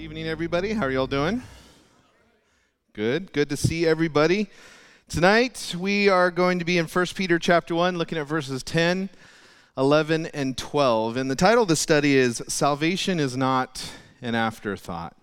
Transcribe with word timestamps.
evening, 0.00 0.26
everybody. 0.26 0.72
How 0.72 0.86
are 0.86 0.90
y'all 0.90 1.06
doing? 1.06 1.42
Good. 2.94 3.34
Good 3.34 3.50
to 3.50 3.56
see 3.56 3.86
everybody. 3.86 4.48
Tonight 5.10 5.76
we 5.78 6.08
are 6.08 6.30
going 6.30 6.58
to 6.58 6.64
be 6.64 6.78
in 6.78 6.86
1 6.86 7.06
Peter 7.14 7.38
chapter 7.38 7.74
1, 7.74 7.98
looking 7.98 8.16
at 8.16 8.26
verses 8.26 8.62
10, 8.62 9.10
11, 9.76 10.26
and 10.32 10.56
12. 10.56 11.18
And 11.18 11.30
the 11.30 11.36
title 11.36 11.64
of 11.64 11.68
the 11.68 11.76
study 11.76 12.16
is 12.16 12.42
Salvation 12.48 13.20
is 13.20 13.36
Not 13.36 13.92
an 14.22 14.34
Afterthought. 14.34 15.14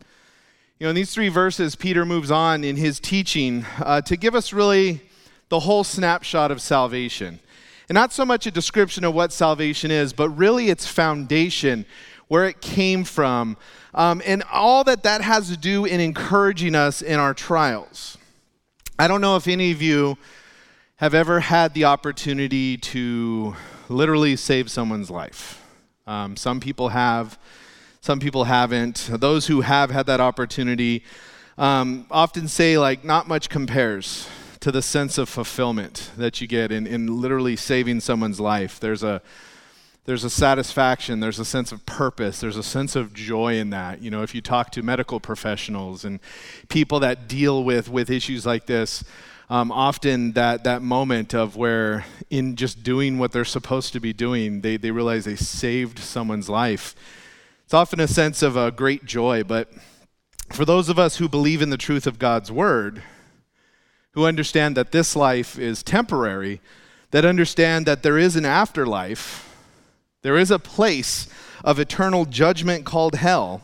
You 0.77 0.85
know, 0.85 0.89
in 0.89 0.95
these 0.95 1.11
three 1.11 1.29
verses, 1.29 1.75
Peter 1.75 2.05
moves 2.05 2.29
on 2.29 2.63
in 2.63 2.75
his 2.75 2.99
teaching 2.99 3.65
uh, 3.79 4.01
to 4.01 4.15
give 4.15 4.35
us 4.35 4.53
really 4.53 5.01
the 5.49 5.61
whole 5.61 5.83
snapshot 5.83 6.51
of 6.51 6.61
salvation. 6.61 7.39
And 7.89 7.95
not 7.95 8.13
so 8.13 8.25
much 8.25 8.45
a 8.45 8.51
description 8.51 9.03
of 9.05 9.15
what 9.15 9.33
salvation 9.33 9.89
is, 9.89 10.13
but 10.13 10.29
really 10.29 10.69
its 10.69 10.85
foundation, 10.85 11.87
where 12.27 12.47
it 12.47 12.61
came 12.61 13.03
from, 13.03 13.57
um, 13.93 14.21
and 14.25 14.43
all 14.51 14.83
that 14.83 15.03
that 15.03 15.21
has 15.21 15.49
to 15.49 15.57
do 15.57 15.85
in 15.85 15.99
encouraging 15.99 16.75
us 16.75 17.01
in 17.01 17.19
our 17.19 17.33
trials. 17.33 18.17
I 18.99 19.07
don't 19.07 19.21
know 19.21 19.35
if 19.35 19.47
any 19.47 19.71
of 19.71 19.81
you 19.81 20.17
have 20.97 21.13
ever 21.13 21.39
had 21.39 21.73
the 21.73 21.85
opportunity 21.85 22.77
to 22.77 23.55
literally 23.89 24.35
save 24.35 24.69
someone's 24.69 25.11
life. 25.11 25.63
Um, 26.07 26.35
some 26.35 26.59
people 26.59 26.89
have, 26.89 27.37
some 28.01 28.19
people 28.19 28.45
haven't. 28.45 29.09
Those 29.11 29.47
who 29.47 29.61
have 29.61 29.91
had 29.91 30.07
that 30.07 30.19
opportunity 30.19 31.03
um, 31.57 32.07
often 32.09 32.47
say, 32.47 32.77
like, 32.77 33.03
not 33.03 33.27
much 33.27 33.49
compares 33.49 34.27
to 34.59 34.71
the 34.71 34.81
sense 34.81 35.17
of 35.17 35.29
fulfillment 35.29 36.11
that 36.17 36.41
you 36.41 36.47
get 36.47 36.71
in, 36.71 36.87
in 36.87 37.21
literally 37.21 37.55
saving 37.55 37.99
someone's 37.99 38.39
life. 38.39 38.79
There's 38.79 39.03
a 39.03 39.21
there's 40.07 40.23
a 40.23 40.29
satisfaction, 40.29 41.19
there's 41.19 41.37
a 41.37 41.43
sense 41.43 41.73
of 41.73 41.85
purpose, 41.85 42.39
there's 42.39 42.55
a 42.55 42.63
sense 42.63 42.95
of 42.95 43.13
joy 43.13 43.55
in 43.55 43.71
that. 43.71 44.01
You 44.01 44.09
know, 44.09 44.23
if 44.23 44.33
you 44.33 44.39
talk 44.39 44.71
to 44.71 44.81
medical 44.81 45.19
professionals 45.19 46.05
and 46.05 46.21
people 46.69 47.01
that 47.01 47.27
deal 47.27 47.61
with, 47.65 47.89
with 47.89 48.09
issues 48.09 48.45
like 48.45 48.67
this, 48.67 49.03
um, 49.49 49.69
often 49.69 50.31
that, 50.31 50.63
that 50.63 50.81
moment 50.81 51.35
of 51.35 51.57
where, 51.57 52.05
in 52.29 52.55
just 52.55 52.83
doing 52.83 53.17
what 53.17 53.33
they're 53.33 53.43
supposed 53.43 53.91
to 53.93 53.99
be 53.99 54.13
doing, 54.13 54.61
they, 54.61 54.77
they 54.77 54.91
realize 54.91 55.25
they 55.25 55.35
saved 55.35 55.99
someone's 55.99 56.47
life. 56.47 56.95
It's 57.65 57.73
often 57.73 57.99
a 57.99 58.07
sense 58.07 58.41
of 58.41 58.55
a 58.55 58.71
great 58.71 59.03
joy, 59.03 59.43
but 59.43 59.69
for 60.51 60.63
those 60.63 60.87
of 60.87 60.97
us 60.97 61.17
who 61.17 61.27
believe 61.27 61.61
in 61.61 61.69
the 61.69 61.77
truth 61.77 62.07
of 62.07 62.17
God's 62.17 62.49
word, 62.49 63.03
who 64.11 64.25
understand 64.25 64.77
that 64.77 64.93
this 64.93 65.17
life 65.17 65.59
is 65.59 65.83
temporary, 65.83 66.61
that 67.11 67.25
understand 67.25 67.85
that 67.87 68.03
there 68.03 68.17
is 68.17 68.37
an 68.37 68.45
afterlife, 68.45 69.43
there 70.21 70.37
is 70.37 70.51
a 70.51 70.59
place 70.59 71.27
of 71.63 71.79
eternal 71.79 72.25
judgment 72.25 72.85
called 72.85 73.15
hell, 73.15 73.63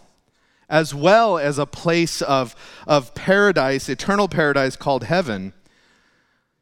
as 0.70 0.94
well 0.94 1.38
as 1.38 1.58
a 1.58 1.66
place 1.66 2.22
of, 2.22 2.56
of 2.88 3.14
paradise, 3.16 3.90
eternal 3.90 4.28
paradise 4.28 4.76
called 4.76 5.04
heaven. 5.04 5.54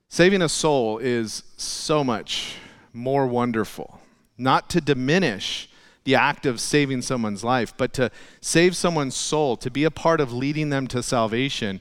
Saving 0.10 0.42
a 0.42 0.50
soul 0.50 0.98
is 0.98 1.44
so 1.58 2.04
much 2.04 2.56
more 2.94 3.28
wonderful. 3.28 4.02
Not 4.38 4.70
to 4.72 4.82
diminish 4.82 5.70
the 6.04 6.16
act 6.16 6.46
of 6.46 6.60
saving 6.60 7.02
someone's 7.04 7.44
life, 7.44 7.74
but 7.78 7.94
to 7.94 8.12
save 8.42 8.76
someone's 8.76 9.16
soul, 9.16 9.56
to 9.58 9.70
be 9.70 9.84
a 9.84 9.92
part 9.92 10.20
of 10.20 10.34
leading 10.34 10.70
them 10.70 10.88
to 10.88 11.04
salvation, 11.04 11.80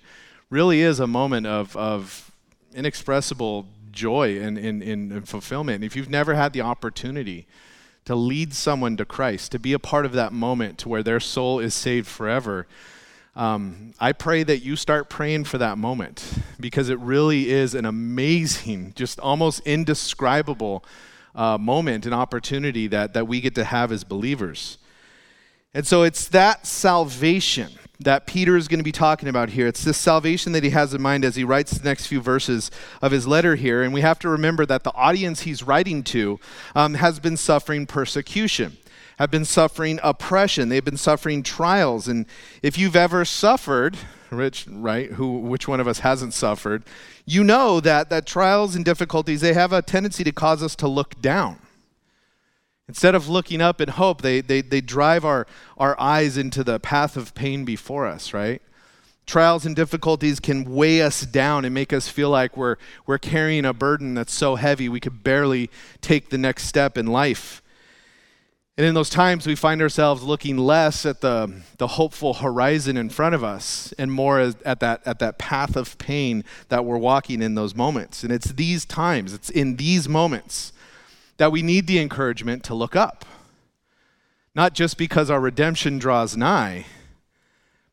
really 0.51 0.83
is 0.83 1.01
a 1.01 1.07
moment 1.07 1.47
of, 1.47 1.77
of 1.77 2.31
inexpressible 2.75 3.67
joy 3.91 4.39
and, 4.39 4.59
and, 4.59 4.83
and 4.83 5.29
fulfillment. 5.29 5.77
And 5.77 5.85
if 5.85 5.97
you've 5.97 6.11
never 6.11 6.35
had 6.35 6.53
the 6.53 6.61
opportunity, 6.61 7.47
to 8.11 8.17
lead 8.17 8.53
someone 8.53 8.97
to 8.97 9.05
Christ, 9.05 9.53
to 9.53 9.61
be 9.61 9.73
a 9.73 9.79
part 9.79 10.05
of 10.05 10.15
that 10.15 10.33
moment 10.33 10.79
to 10.79 10.89
where 10.89 11.05
their 11.05 11.21
soul 11.21 11.61
is 11.61 11.75
saved 11.75 12.09
forever. 12.09 12.67
Um, 13.37 13.95
I 14.01 14.11
pray 14.11 14.43
that 14.43 14.65
you 14.65 14.75
start 14.75 15.09
praying 15.09 15.45
for 15.45 15.59
that 15.59 15.79
moment 15.79 16.29
because 16.59 16.89
it 16.89 16.99
really 16.99 17.51
is 17.51 17.73
an 17.73 17.85
amazing, 17.85 18.95
just 18.97 19.21
almost 19.21 19.61
indescribable 19.65 20.85
uh, 21.37 21.57
moment 21.57 22.05
and 22.05 22.13
opportunity 22.13 22.89
that, 22.89 23.15
that 23.15 23.29
we 23.29 23.41
get 23.41 23.55
to 23.55 23.63
have 23.63 23.93
as 23.93 24.03
believers. 24.03 24.79
And 25.73 25.87
so 25.87 26.03
it's 26.03 26.27
that 26.31 26.67
salvation 26.67 27.71
that 28.01 28.27
Peter 28.27 28.57
is 28.57 28.67
going 28.67 28.81
to 28.81 28.85
be 28.85 28.93
talking 28.93 29.29
about 29.29 29.51
here. 29.51 29.67
It's 29.67 29.85
this 29.85 29.99
salvation 29.99 30.53
that 30.53 30.65
he 30.65 30.71
has 30.71 30.95
in 30.95 31.03
mind 31.03 31.25
as 31.25 31.37
he 31.37 31.45
writes 31.45 31.73
the 31.73 31.85
next 31.85 32.07
few 32.07 32.21
verses 32.21 32.71
of 33.03 33.13
his 33.13 33.27
letter 33.27 33.57
here. 33.57 33.83
And 33.83 33.93
we 33.93 34.01
have 34.01 34.19
to 34.21 34.29
remember 34.29 34.65
that 34.67 34.85
the 34.85 34.95
audience 34.95 35.43
he's 35.43 35.63
writing 35.63 36.03
to 36.05 36.41
um, 36.75 36.95
has 36.95 37.21
been 37.21 37.37
suffering 37.37 37.87
persecution, 37.87 38.79
have 39.19 39.31
been 39.31 39.45
suffering 39.45 40.01
oppression, 40.03 40.71
they've 40.71 40.85
been 40.85 40.97
suffering 40.97 41.43
trials. 41.43 42.09
And 42.09 42.27
if 42.63 42.79
you've 42.79 42.97
ever 42.97 43.25
suffered, 43.25 43.99
Rich, 44.31 44.67
right? 44.71 45.11
Who, 45.13 45.39
which 45.39 45.67
one 45.67 45.81
of 45.81 45.89
us 45.89 45.99
hasn't 45.99 46.35
suffered? 46.35 46.85
You 47.27 47.43
know 47.43 47.81
that 47.81 48.11
that 48.11 48.27
trials 48.27 48.77
and 48.77 48.85
difficulties 48.85 49.41
they 49.41 49.55
have 49.55 49.73
a 49.73 49.83
tendency 49.83 50.23
to 50.25 50.33
cause 50.33 50.63
us 50.63 50.77
to 50.77 50.89
look 50.89 51.21
down 51.21 51.59
Instead 52.91 53.15
of 53.15 53.29
looking 53.29 53.61
up 53.61 53.81
in 53.81 53.89
hope, 53.89 54.21
they, 54.21 54.41
they, 54.41 54.63
they 54.63 54.81
drive 54.81 55.25
our, 55.25 55.47
our 55.79 55.99
eyes 56.01 56.37
into 56.37 56.65
the 56.65 56.81
path 56.81 57.17
of 57.17 57.33
pain 57.37 57.65
before 57.65 58.05
us, 58.05 58.35
right? 58.35 58.61
Trials 59.27 59.65
and 59.65 59.77
difficulties 59.77 60.41
can 60.41 60.65
weigh 60.65 61.01
us 61.01 61.21
down 61.21 61.65
and 61.65 61.73
make 61.73 61.93
us 61.93 62.09
feel 62.09 62.31
like 62.31 62.57
we're, 62.57 62.79
we're 63.07 63.17
carrying 63.17 63.65
a 63.65 63.73
burden 63.73 64.15
that's 64.15 64.35
so 64.35 64.57
heavy 64.57 64.89
we 64.89 64.99
could 64.99 65.23
barely 65.23 65.71
take 66.01 66.31
the 66.31 66.37
next 66.37 66.65
step 66.65 66.99
in 66.99 67.07
life. 67.07 67.63
And 68.77 68.85
in 68.85 68.95
those 68.95 69.09
times, 69.09 69.47
we 69.47 69.55
find 69.55 69.81
ourselves 69.81 70.25
looking 70.25 70.59
less 70.59 71.07
at 71.07 71.21
the, 71.21 71.63
the 71.79 71.87
hopeful 71.87 72.35
horizon 72.35 72.97
in 72.97 73.09
front 73.09 73.37
of 73.37 73.45
us 73.45 73.95
and 73.99 74.11
more 74.11 74.41
at 74.41 74.81
that, 74.81 75.07
at 75.07 75.21
that 75.21 75.39
path 75.39 75.77
of 75.77 75.97
pain 75.99 76.43
that 76.71 76.85
we're 76.85 76.99
walking 76.99 77.41
in 77.41 77.55
those 77.55 77.73
moments. 77.73 78.25
And 78.25 78.33
it's 78.33 78.51
these 78.51 78.85
times, 78.85 79.33
it's 79.33 79.49
in 79.49 79.77
these 79.77 80.09
moments 80.09 80.73
that 81.41 81.51
we 81.51 81.63
need 81.63 81.87
the 81.87 81.99
encouragement 81.99 82.63
to 82.63 82.75
look 82.75 82.95
up. 82.95 83.25
Not 84.55 84.75
just 84.75 84.99
because 84.99 85.31
our 85.31 85.41
redemption 85.41 85.99
draws 85.99 86.37
nigh, 86.37 86.85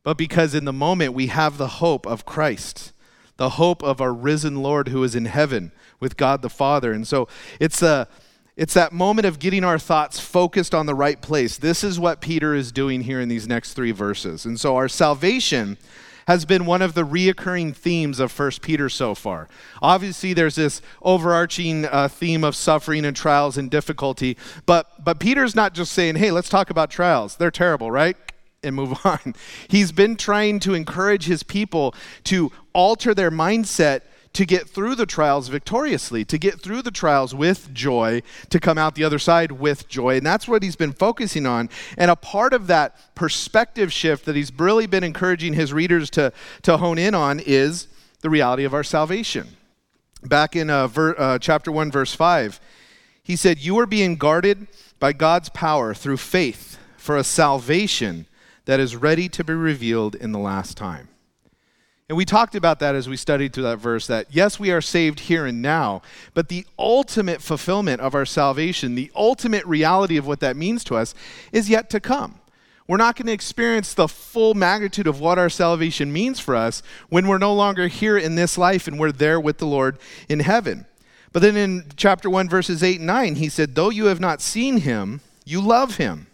but 0.02 0.18
because 0.18 0.54
in 0.54 0.66
the 0.66 0.72
moment 0.72 1.14
we 1.14 1.28
have 1.28 1.56
the 1.56 1.68
hope 1.68 2.06
of 2.06 2.26
Christ, 2.26 2.92
the 3.38 3.48
hope 3.50 3.82
of 3.82 4.02
our 4.02 4.12
risen 4.12 4.56
Lord 4.56 4.88
who 4.88 5.02
is 5.02 5.14
in 5.14 5.24
heaven 5.24 5.72
with 5.98 6.18
God 6.18 6.42
the 6.42 6.50
Father. 6.50 6.92
And 6.92 7.08
so 7.08 7.26
it's 7.58 7.80
a 7.80 8.06
it's 8.54 8.74
that 8.74 8.92
moment 8.92 9.26
of 9.26 9.38
getting 9.38 9.64
our 9.64 9.78
thoughts 9.78 10.20
focused 10.20 10.74
on 10.74 10.84
the 10.84 10.94
right 10.94 11.22
place. 11.22 11.56
This 11.56 11.82
is 11.82 11.98
what 11.98 12.20
Peter 12.20 12.54
is 12.54 12.70
doing 12.70 13.00
here 13.00 13.18
in 13.18 13.30
these 13.30 13.48
next 13.48 13.72
3 13.72 13.92
verses. 13.92 14.44
And 14.44 14.60
so 14.60 14.76
our 14.76 14.88
salvation 14.88 15.78
has 16.28 16.44
been 16.44 16.66
one 16.66 16.82
of 16.82 16.92
the 16.92 17.06
reoccurring 17.06 17.74
themes 17.74 18.20
of 18.20 18.30
First 18.30 18.60
Peter 18.60 18.90
so 18.90 19.14
far. 19.14 19.48
Obviously, 19.80 20.34
there's 20.34 20.56
this 20.56 20.82
overarching 21.00 21.86
uh, 21.86 22.06
theme 22.06 22.44
of 22.44 22.54
suffering 22.54 23.06
and 23.06 23.16
trials 23.16 23.56
and 23.56 23.70
difficulty, 23.70 24.36
but, 24.66 25.02
but 25.02 25.18
Peter's 25.18 25.54
not 25.54 25.72
just 25.72 25.90
saying, 25.90 26.16
hey, 26.16 26.30
let's 26.30 26.50
talk 26.50 26.68
about 26.68 26.90
trials. 26.90 27.36
They're 27.36 27.50
terrible, 27.50 27.90
right? 27.90 28.14
And 28.62 28.76
move 28.76 28.98
on. 29.06 29.34
He's 29.68 29.90
been 29.90 30.16
trying 30.16 30.60
to 30.60 30.74
encourage 30.74 31.24
his 31.24 31.42
people 31.42 31.94
to 32.24 32.52
alter 32.74 33.14
their 33.14 33.30
mindset 33.30 34.02
to 34.32 34.44
get 34.44 34.68
through 34.68 34.94
the 34.94 35.06
trials 35.06 35.48
victoriously, 35.48 36.24
to 36.24 36.38
get 36.38 36.60
through 36.60 36.82
the 36.82 36.90
trials 36.90 37.34
with 37.34 37.72
joy, 37.72 38.22
to 38.50 38.60
come 38.60 38.78
out 38.78 38.94
the 38.94 39.04
other 39.04 39.18
side 39.18 39.52
with 39.52 39.88
joy. 39.88 40.16
And 40.16 40.26
that's 40.26 40.46
what 40.46 40.62
he's 40.62 40.76
been 40.76 40.92
focusing 40.92 41.46
on. 41.46 41.68
And 41.96 42.10
a 42.10 42.16
part 42.16 42.52
of 42.52 42.66
that 42.68 43.14
perspective 43.14 43.92
shift 43.92 44.24
that 44.26 44.36
he's 44.36 44.52
really 44.52 44.86
been 44.86 45.04
encouraging 45.04 45.54
his 45.54 45.72
readers 45.72 46.10
to, 46.10 46.32
to 46.62 46.76
hone 46.76 46.98
in 46.98 47.14
on 47.14 47.40
is 47.40 47.88
the 48.20 48.30
reality 48.30 48.64
of 48.64 48.74
our 48.74 48.84
salvation. 48.84 49.48
Back 50.22 50.56
in 50.56 50.68
uh, 50.68 50.88
ver, 50.88 51.14
uh, 51.16 51.38
chapter 51.38 51.70
1, 51.70 51.90
verse 51.90 52.14
5, 52.14 52.60
he 53.22 53.36
said, 53.36 53.58
You 53.58 53.78
are 53.78 53.86
being 53.86 54.16
guarded 54.16 54.66
by 54.98 55.12
God's 55.12 55.48
power 55.48 55.94
through 55.94 56.16
faith 56.16 56.78
for 56.96 57.16
a 57.16 57.24
salvation 57.24 58.26
that 58.64 58.80
is 58.80 58.96
ready 58.96 59.28
to 59.30 59.44
be 59.44 59.54
revealed 59.54 60.14
in 60.14 60.32
the 60.32 60.38
last 60.38 60.76
time. 60.76 61.08
And 62.08 62.16
we 62.16 62.24
talked 62.24 62.54
about 62.54 62.80
that 62.80 62.94
as 62.94 63.06
we 63.06 63.18
studied 63.18 63.52
through 63.52 63.64
that 63.64 63.76
verse 63.76 64.06
that 64.06 64.28
yes, 64.30 64.58
we 64.58 64.70
are 64.70 64.80
saved 64.80 65.20
here 65.20 65.44
and 65.44 65.60
now, 65.60 66.00
but 66.32 66.48
the 66.48 66.64
ultimate 66.78 67.42
fulfillment 67.42 68.00
of 68.00 68.14
our 68.14 68.24
salvation, 68.24 68.94
the 68.94 69.12
ultimate 69.14 69.66
reality 69.66 70.16
of 70.16 70.26
what 70.26 70.40
that 70.40 70.56
means 70.56 70.84
to 70.84 70.96
us, 70.96 71.14
is 71.52 71.68
yet 71.68 71.90
to 71.90 72.00
come. 72.00 72.40
We're 72.86 72.96
not 72.96 73.16
going 73.16 73.26
to 73.26 73.32
experience 73.32 73.92
the 73.92 74.08
full 74.08 74.54
magnitude 74.54 75.06
of 75.06 75.20
what 75.20 75.38
our 75.38 75.50
salvation 75.50 76.10
means 76.10 76.40
for 76.40 76.56
us 76.56 76.82
when 77.10 77.28
we're 77.28 77.36
no 77.36 77.52
longer 77.52 77.86
here 77.88 78.16
in 78.16 78.34
this 78.34 78.56
life 78.56 78.88
and 78.88 78.98
we're 78.98 79.12
there 79.12 79.38
with 79.38 79.58
the 79.58 79.66
Lord 79.66 79.98
in 80.30 80.40
heaven. 80.40 80.86
But 81.32 81.42
then 81.42 81.58
in 81.58 81.84
chapter 81.96 82.30
1, 82.30 82.48
verses 82.48 82.82
8 82.82 83.00
and 83.00 83.06
9, 83.06 83.34
he 83.34 83.50
said, 83.50 83.74
Though 83.74 83.90
you 83.90 84.06
have 84.06 84.20
not 84.20 84.40
seen 84.40 84.78
him, 84.78 85.20
you 85.44 85.60
love 85.60 85.98
him. 85.98 86.28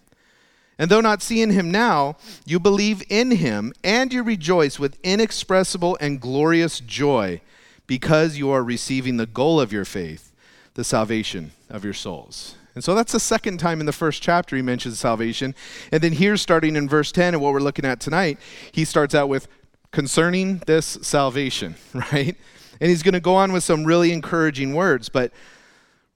And 0.78 0.90
though 0.90 1.00
not 1.00 1.22
seeing 1.22 1.50
him 1.50 1.70
now, 1.70 2.16
you 2.44 2.58
believe 2.58 3.02
in 3.08 3.32
him, 3.32 3.72
and 3.84 4.12
you 4.12 4.22
rejoice 4.22 4.78
with 4.78 4.98
inexpressible 5.02 5.96
and 6.00 6.20
glorious 6.20 6.80
joy 6.80 7.40
because 7.86 8.36
you 8.38 8.50
are 8.50 8.64
receiving 8.64 9.16
the 9.16 9.26
goal 9.26 9.60
of 9.60 9.72
your 9.72 9.84
faith, 9.84 10.32
the 10.74 10.84
salvation 10.84 11.52
of 11.70 11.84
your 11.84 11.92
souls. 11.92 12.56
And 12.74 12.82
so 12.82 12.94
that's 12.94 13.12
the 13.12 13.20
second 13.20 13.58
time 13.58 13.78
in 13.78 13.86
the 13.86 13.92
first 13.92 14.20
chapter 14.20 14.56
he 14.56 14.62
mentions 14.62 14.98
salvation. 14.98 15.54
And 15.92 16.02
then 16.02 16.12
here, 16.12 16.36
starting 16.36 16.74
in 16.74 16.88
verse 16.88 17.12
10, 17.12 17.34
and 17.34 17.42
what 17.42 17.52
we're 17.52 17.60
looking 17.60 17.84
at 17.84 18.00
tonight, 18.00 18.38
he 18.72 18.84
starts 18.84 19.14
out 19.14 19.28
with 19.28 19.46
concerning 19.92 20.58
this 20.66 20.98
salvation, 21.02 21.76
right? 21.94 22.36
And 22.80 22.90
he's 22.90 23.04
going 23.04 23.14
to 23.14 23.20
go 23.20 23.36
on 23.36 23.52
with 23.52 23.62
some 23.62 23.84
really 23.84 24.12
encouraging 24.12 24.74
words. 24.74 25.08
But 25.08 25.32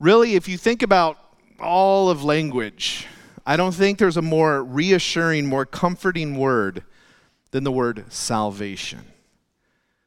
really, 0.00 0.34
if 0.34 0.48
you 0.48 0.58
think 0.58 0.82
about 0.82 1.16
all 1.60 2.10
of 2.10 2.24
language, 2.24 3.06
I 3.48 3.56
don't 3.56 3.74
think 3.74 3.98
there's 3.98 4.18
a 4.18 4.22
more 4.22 4.62
reassuring, 4.62 5.46
more 5.46 5.64
comforting 5.64 6.36
word 6.36 6.84
than 7.50 7.64
the 7.64 7.72
word 7.72 8.04
salvation 8.12 9.06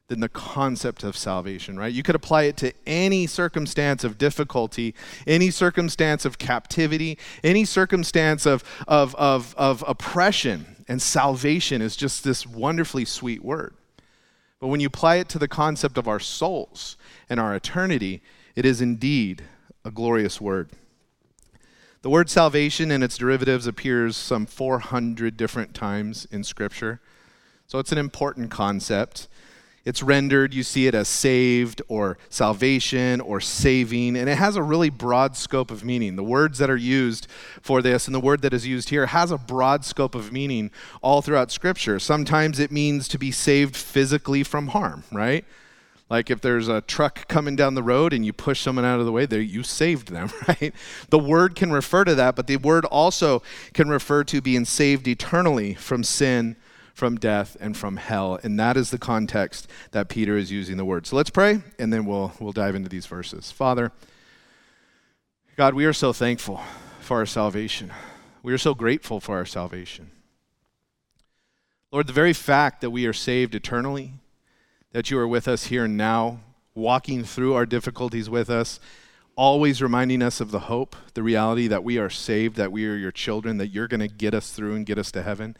than 0.09 0.19
the 0.19 0.29
concept 0.29 1.03
of 1.03 1.17
salvation, 1.17 1.75
right? 1.75 1.91
You 1.91 2.03
could 2.03 2.13
apply 2.13 2.43
it 2.43 2.57
to 2.57 2.71
any 2.85 3.25
circumstance 3.25 4.03
of 4.03 4.19
difficulty, 4.19 4.93
any 5.25 5.49
circumstance 5.49 6.23
of 6.23 6.37
captivity, 6.37 7.17
any 7.43 7.65
circumstance 7.65 8.45
of, 8.45 8.63
of, 8.87 9.15
of, 9.15 9.55
of 9.57 9.83
oppression. 9.87 10.85
And 10.87 11.01
salvation 11.01 11.81
is 11.81 11.95
just 11.95 12.23
this 12.23 12.45
wonderfully 12.45 13.05
sweet 13.05 13.43
word. 13.43 13.73
But 14.59 14.67
when 14.67 14.81
you 14.81 14.87
apply 14.87 15.15
it 15.15 15.29
to 15.29 15.39
the 15.39 15.47
concept 15.47 15.97
of 15.97 16.07
our 16.07 16.19
souls 16.19 16.95
and 17.27 17.39
our 17.39 17.55
eternity, 17.55 18.21
it 18.55 18.65
is 18.67 18.81
indeed 18.81 19.45
a 19.83 19.89
glorious 19.89 20.39
word. 20.39 20.69
The 22.01 22.09
word 22.09 22.31
salvation 22.31 22.89
and 22.89 23.03
its 23.03 23.15
derivatives 23.15 23.67
appears 23.67 24.17
some 24.17 24.47
400 24.47 25.37
different 25.37 25.75
times 25.75 26.27
in 26.31 26.43
Scripture. 26.43 26.99
So 27.67 27.77
it's 27.77 27.91
an 27.91 27.99
important 27.99 28.49
concept. 28.49 29.27
It's 29.85 30.01
rendered, 30.01 30.51
you 30.51 30.63
see 30.63 30.87
it 30.87 30.95
as 30.95 31.07
saved 31.07 31.79
or 31.87 32.17
salvation 32.27 33.21
or 33.21 33.39
saving, 33.39 34.15
and 34.17 34.27
it 34.27 34.37
has 34.39 34.55
a 34.55 34.63
really 34.63 34.89
broad 34.89 35.37
scope 35.37 35.69
of 35.69 35.83
meaning. 35.83 36.15
The 36.15 36.23
words 36.23 36.57
that 36.57 36.71
are 36.71 36.75
used 36.75 37.27
for 37.61 37.83
this 37.83 38.07
and 38.07 38.15
the 38.15 38.19
word 38.19 38.41
that 38.41 38.53
is 38.53 38.65
used 38.65 38.89
here 38.89 39.05
has 39.05 39.29
a 39.29 39.37
broad 39.37 39.85
scope 39.85 40.15
of 40.15 40.31
meaning 40.31 40.71
all 41.03 41.21
throughout 41.21 41.51
Scripture. 41.51 41.99
Sometimes 41.99 42.57
it 42.59 42.71
means 42.71 43.07
to 43.09 43.19
be 43.19 43.31
saved 43.31 43.75
physically 43.75 44.41
from 44.41 44.69
harm, 44.69 45.03
right? 45.11 45.45
Like 46.11 46.29
if 46.29 46.41
there's 46.41 46.67
a 46.67 46.81
truck 46.81 47.29
coming 47.29 47.55
down 47.55 47.73
the 47.73 47.81
road 47.81 48.11
and 48.11 48.25
you 48.25 48.33
push 48.33 48.59
someone 48.59 48.83
out 48.83 48.99
of 48.99 49.05
the 49.05 49.13
way, 49.13 49.25
there 49.25 49.39
you 49.39 49.63
saved 49.63 50.09
them, 50.09 50.29
right? 50.47 50.75
The 51.09 51.17
word 51.17 51.55
can 51.55 51.71
refer 51.71 52.03
to 52.03 52.13
that, 52.15 52.35
but 52.35 52.47
the 52.47 52.57
word 52.57 52.83
also 52.83 53.41
can 53.73 53.87
refer 53.87 54.25
to 54.25 54.41
being 54.41 54.65
saved 54.65 55.07
eternally 55.07 55.73
from 55.73 56.03
sin 56.03 56.57
from 56.93 57.15
death 57.15 57.55
and 57.61 57.77
from 57.77 57.95
hell. 57.95 58.37
And 58.43 58.59
that 58.59 58.75
is 58.75 58.91
the 58.91 58.97
context 58.97 59.69
that 59.91 60.09
Peter 60.09 60.35
is 60.35 60.51
using 60.51 60.75
the 60.75 60.83
word. 60.83 61.07
So 61.07 61.15
let's 61.15 61.29
pray, 61.29 61.61
and 61.79 61.93
then 61.93 62.05
we'll, 62.05 62.33
we'll 62.41 62.51
dive 62.51 62.75
into 62.75 62.89
these 62.89 63.05
verses. 63.05 63.49
Father, 63.49 63.93
God, 65.55 65.73
we 65.75 65.85
are 65.85 65.93
so 65.93 66.11
thankful 66.11 66.59
for 66.99 67.19
our 67.19 67.25
salvation. 67.25 67.89
We 68.43 68.51
are 68.51 68.57
so 68.57 68.75
grateful 68.75 69.21
for 69.21 69.37
our 69.37 69.45
salvation. 69.45 70.11
Lord, 71.89 72.07
the 72.07 72.13
very 72.13 72.33
fact 72.33 72.81
that 72.81 72.89
we 72.89 73.05
are 73.05 73.13
saved 73.13 73.55
eternally, 73.55 74.15
that 74.91 75.09
you 75.09 75.17
are 75.17 75.27
with 75.27 75.47
us 75.47 75.65
here 75.65 75.85
and 75.85 75.97
now, 75.97 76.39
walking 76.75 77.23
through 77.23 77.53
our 77.53 77.65
difficulties 77.65 78.29
with 78.29 78.49
us, 78.49 78.79
always 79.35 79.81
reminding 79.81 80.21
us 80.21 80.41
of 80.41 80.51
the 80.51 80.61
hope, 80.61 80.95
the 81.13 81.23
reality 81.23 81.67
that 81.67 81.83
we 81.83 81.97
are 81.97 82.09
saved, 82.09 82.55
that 82.57 82.71
we 82.71 82.85
are 82.85 82.95
your 82.95 83.11
children, 83.11 83.57
that 83.57 83.67
you're 83.67 83.87
going 83.87 84.01
to 84.01 84.07
get 84.07 84.33
us 84.33 84.51
through 84.51 84.75
and 84.75 84.85
get 84.85 84.97
us 84.97 85.11
to 85.11 85.23
heaven. 85.23 85.55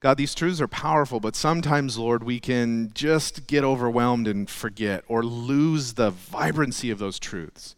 God, 0.00 0.16
these 0.16 0.34
truths 0.34 0.60
are 0.60 0.68
powerful, 0.68 1.20
but 1.20 1.36
sometimes, 1.36 1.96
Lord, 1.96 2.24
we 2.24 2.40
can 2.40 2.90
just 2.92 3.46
get 3.46 3.62
overwhelmed 3.62 4.26
and 4.26 4.50
forget 4.50 5.04
or 5.06 5.22
lose 5.22 5.92
the 5.92 6.10
vibrancy 6.10 6.90
of 6.90 6.98
those 6.98 7.20
truths. 7.20 7.76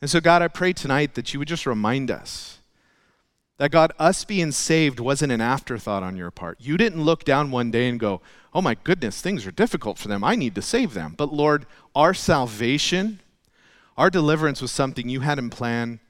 And 0.00 0.08
so, 0.08 0.20
God, 0.20 0.40
I 0.40 0.48
pray 0.48 0.72
tonight 0.72 1.14
that 1.16 1.34
you 1.34 1.38
would 1.38 1.48
just 1.48 1.66
remind 1.66 2.10
us 2.10 2.59
that, 3.60 3.70
God, 3.70 3.92
us 3.98 4.24
being 4.24 4.52
saved 4.52 5.00
wasn't 5.00 5.32
an 5.32 5.42
afterthought 5.42 6.02
on 6.02 6.16
your 6.16 6.30
part. 6.30 6.56
You 6.62 6.78
didn't 6.78 7.04
look 7.04 7.24
down 7.24 7.50
one 7.50 7.70
day 7.70 7.90
and 7.90 8.00
go, 8.00 8.22
oh 8.54 8.62
my 8.62 8.74
goodness, 8.74 9.20
things 9.20 9.46
are 9.46 9.50
difficult 9.50 9.98
for 9.98 10.08
them. 10.08 10.24
I 10.24 10.34
need 10.34 10.54
to 10.54 10.62
save 10.62 10.94
them. 10.94 11.12
But, 11.14 11.30
Lord, 11.30 11.66
our 11.94 12.14
salvation, 12.14 13.20
our 13.98 14.08
deliverance 14.08 14.62
was 14.62 14.72
something 14.72 15.10
you 15.10 15.20
had 15.20 15.38
in 15.38 15.50
plan, 15.50 16.00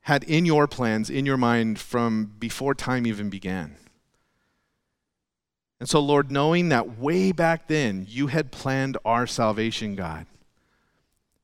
had 0.00 0.24
in 0.24 0.44
your 0.44 0.66
plans, 0.66 1.10
in 1.10 1.24
your 1.24 1.36
mind 1.36 1.78
from 1.78 2.34
before 2.40 2.74
time 2.74 3.06
even 3.06 3.30
began. 3.30 3.76
And 5.78 5.88
so, 5.88 6.00
Lord, 6.00 6.32
knowing 6.32 6.70
that 6.70 6.98
way 6.98 7.30
back 7.30 7.68
then 7.68 8.04
you 8.08 8.26
had 8.26 8.50
planned 8.50 8.98
our 9.04 9.28
salvation, 9.28 9.94
God, 9.94 10.26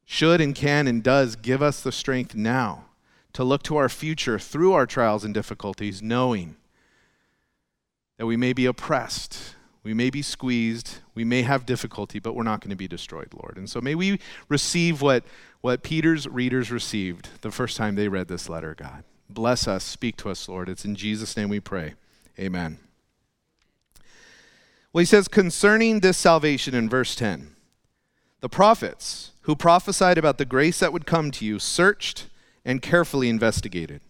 should 0.05 0.41
and 0.41 0.57
can 0.57 0.89
and 0.89 1.05
does 1.05 1.37
give 1.37 1.63
us 1.63 1.83
the 1.83 1.93
strength 1.93 2.35
now 2.35 2.87
to 3.35 3.45
look 3.45 3.63
to 3.65 3.77
our 3.77 3.89
future 3.89 4.39
through 4.39 4.73
our 4.73 4.87
trials 4.87 5.25
and 5.25 5.35
difficulties, 5.35 6.01
knowing 6.01 6.57
that 8.17 8.27
we 8.27 8.37
may 8.37 8.53
be 8.53 8.65
oppressed, 8.65 9.57
we 9.83 9.93
may 9.93 10.09
be 10.09 10.23
squeezed, 10.23 10.99
we 11.15 11.25
may 11.25 11.43
have 11.43 11.67
difficulty, 11.67 12.19
but 12.19 12.35
we're 12.35 12.45
not 12.45 12.61
going 12.61 12.71
to 12.71 12.77
be 12.77 12.89
destroyed, 12.89 13.29
Lord. 13.35 13.59
And 13.59 13.69
so 13.69 13.81
may 13.81 13.95
we 13.95 14.19
receive 14.49 15.03
what, 15.03 15.25
what 15.61 15.83
Peter's 15.83 16.27
readers 16.27 16.71
received 16.71 17.29
the 17.43 17.51
first 17.51 17.77
time 17.77 17.97
they 17.97 18.09
read 18.09 18.29
this 18.29 18.49
letter, 18.49 18.75
God. 18.75 19.05
Bless 19.29 19.67
us, 19.67 19.85
speak 19.85 20.17
to 20.19 20.31
us, 20.31 20.49
Lord. 20.49 20.69
It's 20.69 20.85
in 20.85 20.95
Jesus' 20.95 21.37
name 21.37 21.49
we 21.49 21.61
pray. 21.61 21.95
Amen. 22.39 22.79
Well, 24.93 25.01
he 25.01 25.07
says 25.07 25.27
concerning 25.27 26.01
this 26.01 26.17
salvation 26.17 26.75
in 26.75 26.89
verse 26.89 27.17
10 27.17 27.51
the 28.41 28.49
prophets 28.49 29.33
who 29.43 29.57
prophesied 29.57 30.19
about 30.19 30.37
the 30.37 30.45
grace 30.45 30.79
that 30.79 30.93
would 30.93 31.07
come 31.07 31.31
to 31.31 31.47
you 31.47 31.59
searched 31.59 32.29
and 32.65 32.83
carefully 32.83 33.29
investigated. 33.29 34.01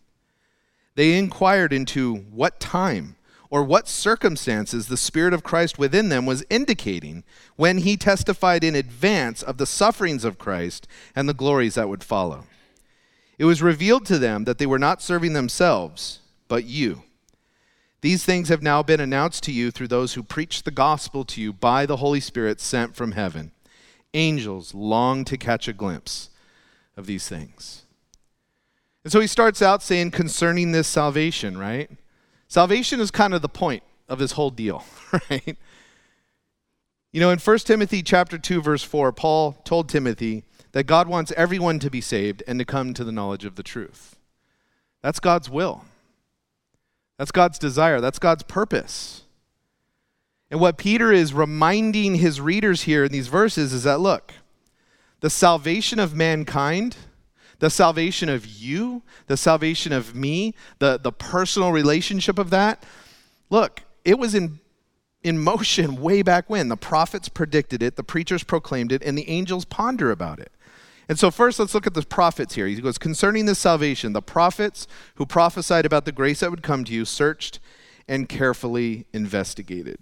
They 0.95 1.19
inquired 1.19 1.73
into 1.73 2.15
what 2.15 2.61
time 2.61 3.17
or 3.51 3.63
what 3.63 3.89
circumstances 3.89 4.89
the 4.89 4.97
Spirit 4.97 5.35
of 5.35 5.43
Christ 5.43 5.79
within 5.79 6.09
them 6.09 6.27
was 6.27 6.45
indicating 6.51 7.25
when 7.57 7.79
he 7.79 7.97
testified 7.97 8.65
in 8.65 8.75
advance 8.75 9.43
of 9.43 9.59
the 9.59 9.67
sufferings 9.67 10.25
of 10.25 10.39
Christ 10.39 10.87
and 11.15 11.29
the 11.29 11.35
glories 11.35 11.75
that 11.75 11.89
would 11.89 12.05
follow. 12.05 12.45
It 13.39 13.45
was 13.45 13.63
revealed 13.63 14.07
to 14.07 14.19
them 14.19 14.45
that 14.45 14.59
they 14.59 14.67
were 14.67 14.79
not 14.79 15.03
serving 15.03 15.33
themselves, 15.33 16.21
but 16.49 16.65
you 16.65 17.03
these 18.05 18.23
things 18.23 18.51
have 18.51 18.63
now 18.63 18.83
been 18.83 19.01
announced 19.01 19.45
to 19.45 19.51
you 19.51 19.71
through 19.71 19.89
those 19.89 20.13
who 20.13 20.23
preach 20.23 20.65
the 20.65 20.71
gospel 20.71 21.25
to 21.25 21.41
you 21.41 21.55
by 21.55 21.87
the 21.87 21.97
Holy 21.97 22.21
Spirit 22.21 22.61
sent 22.61 22.95
from 22.95 23.13
heaven. 23.13 23.51
Angels 24.13 24.75
long 24.75 25.25
to 25.25 25.39
catch 25.39 25.69
a 25.69 25.73
glimpse 25.73 26.29
of 26.99 27.07
these 27.07 27.27
things. 27.27 27.84
And 29.05 29.13
so 29.13 29.21
he 29.21 29.27
starts 29.27 29.61
out 29.61 29.83
saying 29.83 30.11
concerning 30.11 30.73
this 30.73 30.89
salvation, 30.89 31.59
right? 31.59 31.91
Salvation 32.49 33.01
is 33.01 33.11
kind 33.11 33.35
of 33.35 33.43
the 33.43 33.49
point 33.49 33.83
of 34.09 34.19
this 34.19 34.33
whole 34.33 34.51
deal, 34.51 34.85
right? 35.31 35.57
You 37.13 37.21
know, 37.21 37.31
in 37.31 37.39
1 37.39 37.59
Timothy 37.59 38.03
chapter 38.03 38.39
2 38.39 38.63
verse 38.63 38.83
4, 38.83 39.13
Paul 39.13 39.53
told 39.65 39.89
Timothy 39.89 40.45
that 40.73 40.85
God 40.85 41.07
wants 41.07 41.33
everyone 41.37 41.79
to 41.79 41.91
be 41.91 42.01
saved 42.01 42.43
and 42.49 42.59
to 42.59 42.65
come 42.65 42.95
to 42.95 43.05
the 43.05 43.13
knowledge 43.13 43.45
of 43.45 43.55
the 43.55 43.63
truth. 43.63 44.17
That's 45.03 45.21
God's 45.21 45.49
will. 45.49 45.85
That's 47.19 47.31
God's 47.31 47.59
desire, 47.59 48.01
that's 48.01 48.19
God's 48.19 48.43
purpose. 48.43 49.23
And 50.51 50.61
what 50.61 50.77
Peter 50.77 51.13
is 51.13 51.33
reminding 51.33 52.17
his 52.17 52.41
readers 52.41 52.83
here 52.83 53.05
in 53.05 53.13
these 53.13 53.29
verses 53.29 53.73
is 53.73 53.85
that 53.85 54.01
look, 54.01 54.35
the 55.21 55.31
salvation 55.31 55.99
of 55.99 56.15
mankind, 56.15 56.97
the 57.65 57.71
salvation 57.71 58.29
of 58.29 58.45
you, 58.45 59.01
the 59.27 59.39
salvation 59.39 59.91
of 59.91 60.15
me, 60.15 60.53
the, 60.81 61.01
the 61.03 61.11
personal 61.11 61.73
relationship 61.73 62.39
of 62.39 62.51
that, 62.51 62.85
look, 63.49 63.81
it 64.05 64.19
was 64.19 64.35
in, 64.35 64.61
in 65.23 65.39
motion 65.39 65.97
way 66.03 66.21
back 66.21 66.51
when. 66.51 66.69
The 66.69 66.77
prophets 66.77 67.31
predicted 67.31 67.83
it, 67.83 67.97
the 67.97 68.05
preachers 68.05 68.45
proclaimed 68.45 68.93
it, 68.93 69.03
and 69.03 69.17
the 69.17 69.27
angels 69.31 69.65
ponder 69.65 70.11
about 70.11 70.41
it. 70.41 70.53
And 71.09 71.19
so, 71.19 71.31
first, 71.31 71.59
let's 71.59 71.73
look 71.73 71.87
at 71.87 71.95
the 71.95 72.03
prophets 72.03 72.55
here. 72.55 72.67
He 72.67 72.79
goes, 72.83 72.99
Concerning 72.99 73.47
this 73.47 73.61
salvation, 73.61 74.13
the 74.13 74.21
prophets 74.21 74.87
who 75.15 75.25
prophesied 75.25 75.87
about 75.87 76.05
the 76.05 76.13
grace 76.13 76.41
that 76.41 76.51
would 76.51 76.63
come 76.63 76.85
to 76.85 76.93
you 76.93 77.07
searched 77.07 77.61
and 78.07 78.29
carefully 78.29 79.07
investigated. 79.15 80.01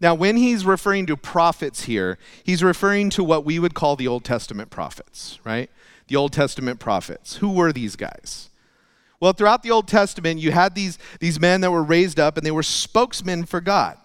Now, 0.00 0.16
when 0.16 0.36
he's 0.36 0.66
referring 0.66 1.06
to 1.06 1.16
prophets 1.16 1.84
here, 1.84 2.18
he's 2.42 2.64
referring 2.64 3.10
to 3.10 3.22
what 3.22 3.44
we 3.44 3.60
would 3.60 3.74
call 3.74 3.94
the 3.94 4.08
Old 4.08 4.24
Testament 4.24 4.70
prophets, 4.70 5.38
right? 5.44 5.70
The 6.08 6.16
Old 6.16 6.32
Testament 6.32 6.80
prophets. 6.80 7.36
Who 7.36 7.50
were 7.50 7.72
these 7.72 7.96
guys? 7.96 8.50
Well, 9.18 9.32
throughout 9.32 9.62
the 9.62 9.70
Old 9.70 9.88
Testament, 9.88 10.40
you 10.40 10.52
had 10.52 10.74
these, 10.74 10.98
these 11.20 11.40
men 11.40 11.62
that 11.62 11.70
were 11.70 11.82
raised 11.82 12.20
up 12.20 12.36
and 12.36 12.46
they 12.46 12.50
were 12.50 12.62
spokesmen 12.62 13.44
for 13.44 13.60
God. 13.60 13.98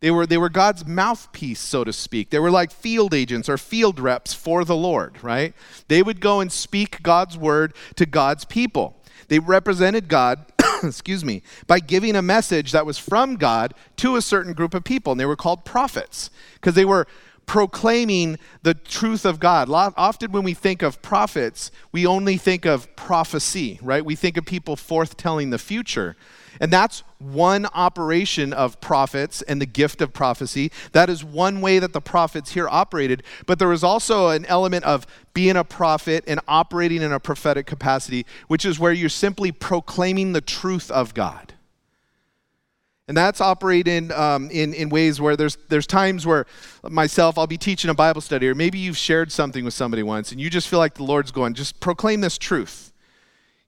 They 0.00 0.10
were, 0.10 0.26
they 0.26 0.38
were 0.38 0.48
God's 0.48 0.86
mouthpiece, 0.86 1.60
so 1.60 1.84
to 1.84 1.92
speak. 1.92 2.30
They 2.30 2.38
were 2.38 2.50
like 2.50 2.70
field 2.70 3.12
agents 3.12 3.48
or 3.48 3.58
field 3.58 4.00
reps 4.00 4.32
for 4.32 4.64
the 4.64 4.76
Lord, 4.76 5.22
right? 5.22 5.54
They 5.88 6.02
would 6.02 6.20
go 6.20 6.40
and 6.40 6.50
speak 6.50 7.02
God's 7.02 7.36
word 7.36 7.74
to 7.96 8.06
God's 8.06 8.46
people. 8.46 8.96
They 9.28 9.38
represented 9.38 10.08
God, 10.08 10.46
excuse 10.82 11.24
me, 11.24 11.42
by 11.66 11.80
giving 11.80 12.16
a 12.16 12.22
message 12.22 12.72
that 12.72 12.86
was 12.86 12.98
from 12.98 13.36
God 13.36 13.74
to 13.96 14.16
a 14.16 14.22
certain 14.22 14.54
group 14.54 14.72
of 14.72 14.84
people. 14.84 15.12
And 15.12 15.20
they 15.20 15.26
were 15.26 15.36
called 15.36 15.66
prophets 15.66 16.30
because 16.54 16.74
they 16.74 16.86
were 16.86 17.06
proclaiming 17.50 18.38
the 18.62 18.74
truth 18.74 19.24
of 19.24 19.40
God. 19.40 19.68
Often 19.68 20.30
when 20.30 20.44
we 20.44 20.54
think 20.54 20.82
of 20.82 21.02
prophets, 21.02 21.72
we 21.90 22.06
only 22.06 22.36
think 22.36 22.64
of 22.64 22.94
prophecy, 22.94 23.80
right? 23.82 24.04
We 24.04 24.14
think 24.14 24.36
of 24.36 24.46
people 24.46 24.76
forthtelling 24.76 25.50
the 25.50 25.58
future. 25.58 26.14
And 26.60 26.72
that's 26.72 27.02
one 27.18 27.66
operation 27.74 28.52
of 28.52 28.80
prophets 28.80 29.42
and 29.42 29.60
the 29.60 29.66
gift 29.66 30.00
of 30.00 30.12
prophecy. 30.12 30.70
That 30.92 31.10
is 31.10 31.24
one 31.24 31.60
way 31.60 31.80
that 31.80 31.92
the 31.92 32.00
prophets 32.00 32.52
here 32.52 32.68
operated. 32.68 33.24
But 33.46 33.58
there 33.58 33.66
was 33.66 33.82
also 33.82 34.28
an 34.28 34.44
element 34.46 34.84
of 34.84 35.04
being 35.34 35.56
a 35.56 35.64
prophet 35.64 36.22
and 36.28 36.38
operating 36.46 37.02
in 37.02 37.10
a 37.10 37.18
prophetic 37.18 37.66
capacity, 37.66 38.26
which 38.46 38.64
is 38.64 38.78
where 38.78 38.92
you're 38.92 39.08
simply 39.08 39.50
proclaiming 39.50 40.34
the 40.34 40.40
truth 40.40 40.88
of 40.88 41.14
God. 41.14 41.54
And 43.10 43.16
that's 43.16 43.40
operating 43.40 44.12
um, 44.12 44.52
in, 44.52 44.72
in 44.72 44.88
ways 44.88 45.20
where 45.20 45.34
there's, 45.34 45.58
there's 45.68 45.84
times 45.88 46.28
where 46.28 46.46
myself, 46.88 47.38
I'll 47.38 47.48
be 47.48 47.58
teaching 47.58 47.90
a 47.90 47.94
Bible 47.94 48.20
study, 48.20 48.46
or 48.46 48.54
maybe 48.54 48.78
you've 48.78 48.96
shared 48.96 49.32
something 49.32 49.64
with 49.64 49.74
somebody 49.74 50.04
once 50.04 50.30
and 50.30 50.40
you 50.40 50.48
just 50.48 50.68
feel 50.68 50.78
like 50.78 50.94
the 50.94 51.02
Lord's 51.02 51.32
going, 51.32 51.54
just 51.54 51.80
proclaim 51.80 52.20
this 52.20 52.38
truth. 52.38 52.89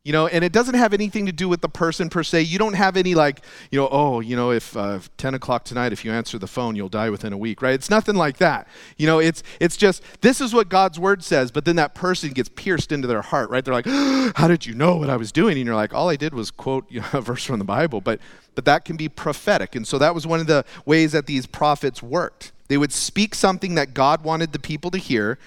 You 0.04 0.12
know, 0.12 0.26
and 0.26 0.42
it 0.42 0.50
doesn't 0.50 0.74
have 0.74 0.92
anything 0.92 1.26
to 1.26 1.32
do 1.32 1.48
with 1.48 1.60
the 1.60 1.68
person 1.68 2.10
per 2.10 2.24
se. 2.24 2.42
You 2.42 2.58
don't 2.58 2.72
have 2.72 2.96
any 2.96 3.14
like, 3.14 3.40
you 3.70 3.78
know, 3.78 3.88
oh, 3.92 4.18
you 4.18 4.34
know, 4.34 4.50
if 4.50 4.76
uh, 4.76 4.98
10 5.16 5.34
o'clock 5.34 5.62
tonight, 5.62 5.92
if 5.92 6.04
you 6.04 6.10
answer 6.10 6.40
the 6.40 6.48
phone, 6.48 6.74
you'll 6.74 6.88
die 6.88 7.08
within 7.08 7.32
a 7.32 7.36
week, 7.36 7.62
right? 7.62 7.72
It's 7.72 7.88
nothing 7.88 8.16
like 8.16 8.38
that. 8.38 8.66
You 8.96 9.06
know, 9.06 9.20
it's 9.20 9.44
it's 9.60 9.76
just 9.76 10.02
this 10.20 10.40
is 10.40 10.52
what 10.52 10.68
God's 10.68 10.98
word 10.98 11.22
says, 11.22 11.52
but 11.52 11.64
then 11.64 11.76
that 11.76 11.94
person 11.94 12.30
gets 12.30 12.48
pierced 12.48 12.90
into 12.90 13.06
their 13.06 13.22
heart, 13.22 13.48
right? 13.50 13.64
They're 13.64 13.72
like, 13.72 13.86
how 14.34 14.48
did 14.48 14.66
you 14.66 14.74
know 14.74 14.96
what 14.96 15.08
I 15.08 15.16
was 15.16 15.30
doing? 15.30 15.56
And 15.56 15.66
you're 15.66 15.76
like, 15.76 15.94
all 15.94 16.08
I 16.08 16.16
did 16.16 16.34
was 16.34 16.50
quote 16.50 16.84
you 16.90 17.00
know, 17.00 17.06
a 17.12 17.20
verse 17.20 17.44
from 17.44 17.60
the 17.60 17.64
Bible, 17.64 18.00
but 18.00 18.18
but 18.56 18.64
that 18.64 18.84
can 18.84 18.96
be 18.96 19.08
prophetic, 19.08 19.76
and 19.76 19.86
so 19.86 19.98
that 19.98 20.16
was 20.16 20.26
one 20.26 20.40
of 20.40 20.48
the 20.48 20.64
ways 20.84 21.12
that 21.12 21.26
these 21.26 21.46
prophets 21.46 22.02
worked. 22.02 22.50
They 22.66 22.76
would 22.76 22.92
speak 22.92 23.36
something 23.36 23.76
that 23.76 23.94
God 23.94 24.24
wanted 24.24 24.52
the 24.52 24.58
people 24.58 24.90
to 24.90 24.98
hear, 24.98 25.38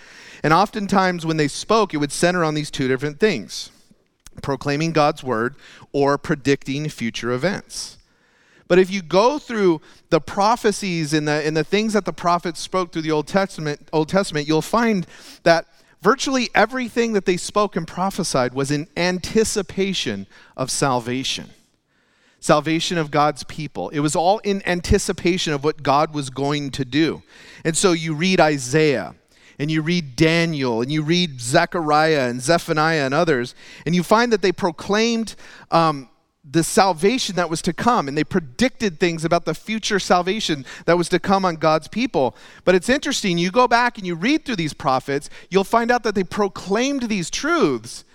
and 0.43 0.53
oftentimes 0.53 1.25
when 1.25 1.35
they 1.35 1.49
spoke, 1.49 1.93
it 1.93 1.97
would 1.97 2.13
center 2.13 2.45
on 2.45 2.53
these 2.53 2.71
two 2.71 2.87
different 2.87 3.19
things 3.19 3.71
proclaiming 4.41 4.91
God's 4.91 5.23
word 5.23 5.55
or 5.91 6.17
predicting 6.17 6.89
future 6.89 7.31
events. 7.31 7.97
But 8.67 8.79
if 8.79 8.89
you 8.89 9.01
go 9.01 9.37
through 9.37 9.81
the 10.09 10.19
prophecies 10.19 11.13
and 11.13 11.27
the, 11.27 11.45
and 11.45 11.55
the 11.55 11.63
things 11.63 11.93
that 11.93 12.05
the 12.05 12.13
prophets 12.13 12.59
spoke 12.59 12.91
through 12.91 13.03
the 13.03 13.11
Old 13.11 13.27
Testament, 13.27 13.87
Old 13.93 14.09
Testament, 14.09 14.47
you'll 14.47 14.61
find 14.61 15.05
that 15.43 15.67
virtually 16.01 16.49
everything 16.55 17.13
that 17.13 17.25
they 17.25 17.37
spoke 17.37 17.75
and 17.75 17.87
prophesied 17.87 18.53
was 18.53 18.71
in 18.71 18.87
anticipation 18.97 20.25
of 20.57 20.71
salvation. 20.71 21.51
Salvation 22.39 22.97
of 22.97 23.11
God's 23.11 23.43
people. 23.43 23.89
It 23.89 23.99
was 23.99 24.15
all 24.15 24.39
in 24.39 24.61
anticipation 24.67 25.53
of 25.53 25.63
what 25.63 25.83
God 25.83 26.13
was 26.13 26.29
going 26.29 26.71
to 26.71 26.85
do. 26.85 27.23
And 27.63 27.75
so 27.75 27.91
you 27.91 28.13
read 28.13 28.39
Isaiah, 28.39 29.15
and 29.59 29.71
you 29.71 29.81
read 29.81 30.15
Daniel 30.15 30.81
and 30.81 30.91
you 30.91 31.01
read 31.01 31.39
Zechariah 31.39 32.29
and 32.29 32.41
Zephaniah 32.41 33.05
and 33.05 33.13
others, 33.13 33.55
and 33.85 33.95
you 33.95 34.03
find 34.03 34.31
that 34.31 34.41
they 34.41 34.51
proclaimed 34.51 35.35
um, 35.71 36.09
the 36.49 36.63
salvation 36.63 37.35
that 37.35 37.49
was 37.49 37.61
to 37.63 37.73
come, 37.73 38.07
and 38.07 38.17
they 38.17 38.23
predicted 38.23 38.99
things 38.99 39.25
about 39.25 39.45
the 39.45 39.55
future 39.55 39.99
salvation 39.99 40.65
that 40.85 40.97
was 40.97 41.09
to 41.09 41.19
come 41.19 41.43
on 41.43 41.55
God's 41.55 41.87
people. 41.87 42.35
But 42.63 42.75
it's 42.75 42.89
interesting, 42.89 43.37
you 43.37 43.49
go 43.49 43.67
back 43.67 43.97
and 43.97 44.05
you 44.05 44.15
read 44.15 44.45
through 44.45 44.57
these 44.57 44.73
prophets, 44.73 45.29
you'll 45.49 45.63
find 45.63 45.89
out 45.89 46.03
that 46.03 46.13
they 46.13 46.23
proclaimed 46.23 47.03
these 47.03 47.31
truths, 47.31 48.05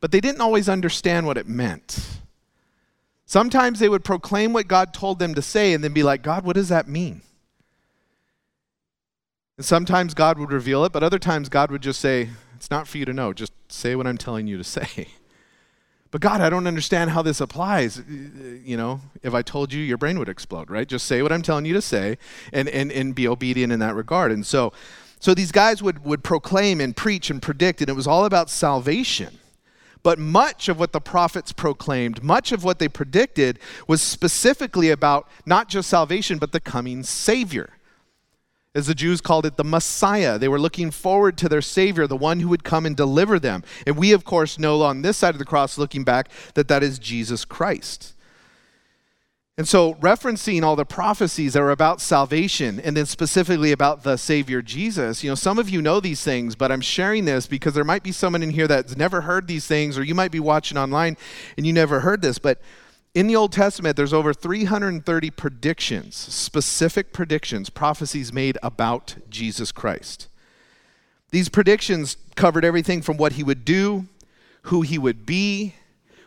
but 0.00 0.12
they 0.12 0.20
didn't 0.20 0.42
always 0.42 0.68
understand 0.68 1.26
what 1.26 1.38
it 1.38 1.48
meant. 1.48 2.20
Sometimes 3.24 3.78
they 3.78 3.88
would 3.88 4.04
proclaim 4.04 4.52
what 4.52 4.68
God 4.68 4.94
told 4.94 5.18
them 5.18 5.34
to 5.34 5.42
say 5.42 5.72
and 5.72 5.82
then 5.82 5.92
be 5.92 6.02
like, 6.02 6.22
God, 6.22 6.44
what 6.44 6.56
does 6.56 6.68
that 6.68 6.88
mean? 6.88 7.22
And 9.58 9.66
sometimes 9.66 10.14
God 10.14 10.38
would 10.38 10.52
reveal 10.52 10.84
it, 10.84 10.92
but 10.92 11.02
other 11.02 11.18
times 11.18 11.48
God 11.48 11.70
would 11.70 11.82
just 11.82 12.00
say, 12.00 12.30
It's 12.56 12.70
not 12.70 12.88
for 12.88 12.96
you 12.96 13.04
to 13.04 13.12
know. 13.12 13.32
Just 13.32 13.52
say 13.68 13.96
what 13.96 14.06
I'm 14.06 14.16
telling 14.16 14.46
you 14.46 14.56
to 14.56 14.64
say. 14.64 15.08
But 16.10 16.22
God, 16.22 16.40
I 16.40 16.48
don't 16.48 16.66
understand 16.66 17.10
how 17.10 17.20
this 17.20 17.38
applies. 17.38 18.02
You 18.08 18.78
know, 18.78 19.02
if 19.22 19.34
I 19.34 19.42
told 19.42 19.74
you, 19.74 19.82
your 19.82 19.98
brain 19.98 20.18
would 20.18 20.30
explode, 20.30 20.70
right? 20.70 20.88
Just 20.88 21.06
say 21.06 21.20
what 21.20 21.32
I'm 21.32 21.42
telling 21.42 21.66
you 21.66 21.74
to 21.74 21.82
say 21.82 22.16
and, 22.50 22.66
and, 22.66 22.90
and 22.90 23.14
be 23.14 23.28
obedient 23.28 23.74
in 23.74 23.78
that 23.80 23.94
regard. 23.94 24.32
And 24.32 24.46
so, 24.46 24.72
so 25.20 25.34
these 25.34 25.52
guys 25.52 25.82
would, 25.82 26.06
would 26.06 26.24
proclaim 26.24 26.80
and 26.80 26.96
preach 26.96 27.28
and 27.28 27.42
predict, 27.42 27.82
and 27.82 27.90
it 27.90 27.92
was 27.92 28.06
all 28.06 28.24
about 28.24 28.48
salvation. 28.48 29.38
But 30.02 30.18
much 30.18 30.70
of 30.70 30.78
what 30.78 30.92
the 30.92 31.00
prophets 31.02 31.52
proclaimed, 31.52 32.22
much 32.24 32.52
of 32.52 32.64
what 32.64 32.78
they 32.78 32.88
predicted, 32.88 33.58
was 33.86 34.00
specifically 34.00 34.88
about 34.88 35.28
not 35.44 35.68
just 35.68 35.90
salvation, 35.90 36.38
but 36.38 36.52
the 36.52 36.60
coming 36.60 37.02
Savior 37.02 37.74
as 38.74 38.86
the 38.86 38.94
Jews 38.94 39.20
called 39.20 39.46
it, 39.46 39.56
the 39.56 39.64
Messiah. 39.64 40.38
They 40.38 40.48
were 40.48 40.60
looking 40.60 40.90
forward 40.90 41.36
to 41.38 41.48
their 41.48 41.62
Savior, 41.62 42.06
the 42.06 42.16
one 42.16 42.40
who 42.40 42.48
would 42.48 42.64
come 42.64 42.86
and 42.86 42.96
deliver 42.96 43.38
them. 43.38 43.64
And 43.86 43.96
we, 43.96 44.12
of 44.12 44.24
course, 44.24 44.58
know 44.58 44.82
on 44.82 45.02
this 45.02 45.16
side 45.16 45.34
of 45.34 45.38
the 45.38 45.44
cross, 45.44 45.78
looking 45.78 46.04
back, 46.04 46.28
that 46.54 46.68
that 46.68 46.82
is 46.82 46.98
Jesus 46.98 47.44
Christ. 47.44 48.14
And 49.56 49.66
so, 49.66 49.94
referencing 49.94 50.62
all 50.62 50.76
the 50.76 50.84
prophecies 50.84 51.54
that 51.54 51.62
are 51.62 51.72
about 51.72 52.00
salvation 52.00 52.78
and 52.78 52.96
then 52.96 53.06
specifically 53.06 53.72
about 53.72 54.04
the 54.04 54.16
Savior 54.16 54.62
Jesus, 54.62 55.24
you 55.24 55.30
know, 55.30 55.34
some 55.34 55.58
of 55.58 55.68
you 55.68 55.82
know 55.82 55.98
these 55.98 56.22
things, 56.22 56.54
but 56.54 56.70
I'm 56.70 56.80
sharing 56.80 57.24
this 57.24 57.48
because 57.48 57.74
there 57.74 57.82
might 57.82 58.04
be 58.04 58.12
someone 58.12 58.44
in 58.44 58.50
here 58.50 58.68
that's 58.68 58.96
never 58.96 59.22
heard 59.22 59.48
these 59.48 59.66
things, 59.66 59.98
or 59.98 60.04
you 60.04 60.14
might 60.14 60.30
be 60.30 60.38
watching 60.38 60.78
online 60.78 61.16
and 61.56 61.66
you 61.66 61.72
never 61.72 62.00
heard 62.00 62.22
this. 62.22 62.38
But 62.38 62.60
in 63.18 63.26
the 63.26 63.34
Old 63.34 63.50
Testament, 63.50 63.96
there's 63.96 64.12
over 64.12 64.32
330 64.32 65.30
predictions, 65.30 66.14
specific 66.14 67.12
predictions, 67.12 67.68
prophecies 67.68 68.32
made 68.32 68.56
about 68.62 69.16
Jesus 69.28 69.72
Christ. 69.72 70.28
These 71.32 71.48
predictions 71.48 72.16
covered 72.36 72.64
everything 72.64 73.02
from 73.02 73.16
what 73.16 73.32
he 73.32 73.42
would 73.42 73.64
do, 73.64 74.06
who 74.62 74.82
he 74.82 74.98
would 74.98 75.26
be, 75.26 75.74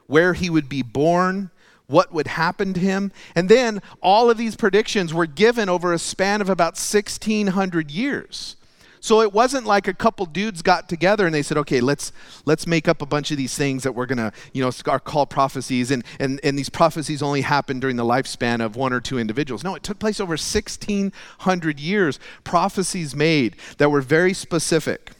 where 0.08 0.34
he 0.34 0.50
would 0.50 0.68
be 0.68 0.82
born, 0.82 1.50
what 1.88 2.12
would 2.12 2.28
happen 2.28 2.74
to 2.74 2.82
him. 2.82 3.14
And 3.36 3.48
then 3.48 3.82
all 4.02 4.30
of 4.30 4.38
these 4.38 4.58
predictions 4.58 5.14
were 5.14 5.26
given 5.26 5.70
over 5.70 5.94
a 5.94 5.98
span 5.98 6.42
of 6.42 6.50
about 6.50 6.74
1,600 6.74 7.90
years. 7.90 8.58
So 9.04 9.22
it 9.22 9.34
wasn't 9.34 9.66
like 9.66 9.88
a 9.88 9.96
couple 9.96 10.28
dudes 10.28 10.62
got 10.62 10.88
together 10.88 11.26
and 11.26 11.34
they 11.34 11.42
said, 11.42 11.58
okay, 11.58 11.82
let's 11.82 12.14
let's 12.46 12.68
make 12.68 12.88
up 12.88 13.02
a 13.02 13.06
bunch 13.08 13.32
of 13.32 13.38
these 13.38 13.56
things 13.58 13.82
that 13.82 13.94
we're 13.94 14.06
gonna, 14.06 14.32
you 14.54 14.64
know, 14.64 14.72
are 14.88 15.00
prophecies, 15.00 15.90
and, 15.90 16.04
and, 16.20 16.40
and 16.44 16.58
these 16.58 16.70
prophecies 16.70 17.24
only 17.24 17.42
happened 17.42 17.82
during 17.82 17.96
the 17.96 18.06
lifespan 18.06 18.64
of 18.64 18.76
one 18.76 18.94
or 18.94 19.02
two 19.02 19.18
individuals. 19.18 19.64
No, 19.64 19.74
it 19.74 19.82
took 19.82 19.98
place 19.98 20.20
over 20.20 20.34
1,600 20.34 21.80
years. 21.80 22.20
Prophecies 22.44 23.16
made 23.16 23.56
that 23.80 23.90
were 23.90 24.02
very 24.02 24.34
specific 24.34 25.14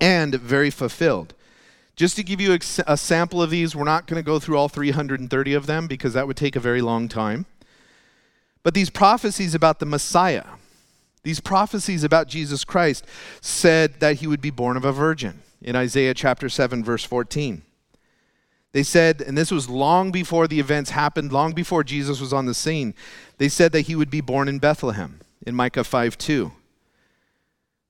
and 0.00 0.34
very 0.34 0.70
fulfilled. 0.70 1.32
Just 1.94 2.16
to 2.16 2.24
give 2.24 2.40
you 2.40 2.58
a 2.86 2.96
sample 2.96 3.40
of 3.40 3.50
these, 3.50 3.74
we're 3.74 3.84
not 3.84 4.06
going 4.06 4.20
to 4.20 4.26
go 4.26 4.38
through 4.38 4.58
all 4.58 4.68
330 4.68 5.54
of 5.54 5.66
them 5.66 5.86
because 5.86 6.12
that 6.12 6.26
would 6.26 6.36
take 6.36 6.56
a 6.56 6.60
very 6.60 6.82
long 6.82 7.08
time. 7.08 7.46
But 8.62 8.74
these 8.74 8.90
prophecies 8.90 9.54
about 9.54 9.78
the 9.78 9.86
Messiah, 9.86 10.44
these 11.26 11.40
prophecies 11.40 12.04
about 12.04 12.28
Jesus 12.28 12.62
Christ 12.62 13.04
said 13.40 13.98
that 13.98 14.18
he 14.18 14.28
would 14.28 14.40
be 14.40 14.50
born 14.50 14.76
of 14.76 14.84
a 14.84 14.92
virgin 14.92 15.42
in 15.60 15.74
Isaiah 15.74 16.14
chapter 16.14 16.48
7, 16.48 16.84
verse 16.84 17.02
14. 17.02 17.62
They 18.70 18.84
said, 18.84 19.20
and 19.20 19.36
this 19.36 19.50
was 19.50 19.68
long 19.68 20.12
before 20.12 20.46
the 20.46 20.60
events 20.60 20.90
happened, 20.90 21.32
long 21.32 21.52
before 21.52 21.82
Jesus 21.82 22.20
was 22.20 22.32
on 22.32 22.46
the 22.46 22.54
scene, 22.54 22.94
they 23.38 23.48
said 23.48 23.72
that 23.72 23.88
he 23.88 23.96
would 23.96 24.08
be 24.08 24.20
born 24.20 24.46
in 24.46 24.60
Bethlehem 24.60 25.18
in 25.44 25.56
Micah 25.56 25.82
5 25.82 26.16
2. 26.16 26.52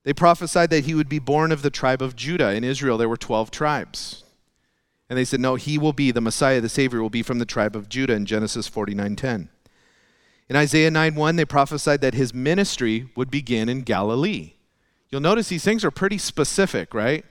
They 0.05 0.15
prophesied 0.15 0.71
that 0.71 0.87
he 0.87 0.95
would 0.95 1.11
be 1.11 1.19
born 1.19 1.53
of 1.53 1.61
the 1.61 1.69
tribe 1.69 2.01
of 2.01 2.17
Judah. 2.17 2.55
In 2.55 2.65
Israel, 2.65 2.97
there 2.97 3.09
were 3.09 3.19
12 3.19 3.51
tribes. 3.51 4.25
And 5.11 5.19
they 5.19 5.27
said, 5.27 5.41
no, 5.41 5.57
he 5.57 5.77
will 5.77 5.93
be, 5.93 6.11
the 6.11 6.23
Messiah, 6.23 6.63
the 6.63 6.71
Savior, 6.71 7.03
will 7.03 7.11
be 7.11 7.23
from 7.23 7.39
the 7.39 7.45
tribe 7.45 7.77
of 7.77 7.91
Judah 7.91 8.15
in 8.15 8.25
Genesis 8.25 8.67
49 8.67 9.15
10. 9.15 9.51
In 10.49 10.57
Isaiah 10.57 10.91
9:1, 10.91 11.37
they 11.37 11.45
prophesied 11.45 12.01
that 12.03 12.15
his 12.15 12.33
ministry 12.33 13.09
would 13.17 13.31
begin 13.31 13.69
in 13.69 13.83
Galilee. 13.83 14.53
You'll 15.11 15.21
notice 15.21 15.49
these 15.49 15.65
things 15.65 15.85
are 15.85 15.91
pretty 15.91 16.19
specific, 16.19 16.95
right? 16.95 17.25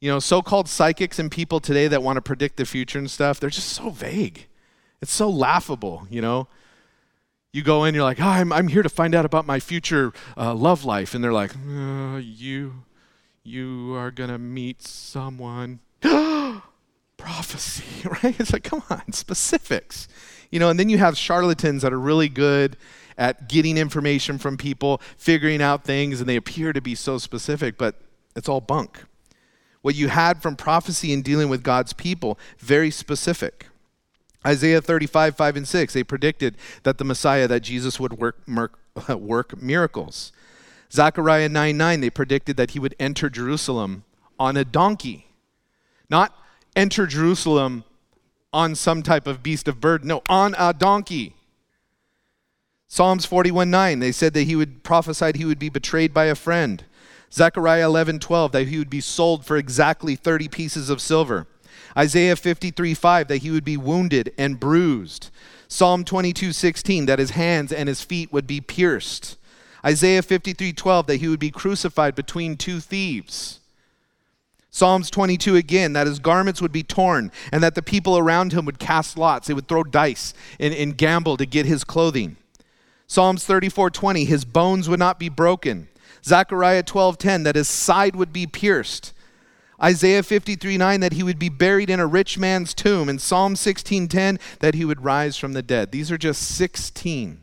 You 0.00 0.10
know, 0.10 0.18
so-called 0.18 0.68
psychics 0.68 1.18
and 1.18 1.30
people 1.30 1.60
today 1.60 1.88
that 1.88 2.02
want 2.02 2.16
to 2.16 2.22
predict 2.22 2.58
the 2.58 2.66
future 2.66 2.98
and 2.98 3.10
stuff, 3.10 3.40
they're 3.40 3.50
just 3.50 3.70
so 3.70 3.90
vague. 3.90 4.46
It's 5.00 5.12
so 5.12 5.28
laughable, 5.28 6.06
you 6.10 6.20
know. 6.20 6.48
You 7.52 7.62
go 7.62 7.84
in, 7.84 7.94
you're 7.94 8.04
like, 8.04 8.20
oh, 8.20 8.26
I'm, 8.26 8.52
I'm 8.52 8.68
here 8.68 8.82
to 8.82 8.88
find 8.88 9.14
out 9.14 9.24
about 9.24 9.46
my 9.46 9.60
future 9.60 10.12
uh, 10.36 10.54
love 10.54 10.84
life. 10.84 11.14
And 11.14 11.24
they're 11.24 11.32
like, 11.32 11.52
uh, 11.56 12.18
you, 12.18 12.84
you 13.42 13.94
are 13.94 14.10
going 14.10 14.28
to 14.28 14.38
meet 14.38 14.82
someone. 14.82 15.80
Prophecy, 17.26 18.08
right? 18.22 18.38
It's 18.38 18.52
like, 18.52 18.62
come 18.62 18.84
on, 18.88 19.12
specifics. 19.12 20.06
You 20.52 20.60
know, 20.60 20.70
and 20.70 20.78
then 20.78 20.88
you 20.88 20.98
have 20.98 21.18
charlatans 21.18 21.82
that 21.82 21.92
are 21.92 21.98
really 21.98 22.28
good 22.28 22.76
at 23.18 23.48
getting 23.48 23.76
information 23.76 24.38
from 24.38 24.56
people, 24.56 25.00
figuring 25.16 25.60
out 25.60 25.82
things, 25.82 26.20
and 26.20 26.28
they 26.28 26.36
appear 26.36 26.72
to 26.72 26.80
be 26.80 26.94
so 26.94 27.18
specific, 27.18 27.76
but 27.76 27.96
it's 28.36 28.48
all 28.48 28.60
bunk. 28.60 29.06
What 29.82 29.96
you 29.96 30.06
had 30.06 30.40
from 30.40 30.54
prophecy 30.54 31.12
and 31.12 31.24
dealing 31.24 31.48
with 31.48 31.64
God's 31.64 31.92
people, 31.92 32.38
very 32.58 32.92
specific. 32.92 33.66
Isaiah 34.46 34.80
35, 34.80 35.36
5 35.36 35.56
and 35.56 35.66
6, 35.66 35.94
they 35.94 36.04
predicted 36.04 36.56
that 36.84 36.98
the 36.98 37.04
Messiah, 37.04 37.48
that 37.48 37.60
Jesus 37.60 37.98
would 37.98 38.12
work, 38.12 38.38
work 39.08 39.60
miracles. 39.60 40.30
Zechariah 40.92 41.48
9 41.48 41.76
9, 41.76 42.00
they 42.00 42.10
predicted 42.10 42.56
that 42.56 42.70
he 42.70 42.78
would 42.78 42.94
enter 43.00 43.28
Jerusalem 43.28 44.04
on 44.38 44.56
a 44.56 44.64
donkey. 44.64 45.26
Not 46.08 46.32
enter 46.76 47.06
Jerusalem 47.06 47.82
on 48.52 48.74
some 48.74 49.02
type 49.02 49.26
of 49.26 49.42
beast 49.42 49.66
of 49.66 49.80
burden. 49.80 50.08
No, 50.08 50.22
on 50.28 50.54
a 50.58 50.72
donkey. 50.72 51.34
Psalms 52.86 53.24
41 53.24 53.70
9, 53.70 53.98
they 53.98 54.12
said 54.12 54.32
that 54.34 54.44
he 54.44 54.54
would 54.54 54.84
prophesied 54.84 55.36
he 55.36 55.44
would 55.44 55.58
be 55.58 55.68
betrayed 55.68 56.14
by 56.14 56.26
a 56.26 56.36
friend. 56.36 56.84
Zechariah 57.32 57.86
11 57.86 58.20
12, 58.20 58.52
that 58.52 58.68
he 58.68 58.78
would 58.78 58.90
be 58.90 59.00
sold 59.00 59.44
for 59.44 59.56
exactly 59.56 60.14
30 60.14 60.48
pieces 60.48 60.88
of 60.88 61.00
silver. 61.00 61.46
Isaiah 61.98 62.36
53 62.36 62.94
5, 62.94 63.28
that 63.28 63.38
he 63.38 63.50
would 63.50 63.64
be 63.64 63.76
wounded 63.76 64.32
and 64.38 64.60
bruised. 64.60 65.30
Psalm 65.66 66.04
22 66.04 66.52
16, 66.52 67.06
that 67.06 67.18
his 67.18 67.30
hands 67.30 67.72
and 67.72 67.88
his 67.88 68.02
feet 68.02 68.32
would 68.32 68.46
be 68.46 68.60
pierced. 68.60 69.36
Isaiah 69.84 70.22
53 70.22 70.72
12, 70.72 71.06
that 71.08 71.16
he 71.16 71.28
would 71.28 71.40
be 71.40 71.50
crucified 71.50 72.14
between 72.14 72.56
two 72.56 72.80
thieves. 72.80 73.60
Psalms 74.76 75.08
22 75.08 75.56
again, 75.56 75.94
that 75.94 76.06
his 76.06 76.18
garments 76.18 76.60
would 76.60 76.70
be 76.70 76.82
torn 76.82 77.32
and 77.50 77.62
that 77.62 77.74
the 77.74 77.80
people 77.80 78.18
around 78.18 78.52
him 78.52 78.66
would 78.66 78.78
cast 78.78 79.16
lots. 79.16 79.48
They 79.48 79.54
would 79.54 79.68
throw 79.68 79.82
dice 79.82 80.34
and, 80.60 80.74
and 80.74 80.94
gamble 80.94 81.38
to 81.38 81.46
get 81.46 81.64
his 81.64 81.82
clothing. 81.82 82.36
Psalms 83.06 83.46
34 83.46 83.88
20, 83.88 84.26
his 84.26 84.44
bones 84.44 84.86
would 84.86 84.98
not 84.98 85.18
be 85.18 85.30
broken. 85.30 85.88
Zechariah 86.22 86.82
12 86.82 87.16
10, 87.16 87.42
that 87.44 87.56
his 87.56 87.68
side 87.68 88.16
would 88.16 88.34
be 88.34 88.46
pierced. 88.46 89.14
Isaiah 89.82 90.22
53 90.22 90.76
9, 90.76 91.00
that 91.00 91.14
he 91.14 91.22
would 91.22 91.38
be 91.38 91.48
buried 91.48 91.88
in 91.88 91.98
a 91.98 92.06
rich 92.06 92.36
man's 92.36 92.74
tomb. 92.74 93.08
And 93.08 93.18
Psalm 93.18 93.56
16 93.56 94.08
10, 94.08 94.38
that 94.60 94.74
he 94.74 94.84
would 94.84 95.02
rise 95.02 95.38
from 95.38 95.54
the 95.54 95.62
dead. 95.62 95.90
These 95.90 96.12
are 96.12 96.18
just 96.18 96.42
16 96.42 97.40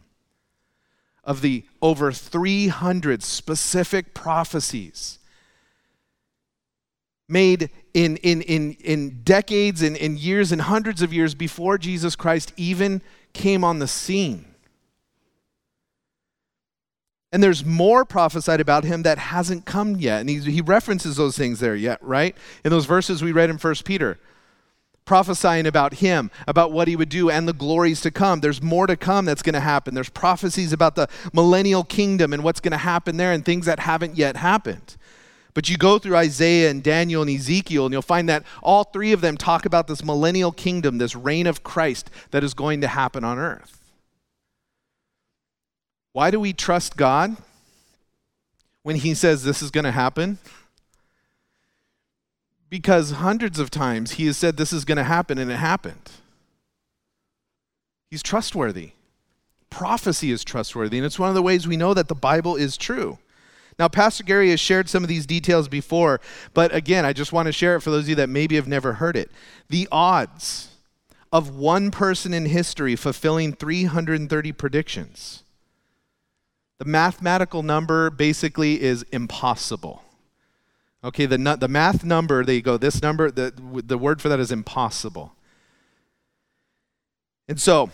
of 1.24 1.42
the 1.42 1.66
over 1.82 2.12
300 2.12 3.24
specific 3.24 4.14
prophecies 4.14 5.18
made 7.28 7.70
in, 7.94 8.18
in, 8.18 8.42
in, 8.42 8.74
in 8.84 9.22
decades 9.24 9.82
and 9.82 9.96
in 9.96 10.18
years 10.18 10.52
and 10.52 10.62
hundreds 10.62 11.02
of 11.02 11.14
years 11.14 11.36
before 11.36 11.78
Jesus 11.78 12.16
Christ 12.16 12.54
even 12.58 13.02
came 13.34 13.64
on 13.64 13.80
the 13.80 13.88
scene. 13.88 14.46
And 17.32 17.42
there's 17.42 17.66
more 17.66 18.06
prophesied 18.06 18.62
about 18.62 18.84
him 18.84 19.02
that 19.04 19.18
hasn't 19.18 19.66
come 19.66 19.96
yet. 19.96 20.22
And 20.22 20.30
he, 20.30 20.40
he 20.40 20.62
references 20.62 21.18
those 21.18 21.36
things 21.36 21.60
there 21.60 21.76
yet, 21.76 21.98
right? 22.04 22.38
In 22.64 22.70
those 22.70 22.86
verses 22.86 23.24
we 23.24 23.32
read 23.32 23.50
in 23.50 23.58
1 23.58 23.76
Peter, 23.84 24.20
prophesying 25.04 25.66
about 25.66 25.96
him, 25.96 26.30
about 26.48 26.72
what 26.72 26.88
he 26.88 26.96
would 26.96 27.10
do, 27.10 27.32
and 27.32 27.48
the 27.48 27.54
glories 27.54 28.02
to 28.02 28.12
come. 28.12 28.42
There's 28.42 28.62
more 28.62 28.86
to 28.86 28.96
come 28.96 29.26
that's 29.26 29.42
going 29.42 29.54
to 29.54 29.60
happen. 29.60 29.96
There's 29.96 30.10
prophecies 30.10 30.74
about 30.74 30.96
the 30.96 31.10
millennial 31.34 31.84
kingdom 31.84 32.34
and 32.34 32.44
what's 32.44 32.60
going 32.60 32.72
to 32.72 32.78
happen 32.78 33.18
there 33.18 33.32
and 33.32 33.44
things 33.44 33.66
that 33.66 33.80
haven't 33.80 34.16
yet 34.16 34.38
happened. 34.38 34.96
But 35.54 35.70
you 35.70 35.78
go 35.78 36.00
through 36.00 36.16
Isaiah 36.16 36.72
and 36.72 36.82
Daniel 36.82 37.22
and 37.22 37.30
Ezekiel, 37.30 37.86
and 37.86 37.94
you'll 37.94 38.02
find 38.02 38.28
that 38.28 38.44
all 38.62 38.84
three 38.84 39.12
of 39.12 39.22
them 39.22 39.38
talk 39.38 39.66
about 39.66 39.88
this 39.88 40.04
millennial 40.04 40.52
kingdom, 40.52 40.98
this 40.98 41.16
reign 41.16 41.46
of 41.46 41.64
Christ 41.64 42.10
that 42.32 42.44
is 42.44 42.54
going 42.54 42.82
to 42.82 42.88
happen 42.88 43.24
on 43.24 43.38
earth. 43.38 43.80
Why 46.12 46.32
do 46.32 46.40
we 46.40 46.54
trust 46.54 46.98
God 46.98 47.38
when 48.82 48.96
He 48.96 49.14
says 49.14 49.44
this 49.44 49.62
is 49.62 49.72
going 49.72 49.86
to 49.86 49.92
happen? 49.92 50.40
Because 52.70 53.12
hundreds 53.12 53.60
of 53.60 53.70
times 53.70 54.14
He 54.14 54.26
has 54.26 54.38
said 54.38 54.58
this 54.58 54.74
is 54.74 54.86
going 54.86 54.98
to 54.98 55.04
happen 55.04 55.38
and 55.38 55.52
it 55.52 55.58
happened. 55.58 56.12
He's 58.10 58.24
trustworthy. 58.24 58.92
Prophecy 59.72 60.32
is 60.32 60.44
trustworthy, 60.44 60.98
and 60.98 61.06
it's 61.06 61.18
one 61.18 61.30
of 61.30 61.36
the 61.36 61.42
ways 61.42 61.68
we 61.68 61.78
know 61.78 61.96
that 61.96 62.08
the 62.08 62.14
Bible 62.14 62.56
is 62.56 62.78
true. 62.78 63.18
Now, 63.80 63.88
Pastor 63.88 64.24
Gary 64.24 64.50
has 64.52 64.60
shared 64.60 64.90
some 64.90 65.04
of 65.04 65.10
these 65.10 65.26
details 65.26 65.68
before, 65.68 66.22
but 66.54 66.74
again, 66.74 67.06
I 67.06 67.14
just 67.14 67.34
want 67.34 67.48
to 67.48 67.52
share 67.52 67.76
it 67.76 67.82
for 67.82 67.90
those 67.90 68.04
of 68.04 68.10
you 68.10 68.16
that 68.16 68.30
maybe 68.30 68.56
have 68.56 68.68
never 68.68 68.94
heard 68.94 69.16
it. 69.16 69.32
The 69.70 69.88
odds 69.92 70.70
of 71.32 71.56
one 71.56 71.90
person 71.90 72.34
in 72.34 72.46
history 72.46 72.96
fulfilling 72.96 73.54
330 73.54 74.52
predictions 74.52 75.44
the 76.84 76.90
mathematical 76.90 77.64
number 77.64 78.10
basically 78.10 78.82
is 78.82 79.04
impossible. 79.14 80.04
Okay, 81.02 81.26
the, 81.26 81.38
the 81.38 81.70
math 81.70 82.04
number, 82.04 82.44
they 82.44 82.62
go, 82.62 82.76
this 82.76 83.02
number, 83.02 83.32
the, 83.32 83.54
the 83.86 83.98
word 83.98 84.22
for 84.22 84.28
that 84.28 84.40
is 84.40 84.52
impossible. 84.52 85.34
And 87.48 87.58
so, 87.62 87.90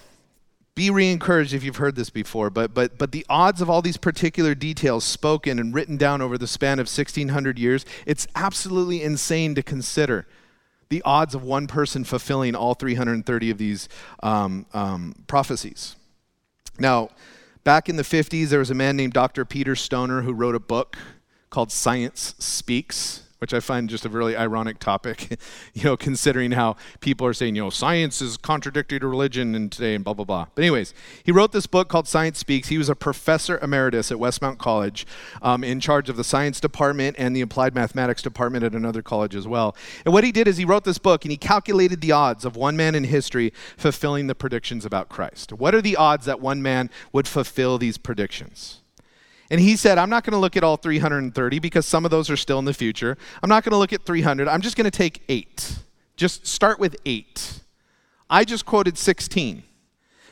be 0.75 0.89
re-encouraged 0.89 1.53
if 1.53 1.63
you've 1.63 1.77
heard 1.77 1.95
this 1.95 2.09
before, 2.09 2.49
but, 2.49 2.73
but, 2.73 2.97
but 2.97 3.11
the 3.11 3.25
odds 3.29 3.61
of 3.61 3.69
all 3.69 3.81
these 3.81 3.97
particular 3.97 4.55
details 4.55 5.03
spoken 5.03 5.59
and 5.59 5.73
written 5.73 5.97
down 5.97 6.21
over 6.21 6.37
the 6.37 6.47
span 6.47 6.79
of 6.79 6.85
1600 6.85 7.59
years, 7.59 7.85
it's 8.05 8.27
absolutely 8.35 9.03
insane 9.03 9.55
to 9.55 9.63
consider 9.63 10.27
the 10.89 11.01
odds 11.03 11.35
of 11.35 11.43
one 11.43 11.67
person 11.67 12.03
fulfilling 12.03 12.55
all 12.55 12.73
330 12.73 13.49
of 13.49 13.57
these 13.57 13.89
um, 14.23 14.65
um, 14.73 15.23
prophecies. 15.27 15.95
Now, 16.79 17.09
Back 17.63 17.89
in 17.89 17.97
the 17.97 18.03
50s, 18.03 18.47
there 18.47 18.59
was 18.59 18.71
a 18.71 18.75
man 18.75 18.95
named 18.95 19.13
Dr. 19.13 19.45
Peter 19.45 19.75
Stoner 19.75 20.21
who 20.21 20.33
wrote 20.33 20.55
a 20.55 20.59
book 20.59 20.97
called 21.49 21.71
Science 21.71 22.33
Speaks 22.39 23.23
which 23.39 23.53
I 23.53 23.61
find 23.61 23.89
just 23.89 24.05
a 24.05 24.09
really 24.09 24.35
ironic 24.35 24.79
topic, 24.79 25.39
you 25.73 25.83
know, 25.83 25.97
considering 25.97 26.51
how 26.51 26.75
people 26.99 27.25
are 27.25 27.33
saying, 27.33 27.55
you 27.55 27.63
know, 27.63 27.69
science 27.69 28.21
is 28.21 28.37
contradictory 28.37 28.99
to 28.99 29.07
religion 29.07 29.55
and 29.55 29.71
today 29.71 29.95
and 29.95 30.03
blah, 30.03 30.13
blah, 30.13 30.25
blah. 30.25 30.47
But, 30.53 30.63
anyways, 30.63 30.93
he 31.23 31.31
wrote 31.31 31.53
this 31.53 31.65
book 31.65 31.87
called 31.87 32.07
Science 32.07 32.37
Speaks. 32.37 32.67
He 32.67 32.77
was 32.77 32.89
a 32.89 32.95
professor 32.95 33.57
emeritus 33.59 34.11
at 34.11 34.17
Westmont 34.17 34.57
College 34.57 35.07
um, 35.41 35.63
in 35.63 35.79
charge 35.79 36.09
of 36.09 36.17
the 36.17 36.23
science 36.23 36.59
department 36.59 37.15
and 37.17 37.35
the 37.35 37.41
applied 37.41 37.73
mathematics 37.73 38.21
department 38.21 38.65
at 38.65 38.73
another 38.73 39.01
college 39.01 39.35
as 39.35 39.47
well. 39.47 39.75
And 40.05 40.13
what 40.13 40.25
he 40.25 40.33
did 40.33 40.47
is 40.47 40.57
he 40.57 40.65
wrote 40.65 40.83
this 40.83 40.97
book 40.97 41.23
and 41.23 41.31
he 41.31 41.37
calculated 41.37 42.01
the 42.01 42.11
odds 42.11 42.43
of 42.43 42.57
one 42.57 42.75
man 42.75 42.93
in 42.93 43.05
history 43.05 43.53
fulfilling 43.77 44.27
the 44.27 44.35
predictions 44.35 44.85
about 44.85 45.07
Christ. 45.07 45.53
What 45.53 45.73
are 45.73 45.81
the 45.81 45.95
odds 45.95 46.25
that 46.25 46.41
one 46.41 46.61
man 46.61 46.89
would 47.13 47.27
fulfill 47.27 47.77
these 47.77 47.97
predictions? 47.97 48.78
And 49.51 49.59
he 49.59 49.75
said, 49.75 49.97
I'm 49.97 50.09
not 50.09 50.23
going 50.23 50.33
to 50.33 50.37
look 50.37 50.55
at 50.55 50.63
all 50.63 50.77
330 50.77 51.59
because 51.59 51.85
some 51.85 52.05
of 52.05 52.11
those 52.11 52.29
are 52.29 52.37
still 52.37 52.59
in 52.59 52.65
the 52.65 52.73
future. 52.73 53.17
I'm 53.41 53.49
not 53.49 53.63
going 53.63 53.71
to 53.71 53.77
look 53.77 53.93
at 53.93 54.05
300. 54.05 54.47
I'm 54.47 54.61
just 54.61 54.75
going 54.75 54.85
to 54.85 54.91
take 54.91 55.23
eight. 55.27 55.79
Just 56.15 56.45
start 56.45 56.79
with 56.79 56.95
eight. 57.05 57.61
I 58.29 58.43
just 58.43 58.65
quoted 58.65 58.97
16. 58.97 59.63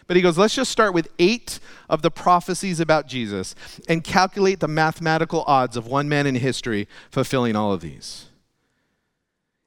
But 0.06 0.16
he 0.16 0.22
goes, 0.22 0.38
let's 0.38 0.56
just 0.56 0.72
start 0.72 0.94
with 0.94 1.10
eight 1.20 1.60
of 1.90 2.02
the 2.02 2.12
prophecies 2.12 2.80
about 2.80 3.08
Jesus 3.08 3.56
and 3.90 4.04
calculate 4.04 4.60
the 4.60 4.68
mathematical 4.68 5.44
odds 5.48 5.76
of 5.76 5.88
one 5.88 6.08
man 6.08 6.26
in 6.26 6.36
history 6.36 6.88
fulfilling 7.12 7.56
all 7.56 7.74
of 7.74 7.82
these. 7.82 8.28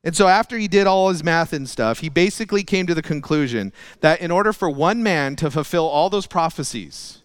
And 0.02 0.16
so, 0.16 0.28
after 0.28 0.56
he 0.56 0.66
did 0.66 0.86
all 0.86 1.10
his 1.10 1.22
math 1.22 1.52
and 1.52 1.68
stuff, 1.68 1.98
he 1.98 2.08
basically 2.08 2.62
came 2.62 2.86
to 2.86 2.94
the 2.94 3.02
conclusion 3.02 3.70
that 4.00 4.22
in 4.22 4.30
order 4.30 4.54
for 4.54 4.70
one 4.70 5.02
man 5.02 5.36
to 5.36 5.50
fulfill 5.50 5.86
all 5.86 6.08
those 6.08 6.26
prophecies, 6.26 7.19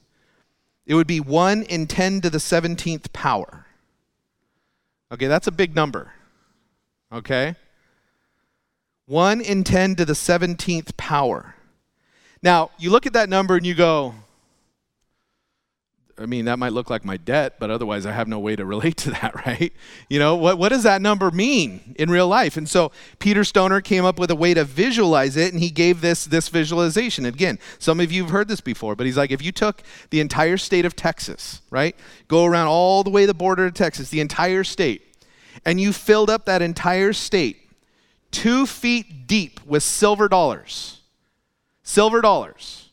it 0.85 0.95
would 0.95 1.07
be 1.07 1.19
1 1.19 1.63
in 1.63 1.87
10 1.87 2.21
to 2.21 2.29
the 2.29 2.37
17th 2.37 3.11
power. 3.13 3.65
Okay, 5.11 5.27
that's 5.27 5.47
a 5.47 5.51
big 5.51 5.75
number. 5.75 6.13
Okay? 7.11 7.55
1 9.05 9.41
in 9.41 9.63
10 9.63 9.95
to 9.95 10.05
the 10.05 10.13
17th 10.13 10.97
power. 10.97 11.55
Now, 12.41 12.71
you 12.77 12.89
look 12.89 13.05
at 13.05 13.13
that 13.13 13.29
number 13.29 13.55
and 13.55 13.65
you 13.65 13.75
go, 13.75 14.15
I 16.17 16.25
mean, 16.25 16.45
that 16.45 16.57
might 16.57 16.71
look 16.71 16.89
like 16.89 17.03
my 17.03 17.17
debt, 17.17 17.55
but 17.59 17.69
otherwise 17.69 18.05
I 18.05 18.13
have 18.13 18.29
no 18.29 18.39
way 18.39 18.55
to 18.55 18.65
relate 18.65 18.95
to 18.97 19.11
that, 19.11 19.35
right? 19.45 19.73
You 20.09 20.17
know, 20.17 20.35
what, 20.35 20.57
what 20.57 20.69
does 20.69 20.83
that 20.83 21.01
number 21.01 21.29
mean 21.29 21.93
in 21.99 22.09
real 22.09 22.27
life? 22.27 22.55
And 22.55 22.69
so 22.69 22.91
Peter 23.19 23.43
Stoner 23.43 23.81
came 23.81 24.05
up 24.05 24.17
with 24.17 24.31
a 24.31 24.35
way 24.35 24.53
to 24.53 24.63
visualize 24.63 25.35
it, 25.35 25.51
and 25.51 25.61
he 25.61 25.69
gave 25.69 25.99
this, 25.99 26.23
this 26.25 26.47
visualization. 26.47 27.25
Again, 27.25 27.59
some 27.79 27.99
of 27.99 28.13
you 28.13 28.23
have 28.23 28.31
heard 28.31 28.47
this 28.47 28.61
before, 28.61 28.95
but 28.95 29.05
he's 29.05 29.17
like, 29.17 29.31
if 29.31 29.41
you 29.41 29.51
took 29.51 29.83
the 30.09 30.21
entire 30.21 30.57
state 30.57 30.85
of 30.85 30.95
Texas, 30.95 31.61
right, 31.69 31.95
go 32.29 32.45
around 32.45 32.67
all 32.67 33.03
the 33.03 33.09
way 33.09 33.25
the 33.25 33.33
border 33.33 33.65
of 33.65 33.73
Texas, 33.73 34.09
the 34.09 34.21
entire 34.21 34.63
state, 34.63 35.01
and 35.65 35.81
you 35.81 35.91
filled 35.91 36.29
up 36.29 36.45
that 36.45 36.61
entire 36.61 37.11
state 37.11 37.57
two 38.31 38.65
feet 38.65 39.27
deep 39.27 39.59
with 39.65 39.83
silver 39.83 40.27
dollars, 40.27 41.01
silver 41.83 42.21
dollars, 42.21 42.89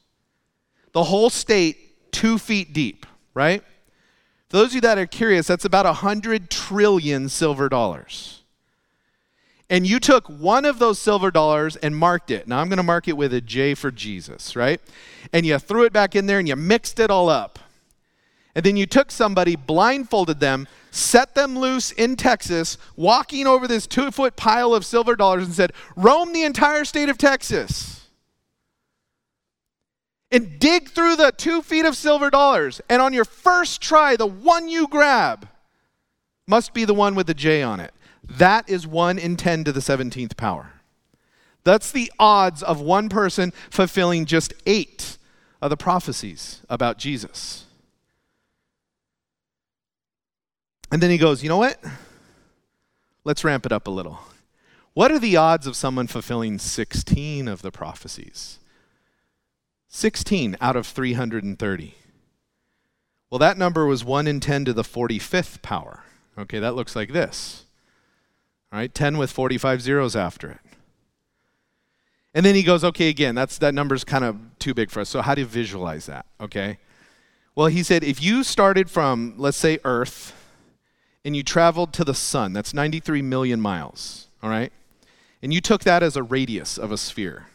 the 0.93 1.05
whole 1.05 1.31
state 1.31 2.11
two 2.13 2.39
feet 2.39 2.73
deep 2.73 3.02
right? 3.35 3.62
For 4.49 4.59
those 4.59 4.68
of 4.68 4.75
you 4.75 4.81
that 4.83 4.99
are 4.99 5.07
curious, 5.07 5.47
that's 5.47 5.64
about 5.64 5.87
100 5.87 6.51
trillion 6.51 7.29
silver 7.29 7.68
dollars. 7.68 8.42
And 9.71 9.87
you 9.87 9.99
took 9.99 10.29
one 10.29 10.66
of 10.66 10.79
those 10.79 10.99
silver 10.99 11.31
dollars 11.31 11.77
and 11.77 11.97
marked 11.97 12.31
it. 12.31 12.47
Now 12.47 12.61
I'm 12.61 12.68
going 12.68 12.77
to 12.77 12.83
mark 12.83 13.09
it 13.09 13.16
with 13.16 13.33
a 13.33 13.40
J 13.40 13.75
for 13.75 13.90
Jesus, 13.90 14.55
right? 14.55 14.81
And 15.33 15.47
you 15.47 15.59
threw 15.59 15.85
it 15.85 15.92
back 15.95 16.14
in 16.14 16.27
there 16.27 16.38
and 16.38 16.47
you 16.47 16.57
mixed 16.57 17.01
it 17.01 17.11
all 17.11 17.31
up. 17.31 17.59
And 18.55 18.66
then 18.66 18.77
you 18.77 18.85
took 18.85 19.11
somebody, 19.11 19.57
blindfolded 19.57 20.40
them, 20.40 20.68
set 20.90 21.35
them 21.35 21.59
loose 21.59 21.90
in 21.90 22.16
Texas, 22.16 22.77
walking 22.97 23.47
over 23.47 23.66
this 23.66 23.87
two 23.87 24.11
foot 24.11 24.37
pile 24.37 24.75
of 24.75 24.85
silver 24.85 25.16
dollars 25.16 25.45
and 25.45 25.55
said, 25.55 25.73
Roam 25.97 26.35
the 26.35 26.45
entire 26.45 26.85
state 26.85 27.09
of 27.09 27.16
Texas. 27.16 28.02
And 30.33 30.59
dig 30.59 30.88
through 30.88 31.16
the 31.16 31.33
two 31.37 31.62
feet 31.62 31.85
of 31.85 31.97
silver 31.97 32.31
dollars. 32.31 32.81
And 32.88 33.03
on 33.03 33.12
your 33.12 33.27
first 33.27 33.81
try, 33.81 34.16
the 34.16 34.27
one 34.27 34.68
you 34.68 34.88
grab 34.88 35.49
must 36.47 36.75
be 36.75 36.85
the 36.85 36.95
one 36.95 37.14
with 37.14 37.27
the 37.27 37.35
J 37.35 37.62
on 37.62 37.79
it. 37.79 37.92
That 38.25 38.68
is 38.68 38.87
1 38.87 39.18
in 39.18 39.37
10 39.37 39.64
to 39.64 39.73
the 39.73 39.81
17th 39.81 40.37
power. 40.37 40.73
That's 41.64 41.92
the 41.92 42.11
odds 42.18 42.62
of 42.62 42.81
one 42.81 43.09
person 43.09 43.53
fulfilling 43.71 44.25
just 44.25 44.55
eight 44.66 45.18
of 45.61 45.71
the 45.71 45.77
prophecies 45.77 46.61
about 46.68 46.99
Jesus. 46.99 47.66
And 50.90 51.01
then 51.03 51.11
he 51.11 51.18
goes, 51.18 51.42
You 51.42 51.49
know 51.49 51.59
what? 51.59 51.83
Let's 53.25 53.45
ramp 53.45 53.66
it 53.66 53.73
up 53.73 53.87
a 53.87 53.90
little. 53.90 54.21
What 54.95 55.12
are 55.12 55.18
the 55.18 55.37
odds 55.37 55.66
of 55.66 55.77
someone 55.77 56.07
fulfilling 56.07 56.59
16 56.59 57.49
of 57.49 57.62
the 57.62 57.71
prophecies? 57.71 58.59
16 59.94 60.57
out 60.59 60.74
of 60.74 60.87
330. 60.87 61.94
Well, 63.31 63.38
that 63.38 63.59
number 63.59 63.85
was 63.85 64.02
1 64.02 64.26
in 64.26 64.40
10 64.40 64.64
to 64.64 64.72
the 64.72 64.83
45th 64.83 65.61
power. 65.61 66.05
Okay, 66.38 66.59
that 66.59 66.74
looks 66.74 66.96
like 66.96 67.12
this. 67.12 67.66
All 68.72 68.78
right, 68.78 68.92
10 68.92 69.18
with 69.18 69.31
45 69.31 69.83
zeros 69.83 70.16
after 70.16 70.50
it. 70.50 70.61
And 72.33 72.46
then 72.46 72.55
he 72.55 72.62
goes, 72.62 72.83
okay, 72.83 73.11
again, 73.11 73.35
that's, 73.35 73.59
that 73.59 73.74
number's 73.74 74.02
kind 74.02 74.24
of 74.24 74.38
too 74.59 74.72
big 74.72 74.90
for 74.90 75.00
us. 75.00 75.11
So, 75.11 75.20
how 75.20 75.35
do 75.35 75.42
you 75.42 75.46
visualize 75.46 76.07
that? 76.07 76.24
Okay. 76.40 76.78
Well, 77.55 77.66
he 77.66 77.83
said 77.83 78.02
if 78.02 78.22
you 78.22 78.44
started 78.44 78.88
from, 78.88 79.35
let's 79.37 79.59
say, 79.59 79.78
Earth, 79.85 80.35
and 81.22 81.37
you 81.37 81.42
traveled 81.42 81.92
to 81.92 82.05
the 82.05 82.14
sun, 82.14 82.55
that's 82.55 82.72
93 82.72 83.20
million 83.20 83.61
miles, 83.61 84.28
all 84.42 84.48
right? 84.48 84.72
And 85.42 85.52
you 85.52 85.61
took 85.61 85.85
that 85.85 86.02
as 86.02 86.16
a 86.16 86.22
radius 86.22 86.78
of 86.78 86.90
a 86.90 86.96
sphere. 86.96 87.48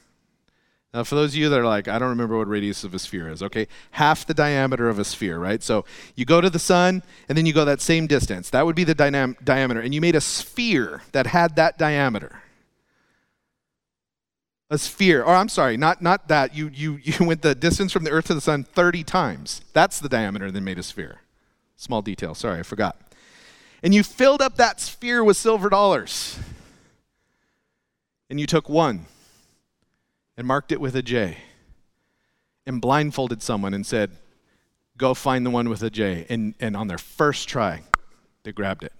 Now, 0.97 1.03
for 1.03 1.13
those 1.13 1.33
of 1.33 1.35
you 1.35 1.47
that 1.49 1.59
are 1.59 1.63
like, 1.63 1.87
I 1.87 1.99
don't 1.99 2.09
remember 2.09 2.39
what 2.39 2.47
radius 2.47 2.83
of 2.83 2.95
a 2.95 2.97
sphere 2.97 3.29
is, 3.29 3.43
okay? 3.43 3.67
Half 3.91 4.25
the 4.25 4.33
diameter 4.33 4.89
of 4.89 4.97
a 4.97 5.03
sphere, 5.05 5.37
right? 5.37 5.61
So 5.61 5.85
you 6.15 6.25
go 6.25 6.41
to 6.41 6.49
the 6.49 6.57
sun, 6.57 7.03
and 7.29 7.37
then 7.37 7.45
you 7.45 7.53
go 7.53 7.65
that 7.65 7.81
same 7.81 8.07
distance. 8.07 8.49
That 8.49 8.65
would 8.65 8.75
be 8.75 8.83
the 8.83 8.95
dynam- 8.95 9.35
diameter. 9.45 9.79
And 9.79 9.93
you 9.93 10.01
made 10.01 10.15
a 10.15 10.21
sphere 10.21 11.03
that 11.11 11.27
had 11.27 11.55
that 11.55 11.77
diameter. 11.77 12.41
A 14.71 14.79
sphere, 14.79 15.21
or 15.21 15.35
I'm 15.35 15.49
sorry, 15.49 15.77
not, 15.77 16.01
not 16.01 16.29
that. 16.29 16.55
You, 16.55 16.71
you, 16.73 16.93
you 17.03 17.23
went 17.23 17.43
the 17.43 17.53
distance 17.53 17.91
from 17.91 18.03
the 18.03 18.09
earth 18.09 18.25
to 18.25 18.33
the 18.33 18.41
sun 18.41 18.63
30 18.63 19.03
times. 19.03 19.61
That's 19.73 19.99
the 19.99 20.09
diameter 20.09 20.49
that 20.49 20.61
made 20.61 20.79
a 20.79 20.83
sphere. 20.83 21.21
Small 21.75 22.01
detail, 22.01 22.33
sorry, 22.33 22.61
I 22.61 22.63
forgot. 22.63 22.97
And 23.83 23.93
you 23.93 24.01
filled 24.01 24.41
up 24.41 24.55
that 24.57 24.81
sphere 24.81 25.23
with 25.23 25.37
silver 25.37 25.69
dollars. 25.69 26.39
And 28.31 28.39
you 28.39 28.47
took 28.47 28.67
one 28.67 29.05
and 30.37 30.45
marked 30.45 30.71
it 30.71 30.79
with 30.79 30.95
a 30.95 31.01
J 31.01 31.37
and 32.65 32.79
blindfolded 32.79 33.41
someone 33.41 33.73
and 33.73 33.85
said, 33.85 34.11
Go 34.97 35.13
find 35.13 35.45
the 35.45 35.49
one 35.49 35.69
with 35.69 35.81
a 35.83 35.89
J. 35.89 36.25
And, 36.29 36.55
and 36.59 36.75
on 36.75 36.87
their 36.87 36.97
first 36.97 37.47
try, 37.47 37.83
they 38.43 38.51
grabbed 38.51 38.83
it. 38.83 38.93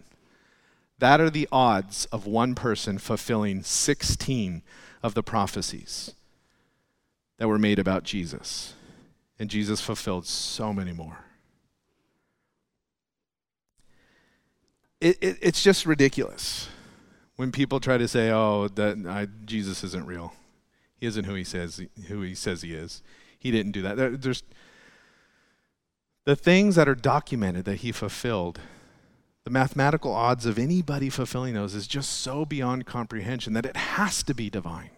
That 0.99 1.19
are 1.19 1.29
the 1.29 1.47
odds 1.51 2.05
of 2.05 2.25
one 2.25 2.55
person 2.55 2.97
fulfilling 2.97 3.63
16 3.63 4.61
of 5.03 5.13
the 5.13 5.23
prophecies 5.23 6.13
that 7.37 7.47
were 7.47 7.59
made 7.59 7.79
about 7.79 8.03
Jesus. 8.03 8.73
And 9.39 9.49
Jesus 9.49 9.81
fulfilled 9.81 10.25
so 10.25 10.73
many 10.73 10.93
more. 10.93 11.19
It, 14.99 15.17
it, 15.21 15.37
it's 15.41 15.61
just 15.61 15.85
ridiculous 15.85 16.67
when 17.35 17.51
people 17.51 17.79
try 17.79 17.99
to 17.99 18.07
say, 18.07 18.31
"Oh, 18.31 18.67
that 18.69 18.97
I, 19.07 19.27
Jesus 19.45 19.83
isn't 19.83 20.07
real. 20.07 20.33
He 20.99 21.05
isn't 21.05 21.25
who 21.25 21.35
he 21.35 21.43
says 21.43 21.81
who 22.07 22.21
he 22.21 22.35
says 22.35 22.61
he 22.61 22.73
is. 22.73 23.01
He 23.37 23.51
didn't 23.51 23.71
do 23.71 23.81
that." 23.83 24.21
There's 24.21 24.43
the 26.25 26.35
things 26.35 26.75
that 26.75 26.89
are 26.89 26.95
documented 26.95 27.65
that 27.65 27.77
he 27.77 27.91
fulfilled. 27.91 28.59
The 29.43 29.51
mathematical 29.51 30.11
odds 30.11 30.45
of 30.45 30.59
anybody 30.59 31.09
fulfilling 31.09 31.53
those 31.53 31.73
is 31.73 31.87
just 31.87 32.11
so 32.11 32.45
beyond 32.45 32.85
comprehension 32.85 33.53
that 33.53 33.65
it 33.65 33.77
has 33.77 34.21
to 34.23 34.33
be 34.33 34.49
divine. 34.49 34.89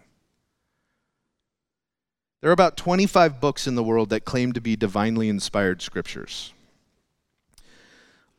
There 2.41 2.49
are 2.49 2.53
about 2.53 2.77
25 2.77 3.39
books 3.41 3.67
in 3.67 3.75
the 3.75 3.83
world 3.83 4.09
that 4.09 4.25
claim 4.25 4.53
to 4.53 4.61
be 4.61 4.75
divinely 4.75 5.29
inspired 5.29 5.81
scriptures. 5.81 6.53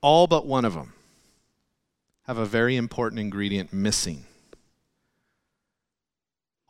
All 0.00 0.26
but 0.26 0.46
one 0.46 0.64
of 0.64 0.72
them 0.74 0.94
have 2.22 2.38
a 2.38 2.46
very 2.46 2.76
important 2.76 3.20
ingredient 3.20 3.72
missing. 3.72 4.24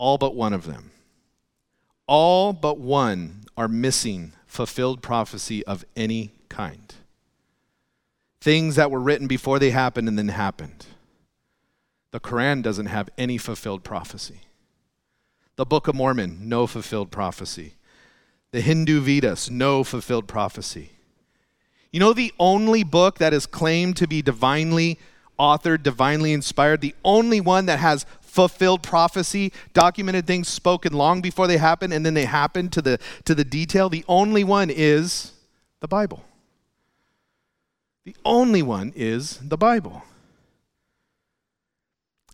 All 0.01 0.17
but 0.17 0.35
one 0.35 0.55
of 0.55 0.65
them. 0.65 0.93
All 2.07 2.55
but 2.55 2.79
one 2.79 3.43
are 3.55 3.69
missing 3.69 4.33
fulfilled 4.47 5.03
prophecy 5.03 5.63
of 5.67 5.85
any 5.95 6.33
kind. 6.49 6.95
Things 8.41 8.77
that 8.77 8.91
were 8.91 8.99
written 8.99 9.27
before 9.27 9.59
they 9.59 9.73
happened 9.73 10.09
and 10.09 10.17
then 10.17 10.29
happened. 10.29 10.87
The 12.13 12.19
Quran 12.19 12.63
doesn't 12.63 12.87
have 12.87 13.11
any 13.19 13.37
fulfilled 13.37 13.85
prophecy. 13.85 14.41
The 15.57 15.67
Book 15.67 15.87
of 15.87 15.95
Mormon, 15.95 16.49
no 16.49 16.67
fulfilled 16.67 17.11
prophecy. 17.11 17.75
The 18.53 18.63
Hindu 18.63 19.03
Vedas, 19.03 19.51
no 19.51 19.85
fulfilled 19.85 20.27
prophecy. 20.27 20.93
You 21.93 22.01
know 22.01 22.15
the 22.15 22.33
only 22.39 22.85
book 22.85 23.19
that 23.19 23.35
is 23.35 23.45
claimed 23.45 23.99
to 23.99 24.09
be 24.09 24.23
divinely 24.23 24.99
authored, 25.41 25.83
divinely 25.83 26.33
inspired, 26.35 26.83
the 26.83 26.95
only 27.03 27.41
one 27.41 27.67
that 27.67 27.79
has 27.79 28.05
fulfilled 28.31 28.83
prophecy, 28.83 29.53
documented 29.75 30.27
things 30.27 30.49
spoken 30.49 30.93
long 30.93 31.21
before 31.21 31.47
they 31.47 31.57
happen 31.57 31.93
and 31.93 32.07
then 32.07 32.15
they 32.15 32.25
happen 32.25 32.69
to 32.71 32.81
the 32.81 32.99
to 33.25 33.35
the 33.35 33.45
detail, 33.45 33.89
the 33.89 34.05
only 34.09 34.45
one 34.45 34.71
is 34.71 35.33
the 35.81 35.89
Bible. 35.89 36.25
The 38.05 38.17
only 38.25 38.63
one 38.63 38.93
is 38.97 39.39
the 39.39 39.59
Bible. 39.59 40.05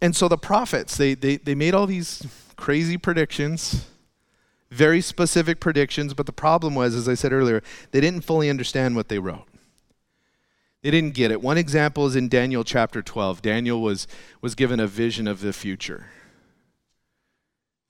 And 0.00 0.14
so 0.14 0.28
the 0.28 0.38
prophets, 0.38 0.96
they, 0.96 1.14
they, 1.14 1.38
they 1.38 1.54
made 1.54 1.74
all 1.74 1.86
these 1.86 2.26
crazy 2.56 2.98
predictions, 2.98 3.86
very 4.70 5.00
specific 5.00 5.58
predictions, 5.58 6.12
but 6.12 6.26
the 6.26 6.32
problem 6.32 6.74
was, 6.74 6.94
as 6.94 7.08
I 7.08 7.14
said 7.14 7.32
earlier, 7.32 7.62
they 7.92 8.00
didn't 8.00 8.20
fully 8.22 8.50
understand 8.50 8.94
what 8.94 9.08
they 9.08 9.18
wrote. 9.18 9.46
They 10.86 10.92
didn't 10.92 11.14
get 11.14 11.32
it. 11.32 11.42
One 11.42 11.58
example 11.58 12.06
is 12.06 12.14
in 12.14 12.28
Daniel 12.28 12.62
chapter 12.62 13.02
12. 13.02 13.42
Daniel 13.42 13.82
was, 13.82 14.06
was 14.40 14.54
given 14.54 14.78
a 14.78 14.86
vision 14.86 15.26
of 15.26 15.40
the 15.40 15.52
future. 15.52 16.06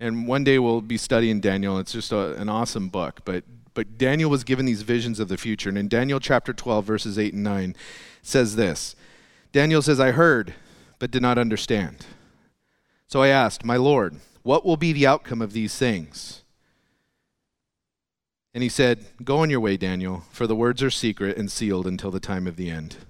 And 0.01 0.27
one 0.27 0.45
day 0.45 0.59
we'll 0.59 0.81
be 0.81 0.97
studying 0.97 1.41
Daniel. 1.41 1.79
It's 1.79 1.93
just 1.93 2.11
a, 2.11 2.33
an 2.37 2.49
awesome 2.49 2.89
book. 2.89 3.21
But, 3.27 3.45
but 3.75 3.99
Daniel 3.99 4.31
was 4.31 4.45
given 4.45 4.65
these 4.65 4.81
visions 4.81 5.21
of 5.21 5.29
the 5.29 5.37
future. 5.37 5.69
And 5.69 5.77
in 5.77 5.89
Daniel 5.89 6.19
chapter 6.19 6.55
12, 6.55 6.87
verses 6.87 7.19
8 7.19 7.35
and 7.35 7.45
9, 7.45 7.77
says 8.23 8.57
this 8.57 8.97
Daniel 9.53 9.83
says, 9.83 10.01
I 10.01 10.13
heard, 10.13 10.55
but 10.99 11.11
did 11.11 11.21
not 11.21 11.37
understand. 11.37 12.07
So 13.09 13.21
I 13.21 13.29
asked, 13.29 13.63
My 13.63 13.77
Lord, 13.77 14.17
what 14.43 14.65
will 14.65 14.79
be 14.79 14.95
the 14.95 15.07
outcome 15.07 15.43
of 15.43 15.53
these 15.53 15.77
things? 15.77 16.45
And 18.57 18.63
he 18.63 18.71
said, 18.71 19.05
Go 19.23 19.41
on 19.41 19.51
your 19.51 19.61
way, 19.61 19.77
Daniel, 19.77 20.23
for 20.31 20.47
the 20.47 20.57
words 20.57 20.83
are 20.83 20.91
secret 20.91 21.37
and 21.37 21.53
sealed 21.53 21.87
until 21.87 22.11
the 22.11 22.19
time 22.19 22.47
of 22.47 22.57
the 22.57 22.71
end. 22.71 22.97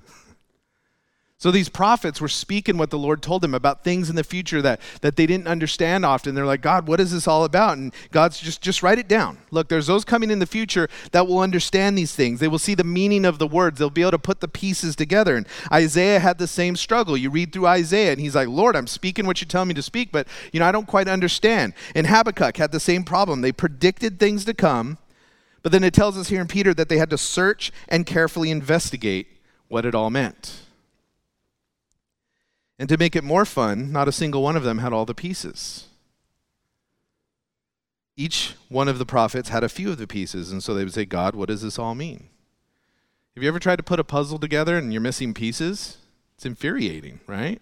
So 1.39 1.51
these 1.51 1.69
prophets 1.69 2.19
were 2.19 2.29
speaking 2.29 2.79
what 2.79 2.89
the 2.89 2.99
Lord 2.99 3.21
told 3.23 3.43
them 3.43 3.53
about 3.53 3.85
things 3.85 4.09
in 4.09 4.17
the 4.17 4.25
future 4.25 4.63
that, 4.63 4.81
that 5.03 5.17
they 5.17 5.27
didn't 5.27 5.47
understand 5.47 6.07
often. 6.07 6.35
They're 6.35 6.47
like, 6.47 6.63
God, 6.63 6.89
what 6.89 6.99
is 6.99 7.13
this 7.13 7.29
all 7.29 7.45
about? 7.45 7.77
And 7.77 7.93
God's 8.11 8.41
just, 8.41 8.63
just 8.63 8.83
write 8.83 8.99
it 8.99 9.07
down. 9.07 9.37
Look, 9.51 9.69
there's 9.69 9.87
those 9.87 10.03
coming 10.03 10.31
in 10.31 10.39
the 10.39 10.47
future 10.47 10.89
that 11.13 11.27
will 11.27 11.41
understand 11.41 11.99
these 11.99 12.15
things. 12.15 12.41
They 12.41 12.49
will 12.49 12.59
see 12.59 12.75
the 12.75 12.85
meaning 12.85 13.27
of 13.27 13.39
the 13.39 13.47
words. 13.47 13.79
They'll 13.79 13.91
be 13.91 14.01
able 14.01 14.13
to 14.13 14.19
put 14.19 14.41
the 14.41 14.49
pieces 14.49 14.97
together. 14.97 15.37
And 15.37 15.47
Isaiah 15.71 16.21
had 16.21 16.39
the 16.39 16.49
same 16.49 16.75
struggle. 16.75 17.19
You 17.19 17.29
read 17.29 17.53
through 17.53 17.67
Isaiah 17.67 18.13
and 18.13 18.21
he's 18.21 18.35
like, 18.35 18.49
Lord, 18.49 18.75
I'm 18.75 18.87
speaking 18.87 19.27
what 19.27 19.43
you 19.43 19.47
tell 19.47 19.67
me 19.67 19.75
to 19.75 19.83
speak, 19.83 20.13
but 20.13 20.27
you 20.55 20.61
know, 20.61 20.67
I 20.67 20.73
don't 20.73 20.89
quite 20.89 21.07
understand. 21.07 21.75
And 21.95 22.07
Habakkuk 22.07 22.57
had 22.57 22.73
the 22.73 22.81
same 22.81 23.05
problem. 23.05 23.43
They 23.43 23.53
predicted 23.53 24.19
things 24.19 24.47
to 24.47 24.55
come 24.55 24.97
but 25.67 25.73
then 25.73 25.83
it 25.83 25.93
tells 25.93 26.17
us 26.17 26.29
here 26.29 26.41
in 26.41 26.47
Peter 26.47 26.73
that 26.73 26.89
they 26.89 26.97
had 26.97 27.11
to 27.11 27.19
search 27.19 27.73
and 27.89 28.07
carefully 28.07 28.53
investigate 28.53 29.27
what 29.67 29.85
it 29.85 29.97
all 29.97 30.11
meant. 30.11 30.61
And 32.79 32.89
to 32.89 32.97
make 32.97 33.17
it 33.17 33.25
more 33.25 33.45
fun, 33.45 33.91
not 33.91 34.07
a 34.07 34.13
single 34.13 34.45
one 34.45 34.55
of 34.55 34.63
them 34.63 34.79
had 34.79 34.93
all 34.93 35.05
the 35.05 35.13
pieces. 35.13 35.89
Each 38.17 38.55
one 38.69 38.87
of 38.87 39.01
the 39.01 39.05
prophets 39.05 39.49
had 39.49 39.65
a 39.65 39.69
few 39.69 39.91
of 39.91 39.99
the 39.99 40.07
pieces, 40.07 40.53
and 40.53 40.63
so 40.63 40.73
they 40.73 40.85
would 40.85 40.95
say, 40.95 41.05
God, 41.05 41.35
what 41.35 41.49
does 41.49 41.63
this 41.63 41.81
all 41.81 41.97
mean? 41.97 42.29
Have 43.35 43.43
you 43.43 43.49
ever 43.49 43.59
tried 43.59 43.79
to 43.79 43.83
put 43.83 43.99
a 43.99 44.05
puzzle 44.05 44.39
together 44.39 44.79
and 44.79 44.93
you're 44.93 45.03
missing 45.03 45.35
pieces? 45.35 45.97
It's 46.37 46.47
infuriating, 46.47 47.19
right? 47.27 47.61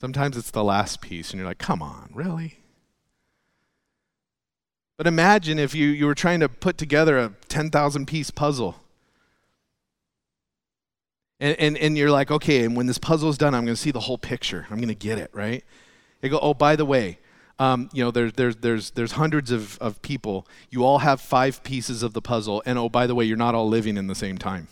Sometimes 0.00 0.36
it's 0.36 0.52
the 0.52 0.62
last 0.62 1.00
piece, 1.00 1.32
and 1.32 1.40
you're 1.40 1.48
like, 1.48 1.58
come 1.58 1.82
on, 1.82 2.12
really? 2.14 2.60
But 4.96 5.06
imagine 5.06 5.58
if 5.58 5.74
you, 5.74 5.88
you 5.88 6.06
were 6.06 6.14
trying 6.14 6.40
to 6.40 6.48
put 6.48 6.78
together 6.78 7.18
a 7.18 7.32
10,000 7.48 8.06
piece 8.06 8.30
puzzle. 8.30 8.76
And, 11.40 11.58
and, 11.58 11.76
and 11.76 11.98
you're 11.98 12.10
like, 12.10 12.30
okay, 12.30 12.64
and 12.64 12.76
when 12.76 12.86
this 12.86 12.98
puzzle 12.98 13.28
is 13.28 13.36
done, 13.36 13.54
I'm 13.54 13.64
going 13.64 13.74
to 13.74 13.80
see 13.80 13.90
the 13.90 14.00
whole 14.00 14.18
picture. 14.18 14.66
I'm 14.70 14.76
going 14.76 14.88
to 14.88 14.94
get 14.94 15.18
it, 15.18 15.30
right? 15.32 15.64
They 16.20 16.28
go, 16.28 16.38
oh, 16.38 16.54
by 16.54 16.76
the 16.76 16.84
way, 16.84 17.18
um, 17.58 17.88
you 17.92 18.02
know, 18.02 18.10
there's 18.10 18.32
there's 18.32 18.56
there's 18.56 18.90
there's 18.92 19.12
hundreds 19.12 19.52
of, 19.52 19.78
of 19.78 20.02
people. 20.02 20.46
You 20.70 20.84
all 20.84 20.98
have 20.98 21.20
five 21.20 21.62
pieces 21.62 22.02
of 22.02 22.12
the 22.12 22.20
puzzle, 22.20 22.62
and 22.66 22.78
oh, 22.78 22.88
by 22.88 23.06
the 23.06 23.14
way, 23.14 23.24
you're 23.24 23.36
not 23.36 23.54
all 23.54 23.68
living 23.68 23.96
in 23.96 24.08
the 24.08 24.14
same 24.14 24.38
time. 24.38 24.66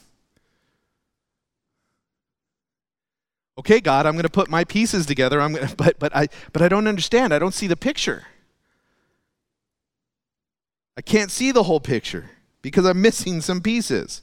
Okay, 3.59 3.81
God, 3.81 4.07
I'm 4.07 4.15
going 4.15 4.25
to 4.25 4.31
put 4.31 4.49
my 4.49 4.65
pieces 4.65 5.07
together. 5.07 5.41
I'm 5.41 5.53
gonna, 5.53 5.71
but 5.77 5.99
but 5.99 6.15
I 6.17 6.29
but 6.53 6.63
I 6.63 6.69
don't 6.69 6.89
understand. 6.89 7.33
I 7.33 7.39
don't 7.39 7.55
see 7.55 7.69
the 7.69 7.77
picture. 7.77 8.27
I 10.97 11.01
can't 11.03 11.31
see 11.31 11.53
the 11.53 11.65
whole 11.65 11.81
picture 11.81 12.31
because 12.61 12.85
I'm 12.85 13.01
missing 13.03 13.41
some 13.41 13.61
pieces. 13.61 14.23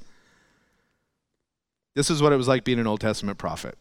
This 1.96 2.10
is 2.10 2.22
what 2.22 2.32
it 2.32 2.38
was 2.38 2.48
like 2.48 2.64
being 2.64 2.80
an 2.80 2.88
Old 2.88 3.02
Testament 3.02 3.38
prophet. 3.38 3.78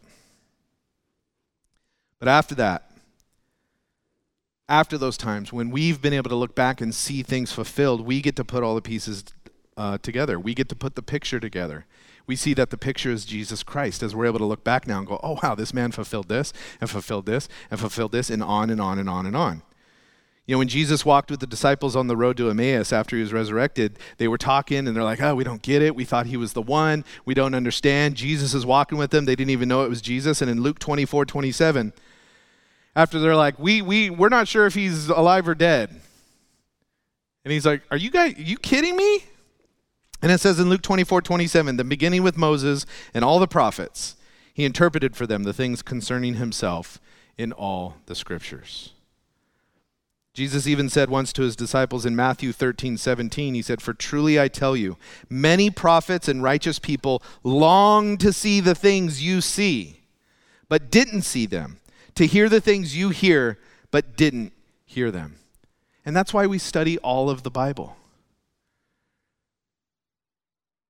But 2.18 2.29
after 2.29 2.55
that, 2.57 2.90
after 4.68 4.98
those 4.98 5.16
times 5.16 5.53
when 5.53 5.70
we've 5.70 6.03
been 6.03 6.12
able 6.12 6.29
to 6.31 6.37
look 6.37 6.55
back 6.55 6.81
and 6.81 6.94
see 6.94 7.22
things 7.22 7.53
fulfilled, 7.53 8.01
we 8.01 8.20
get 8.20 8.37
to 8.37 8.44
put 8.44 8.62
all 8.62 8.74
the 8.74 8.83
pieces 8.83 9.24
uh, 9.77 9.98
together. 9.98 10.38
We 10.38 10.55
get 10.55 10.68
to 10.70 10.77
put 10.77 10.96
the 10.96 11.03
picture 11.03 11.40
together. 11.40 11.87
We 12.27 12.37
see 12.37 12.53
that 12.55 12.70
the 12.70 12.77
picture 12.77 13.11
is 13.11 13.24
Jesus 13.24 13.62
Christ 13.62 14.03
as 14.03 14.14
we're 14.14 14.27
able 14.27 14.40
to 14.40 14.44
look 14.44 14.62
back 14.62 14.87
now 14.87 14.98
and 14.98 15.07
go, 15.07 15.18
oh, 15.22 15.38
wow, 15.42 15.55
this 15.55 15.72
man 15.72 15.92
fulfilled 15.92 16.29
this 16.29 16.53
and 16.81 16.90
fulfilled 16.90 17.24
this 17.24 17.48
and 17.70 17.81
fulfilled 17.81 18.12
this 18.12 18.29
and 18.29 18.42
on 18.42 18.68
and 18.68 18.81
on 18.81 18.98
and 18.98 19.09
on 19.09 19.24
and 19.24 19.37
on. 19.37 19.62
You 20.49 20.55
know, 20.55 20.61
when 20.61 20.69
Jesus 20.69 21.05
walked 21.05 21.31
with 21.31 21.41
the 21.41 21.47
disciples 21.47 21.95
on 21.95 22.07
the 22.07 22.17
road 22.17 22.39
to 22.39 22.49
Emmaus 22.49 22.91
after 22.91 23.15
he 23.15 23.21
was 23.21 23.35
resurrected, 23.35 23.99
they 24.17 24.29
were 24.29 24.39
talking 24.39 24.89
and 24.89 24.97
they're 24.97 25.05
like, 25.05 25.21
oh, 25.21 25.35
we 25.35 25.45
don't 25.45 25.61
get 25.61 25.83
it. 25.83 25.95
We 25.95 26.07
thought 26.07 26.25
he 26.25 26.39
was 26.39 26.55
the 26.55 26.63
one. 26.63 27.05
We 27.27 27.35
don't 27.35 27.53
understand. 27.53 28.15
Jesus 28.15 28.55
is 28.55 28.65
walking 28.65 28.97
with 28.97 29.11
them. 29.11 29.27
They 29.27 29.37
didn't 29.37 29.51
even 29.51 29.69
know 29.69 29.85
it 29.85 29.91
was 29.91 30.01
Jesus. 30.01 30.41
And 30.41 30.51
in 30.51 30.63
Luke 30.63 30.79
24 30.79 31.27
27, 31.27 31.93
after 32.97 33.21
they're 33.21 33.37
like, 33.37 33.59
we, 33.59 33.83
we, 33.83 34.09
we're 34.09 34.31
not 34.31 34.49
sure 34.49 34.65
if 34.65 34.73
he's 34.73 35.11
alive 35.11 35.47
or 35.47 35.55
dead. 35.55 35.91
And 37.45 37.53
he's 37.53 37.67
like, 37.67 37.83
Are 37.91 37.99
you 37.99 38.11
guys, 38.11 38.35
are 38.39 38.43
you 38.43 38.57
kidding 38.57 38.97
me? 38.97 39.25
And 40.23 40.33
it 40.33 40.41
says 40.41 40.59
in 40.59 40.71
Luke 40.71 40.81
24 40.81 41.21
27, 41.21 41.77
the 41.77 41.85
beginning 41.85 42.23
with 42.23 42.39
Moses 42.39 42.87
and 43.13 43.23
all 43.23 43.39
the 43.39 43.47
prophets, 43.47 44.17
he 44.55 44.65
interpreted 44.65 45.15
for 45.15 45.27
them 45.27 45.43
the 45.43 45.53
things 45.53 45.83
concerning 45.83 46.35
himself 46.37 46.99
in 47.37 47.53
all 47.53 47.97
the 48.07 48.15
scriptures. 48.15 48.95
Jesus 50.38 50.68
even 50.68 50.88
said 50.88 51.11
once 51.11 51.33
to 51.33 51.42
his 51.42 51.57
disciples 51.57 52.07
in 52.07 52.14
Matthew 52.14 52.53
13, 52.53 52.96
17, 52.96 53.55
he 53.55 53.61
said, 53.61 53.83
For 53.83 53.92
truly 53.92 54.38
I 54.38 54.46
tell 54.46 54.77
you, 54.77 54.96
many 55.29 55.68
prophets 55.68 56.29
and 56.29 56.44
righteous 56.44 56.79
people 56.79 57.24
long 57.42 58.16
to 58.18 58.33
see 58.33 58.61
the 58.61 58.77
things 58.77 59.20
you 59.20 59.40
see, 59.40 60.03
but 60.68 60.92
didn't 60.92 61.22
see 61.22 61.44
them, 61.44 61.81
to 62.14 62.24
hear 62.24 62.48
the 62.48 62.61
things 62.61 62.96
you 62.96 63.09
hear, 63.09 63.59
but 63.90 64.16
didn't 64.16 64.53
hear 64.87 65.11
them. 65.11 65.40
And 66.05 66.14
that's 66.14 66.33
why 66.33 66.46
we 66.46 66.59
study 66.59 66.98
all 66.98 67.29
of 67.29 67.42
the 67.42 67.51
Bible. 67.51 67.96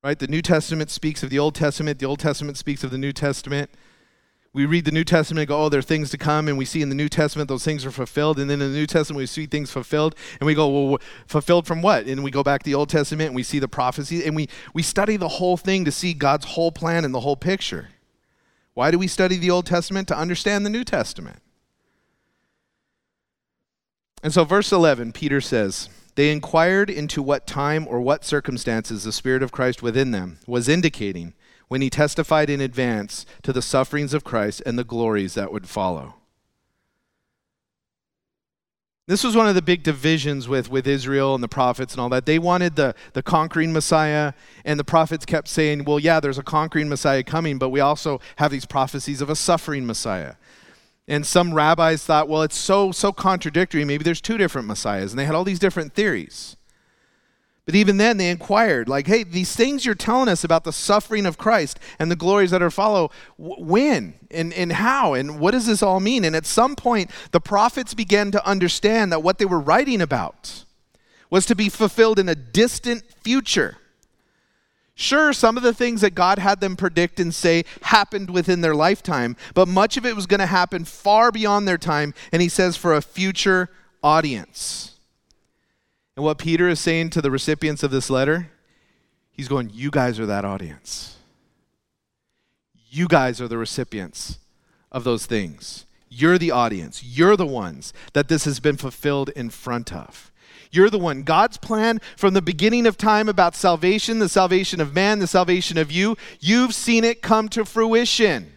Right? 0.04 0.18
The 0.18 0.28
New 0.28 0.42
Testament 0.42 0.90
speaks 0.90 1.22
of 1.22 1.30
the 1.30 1.38
Old 1.38 1.54
Testament, 1.54 2.00
the 2.00 2.04
Old 2.04 2.20
Testament 2.20 2.58
speaks 2.58 2.84
of 2.84 2.90
the 2.90 2.98
New 2.98 3.14
Testament 3.14 3.70
we 4.58 4.66
read 4.66 4.84
the 4.84 4.90
New 4.90 5.04
Testament 5.04 5.42
and 5.42 5.48
go, 5.48 5.62
oh, 5.62 5.68
there 5.68 5.78
are 5.78 5.82
things 5.82 6.10
to 6.10 6.18
come, 6.18 6.48
and 6.48 6.58
we 6.58 6.64
see 6.64 6.82
in 6.82 6.88
the 6.88 6.94
New 6.96 7.08
Testament 7.08 7.48
those 7.48 7.64
things 7.64 7.86
are 7.86 7.92
fulfilled. 7.92 8.40
And 8.40 8.50
then 8.50 8.60
in 8.60 8.72
the 8.72 8.76
New 8.76 8.88
Testament, 8.88 9.18
we 9.18 9.26
see 9.26 9.46
things 9.46 9.70
fulfilled, 9.70 10.16
and 10.40 10.48
we 10.48 10.54
go, 10.54 10.66
well, 10.68 10.98
fulfilled 11.28 11.64
from 11.64 11.80
what? 11.80 12.06
And 12.06 12.24
we 12.24 12.32
go 12.32 12.42
back 12.42 12.64
to 12.64 12.64
the 12.64 12.74
Old 12.74 12.88
Testament 12.88 13.28
and 13.28 13.36
we 13.36 13.44
see 13.44 13.60
the 13.60 13.68
prophecy, 13.68 14.24
and 14.24 14.34
we, 14.34 14.48
we 14.74 14.82
study 14.82 15.16
the 15.16 15.28
whole 15.28 15.56
thing 15.56 15.84
to 15.84 15.92
see 15.92 16.12
God's 16.12 16.44
whole 16.44 16.72
plan 16.72 17.04
and 17.04 17.14
the 17.14 17.20
whole 17.20 17.36
picture. 17.36 17.90
Why 18.74 18.90
do 18.90 18.98
we 18.98 19.06
study 19.06 19.36
the 19.36 19.48
Old 19.48 19.64
Testament? 19.64 20.08
To 20.08 20.18
understand 20.18 20.66
the 20.66 20.70
New 20.70 20.82
Testament. 20.82 21.40
And 24.24 24.34
so, 24.34 24.42
verse 24.42 24.72
11, 24.72 25.12
Peter 25.12 25.40
says, 25.40 25.88
They 26.16 26.32
inquired 26.32 26.90
into 26.90 27.22
what 27.22 27.46
time 27.46 27.86
or 27.88 28.00
what 28.00 28.24
circumstances 28.24 29.04
the 29.04 29.12
Spirit 29.12 29.44
of 29.44 29.52
Christ 29.52 29.84
within 29.84 30.10
them 30.10 30.40
was 30.48 30.68
indicating 30.68 31.34
when 31.68 31.80
he 31.82 31.90
testified 31.90 32.50
in 32.50 32.60
advance 32.60 33.24
to 33.42 33.52
the 33.52 33.62
sufferings 33.62 34.12
of 34.12 34.24
Christ 34.24 34.62
and 34.66 34.78
the 34.78 34.84
glories 34.84 35.34
that 35.34 35.52
would 35.52 35.68
follow. 35.68 36.14
This 39.06 39.24
was 39.24 39.34
one 39.34 39.48
of 39.48 39.54
the 39.54 39.62
big 39.62 39.82
divisions 39.82 40.48
with, 40.48 40.70
with 40.70 40.86
Israel 40.86 41.34
and 41.34 41.42
the 41.42 41.48
prophets 41.48 41.94
and 41.94 42.00
all 42.00 42.10
that. 42.10 42.26
They 42.26 42.38
wanted 42.38 42.76
the, 42.76 42.94
the 43.14 43.22
conquering 43.22 43.72
Messiah, 43.72 44.34
and 44.66 44.78
the 44.78 44.84
prophets 44.84 45.24
kept 45.24 45.48
saying, 45.48 45.84
well, 45.84 45.98
yeah, 45.98 46.20
there's 46.20 46.36
a 46.36 46.42
conquering 46.42 46.90
Messiah 46.90 47.22
coming, 47.22 47.56
but 47.56 47.70
we 47.70 47.80
also 47.80 48.20
have 48.36 48.50
these 48.50 48.66
prophecies 48.66 49.22
of 49.22 49.30
a 49.30 49.34
suffering 49.34 49.86
Messiah. 49.86 50.34
And 51.08 51.26
some 51.26 51.54
rabbis 51.54 52.04
thought, 52.04 52.28
well, 52.28 52.42
it's 52.42 52.58
so, 52.58 52.92
so 52.92 53.10
contradictory. 53.10 53.82
Maybe 53.82 54.04
there's 54.04 54.20
two 54.20 54.36
different 54.36 54.68
Messiahs. 54.68 55.10
And 55.10 55.18
they 55.18 55.24
had 55.24 55.34
all 55.34 55.42
these 55.42 55.58
different 55.58 55.94
theories. 55.94 56.57
But 57.68 57.74
even 57.74 57.98
then, 57.98 58.16
they 58.16 58.30
inquired, 58.30 58.88
like, 58.88 59.06
hey, 59.06 59.24
these 59.24 59.54
things 59.54 59.84
you're 59.84 59.94
telling 59.94 60.30
us 60.30 60.42
about 60.42 60.64
the 60.64 60.72
suffering 60.72 61.26
of 61.26 61.36
Christ 61.36 61.78
and 61.98 62.10
the 62.10 62.16
glories 62.16 62.50
that 62.50 62.62
are 62.62 62.70
follow, 62.70 63.10
when 63.36 64.14
and, 64.30 64.54
and 64.54 64.72
how 64.72 65.12
and 65.12 65.38
what 65.38 65.50
does 65.50 65.66
this 65.66 65.82
all 65.82 66.00
mean? 66.00 66.24
And 66.24 66.34
at 66.34 66.46
some 66.46 66.76
point, 66.76 67.10
the 67.30 67.42
prophets 67.42 67.92
began 67.92 68.30
to 68.30 68.46
understand 68.48 69.12
that 69.12 69.22
what 69.22 69.36
they 69.36 69.44
were 69.44 69.60
writing 69.60 70.00
about 70.00 70.64
was 71.28 71.44
to 71.44 71.54
be 71.54 71.68
fulfilled 71.68 72.18
in 72.18 72.30
a 72.30 72.34
distant 72.34 73.02
future. 73.22 73.76
Sure, 74.94 75.34
some 75.34 75.58
of 75.58 75.62
the 75.62 75.74
things 75.74 76.00
that 76.00 76.14
God 76.14 76.38
had 76.38 76.60
them 76.60 76.74
predict 76.74 77.20
and 77.20 77.34
say 77.34 77.66
happened 77.82 78.30
within 78.30 78.62
their 78.62 78.74
lifetime, 78.74 79.36
but 79.52 79.68
much 79.68 79.98
of 79.98 80.06
it 80.06 80.16
was 80.16 80.24
going 80.24 80.40
to 80.40 80.46
happen 80.46 80.86
far 80.86 81.30
beyond 81.30 81.68
their 81.68 81.76
time, 81.76 82.14
and 82.32 82.40
he 82.40 82.48
says 82.48 82.78
for 82.78 82.94
a 82.94 83.02
future 83.02 83.68
audience. 84.02 84.97
And 86.18 86.24
what 86.24 86.38
Peter 86.38 86.68
is 86.68 86.80
saying 86.80 87.10
to 87.10 87.22
the 87.22 87.30
recipients 87.30 87.84
of 87.84 87.92
this 87.92 88.10
letter, 88.10 88.50
he's 89.30 89.46
going, 89.46 89.70
You 89.72 89.88
guys 89.88 90.18
are 90.18 90.26
that 90.26 90.44
audience. 90.44 91.16
You 92.90 93.06
guys 93.06 93.40
are 93.40 93.46
the 93.46 93.56
recipients 93.56 94.40
of 94.90 95.04
those 95.04 95.26
things. 95.26 95.86
You're 96.08 96.36
the 96.36 96.50
audience. 96.50 97.04
You're 97.04 97.36
the 97.36 97.46
ones 97.46 97.92
that 98.14 98.26
this 98.26 98.46
has 98.46 98.58
been 98.58 98.76
fulfilled 98.76 99.30
in 99.36 99.48
front 99.50 99.92
of. 99.92 100.32
You're 100.72 100.90
the 100.90 100.98
one. 100.98 101.22
God's 101.22 101.56
plan 101.56 102.00
from 102.16 102.34
the 102.34 102.42
beginning 102.42 102.84
of 102.88 102.98
time 102.98 103.28
about 103.28 103.54
salvation, 103.54 104.18
the 104.18 104.28
salvation 104.28 104.80
of 104.80 104.92
man, 104.92 105.20
the 105.20 105.28
salvation 105.28 105.78
of 105.78 105.92
you, 105.92 106.16
you've 106.40 106.74
seen 106.74 107.04
it 107.04 107.22
come 107.22 107.48
to 107.50 107.64
fruition. 107.64 108.54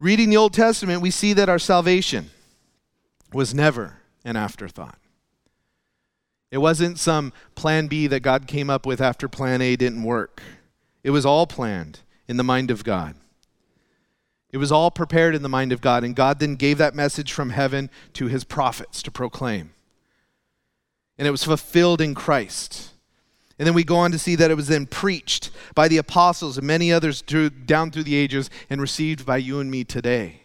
Reading 0.00 0.30
the 0.30 0.38
Old 0.38 0.54
Testament, 0.54 1.02
we 1.02 1.10
see 1.10 1.34
that 1.34 1.50
our 1.50 1.58
salvation 1.58 2.30
was 3.30 3.52
never 3.52 3.98
an 4.24 4.36
afterthought. 4.36 4.98
It 6.50 6.58
wasn't 6.58 6.98
some 6.98 7.32
plan 7.54 7.86
B 7.86 8.06
that 8.06 8.20
God 8.20 8.46
came 8.46 8.68
up 8.68 8.84
with 8.84 9.00
after 9.00 9.28
plan 9.28 9.62
A 9.62 9.74
didn't 9.74 10.02
work. 10.02 10.42
It 11.02 11.10
was 11.10 11.24
all 11.24 11.46
planned 11.46 12.00
in 12.28 12.36
the 12.36 12.44
mind 12.44 12.70
of 12.70 12.84
God. 12.84 13.16
It 14.50 14.58
was 14.58 14.70
all 14.70 14.90
prepared 14.90 15.34
in 15.34 15.42
the 15.42 15.48
mind 15.48 15.72
of 15.72 15.80
God, 15.80 16.04
and 16.04 16.14
God 16.14 16.38
then 16.38 16.56
gave 16.56 16.76
that 16.76 16.94
message 16.94 17.32
from 17.32 17.50
heaven 17.50 17.88
to 18.12 18.26
his 18.26 18.44
prophets 18.44 19.02
to 19.02 19.10
proclaim. 19.10 19.72
And 21.16 21.26
it 21.26 21.30
was 21.30 21.42
fulfilled 21.42 22.02
in 22.02 22.14
Christ. 22.14 22.90
And 23.58 23.66
then 23.66 23.74
we 23.74 23.82
go 23.82 23.96
on 23.96 24.12
to 24.12 24.18
see 24.18 24.34
that 24.36 24.50
it 24.50 24.56
was 24.56 24.68
then 24.68 24.84
preached 24.84 25.50
by 25.74 25.88
the 25.88 25.96
apostles 25.96 26.58
and 26.58 26.66
many 26.66 26.92
others 26.92 27.22
through, 27.22 27.50
down 27.50 27.90
through 27.90 28.02
the 28.02 28.16
ages 28.16 28.50
and 28.68 28.80
received 28.80 29.24
by 29.24 29.38
you 29.38 29.58
and 29.58 29.70
me 29.70 29.84
today 29.84 30.41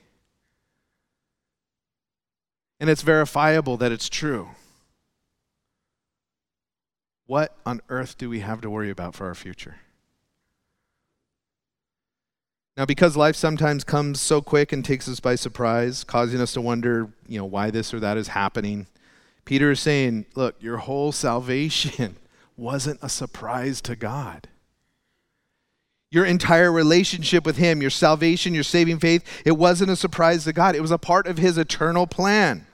and 2.79 2.89
it's 2.89 3.01
verifiable 3.01 3.77
that 3.77 3.91
it's 3.91 4.09
true. 4.09 4.49
What 7.25 7.55
on 7.65 7.81
earth 7.89 8.17
do 8.17 8.29
we 8.29 8.39
have 8.39 8.61
to 8.61 8.69
worry 8.69 8.89
about 8.89 9.15
for 9.15 9.25
our 9.25 9.35
future? 9.35 9.77
Now, 12.77 12.85
because 12.85 13.17
life 13.17 13.35
sometimes 13.35 13.83
comes 13.83 14.21
so 14.21 14.39
quick 14.39 14.71
and 14.71 14.85
takes 14.85 15.09
us 15.09 15.19
by 15.19 15.33
surprise, 15.33 16.03
causing 16.03 16.39
us 16.39 16.53
to 16.53 16.61
wonder, 16.61 17.09
you 17.27 17.39
know, 17.39 17.45
why 17.45 17.71
this 17.71 17.91
or 17.91 17.99
that 17.99 18.17
is 18.17 18.29
happening, 18.29 18.85
Peter 19.45 19.71
is 19.71 19.79
saying, 19.79 20.27
look, 20.35 20.55
your 20.61 20.77
whole 20.77 21.11
salvation 21.11 22.17
wasn't 22.57 22.99
a 23.01 23.09
surprise 23.09 23.81
to 23.81 23.95
God. 23.95 24.47
Your 26.11 26.23
entire 26.23 26.71
relationship 26.71 27.45
with 27.45 27.57
Him, 27.57 27.81
your 27.81 27.89
salvation, 27.89 28.53
your 28.53 28.63
saving 28.63 28.99
faith, 28.99 29.25
it 29.43 29.57
wasn't 29.57 29.89
a 29.89 29.95
surprise 29.95 30.43
to 30.43 30.53
God. 30.53 30.75
It 30.75 30.81
was 30.81 30.91
a 30.91 30.99
part 30.99 31.25
of 31.25 31.39
His 31.39 31.57
eternal 31.57 32.05
plan. 32.05 32.66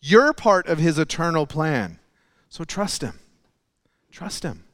You're 0.00 0.32
part 0.32 0.66
of 0.66 0.78
His 0.78 0.98
eternal 0.98 1.46
plan. 1.46 1.98
So 2.48 2.64
trust 2.64 3.02
Him. 3.02 3.18
Trust 4.10 4.42
Him. 4.42 4.64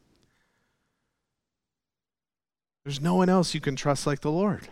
There's 2.85 3.01
no 3.01 3.15
one 3.15 3.29
else 3.29 3.55
you 3.55 3.61
can 3.61 3.77
trust 3.77 4.07
like 4.07 4.21
the 4.21 4.31
Lord. 4.31 4.69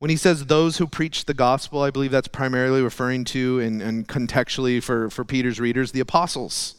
When 0.00 0.10
he 0.10 0.16
says 0.16 0.46
those 0.46 0.78
who 0.78 0.88
preach 0.88 1.26
the 1.26 1.34
gospel, 1.34 1.80
I 1.80 1.90
believe 1.90 2.10
that's 2.10 2.26
primarily 2.26 2.82
referring 2.82 3.24
to 3.26 3.60
and, 3.60 3.80
and 3.80 4.08
contextually 4.08 4.82
for, 4.82 5.08
for 5.10 5.24
Peter's 5.24 5.60
readers, 5.60 5.92
the 5.92 6.00
apostles 6.00 6.74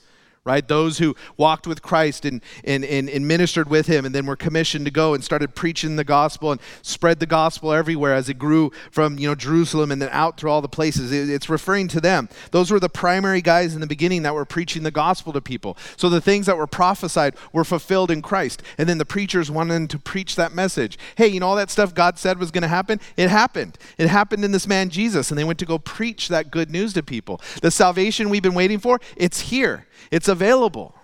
right? 0.45 0.67
Those 0.67 0.97
who 0.97 1.15
walked 1.37 1.67
with 1.67 1.81
Christ 1.81 2.25
and, 2.25 2.41
and, 2.65 2.83
and, 2.83 3.09
and, 3.09 3.25
ministered 3.25 3.69
with 3.69 3.87
him 3.87 4.05
and 4.05 4.13
then 4.13 4.25
were 4.25 4.35
commissioned 4.35 4.83
to 4.83 4.91
go 4.91 5.13
and 5.13 5.23
started 5.23 5.55
preaching 5.55 5.95
the 5.95 6.03
gospel 6.03 6.51
and 6.51 6.59
spread 6.81 7.21
the 7.21 7.25
gospel 7.25 7.71
everywhere 7.71 8.13
as 8.13 8.27
it 8.27 8.37
grew 8.37 8.69
from, 8.91 9.17
you 9.17 9.27
know, 9.27 9.35
Jerusalem 9.35 9.89
and 9.89 10.01
then 10.01 10.09
out 10.11 10.37
through 10.37 10.51
all 10.51 10.61
the 10.61 10.67
places. 10.67 11.13
It, 11.13 11.29
it's 11.29 11.49
referring 11.49 11.87
to 11.89 12.01
them. 12.01 12.27
Those 12.51 12.71
were 12.71 12.79
the 12.79 12.89
primary 12.89 13.41
guys 13.41 13.73
in 13.73 13.79
the 13.79 13.87
beginning 13.87 14.23
that 14.23 14.33
were 14.33 14.43
preaching 14.43 14.83
the 14.83 14.91
gospel 14.91 15.31
to 15.31 15.39
people. 15.39 15.77
So 15.95 16.09
the 16.09 16.19
things 16.19 16.45
that 16.47 16.57
were 16.57 16.67
prophesied 16.67 17.35
were 17.53 17.63
fulfilled 17.63 18.11
in 18.11 18.21
Christ. 18.21 18.61
And 18.77 18.89
then 18.89 18.97
the 18.97 19.05
preachers 19.05 19.49
wanted 19.49 19.89
to 19.91 19.99
preach 19.99 20.35
that 20.35 20.53
message. 20.53 20.97
Hey, 21.15 21.27
you 21.27 21.39
know 21.39 21.47
all 21.47 21.55
that 21.55 21.69
stuff 21.69 21.95
God 21.95 22.19
said 22.19 22.37
was 22.37 22.51
going 22.51 22.63
to 22.63 22.67
happen? 22.67 22.99
It 23.15 23.29
happened. 23.29 23.77
It 23.97 24.09
happened 24.09 24.43
in 24.43 24.51
this 24.51 24.67
man 24.67 24.89
Jesus. 24.89 25.31
And 25.31 25.37
they 25.37 25.45
went 25.45 25.59
to 25.59 25.65
go 25.65 25.79
preach 25.79 26.27
that 26.27 26.51
good 26.51 26.69
news 26.69 26.91
to 26.93 27.03
people. 27.03 27.39
The 27.61 27.71
salvation 27.71 28.29
we've 28.29 28.43
been 28.43 28.53
waiting 28.53 28.79
for, 28.79 28.99
it's 29.15 29.39
here. 29.39 29.87
It's 30.11 30.27
available. 30.33 30.95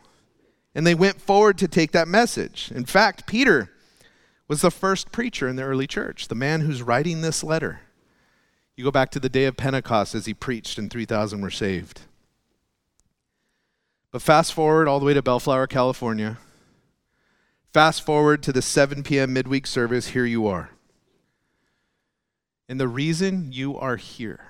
And 0.76 0.86
they 0.86 0.96
went 0.96 1.22
forward 1.22 1.58
to 1.60 1.68
take 1.70 1.94
that 1.94 2.10
message. 2.10 2.72
In 2.76 2.84
fact, 2.84 3.26
Peter 3.26 3.72
was 4.50 4.62
the 4.62 4.72
first 4.72 5.14
preacher 5.14 5.48
in 5.48 5.56
the 5.56 5.64
early 5.64 5.88
church, 5.88 6.28
the 6.28 6.36
man 6.36 6.62
who's 6.62 6.84
writing 6.84 7.22
this 7.22 7.44
letter. 7.44 7.80
You 8.76 8.84
go 8.84 8.92
back 8.92 9.12
to 9.12 9.20
the 9.20 9.30
day 9.30 9.46
of 9.46 9.56
Pentecost 9.56 10.16
as 10.16 10.26
he 10.26 10.34
preached, 10.34 10.78
and 10.78 10.92
3,000 10.92 11.40
were 11.42 11.50
saved. 11.50 12.02
But 14.12 14.22
fast 14.22 14.54
forward 14.54 14.88
all 14.88 15.00
the 15.00 15.06
way 15.06 15.14
to 15.14 15.22
Bellflower, 15.22 15.68
California. 15.68 16.38
Fast 17.72 18.04
forward 18.04 18.42
to 18.44 18.52
the 18.52 18.62
7 18.62 19.04
p.m. 19.04 19.32
midweek 19.34 19.68
service, 19.68 20.08
here 20.08 20.26
you 20.26 20.48
are. 20.48 20.72
And 22.68 22.80
the 22.80 22.88
reason 22.88 23.52
you 23.52 23.78
are 23.78 23.98
here, 23.98 24.46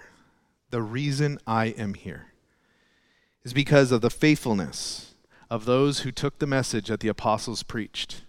the 0.69 0.81
reason 0.81 1.39
I 1.45 1.67
am 1.67 1.93
here, 1.93 2.28
is 3.49 3.53
because 3.53 3.91
of 3.91 4.01
the 4.01 4.11
faithfulness 4.11 5.15
of 5.49 5.65
those 5.65 6.01
who 6.01 6.11
took 6.11 6.37
the 6.37 6.45
message 6.45 6.87
that 6.87 6.99
the 6.99 7.07
apostles 7.07 7.63
preached, 7.63 8.21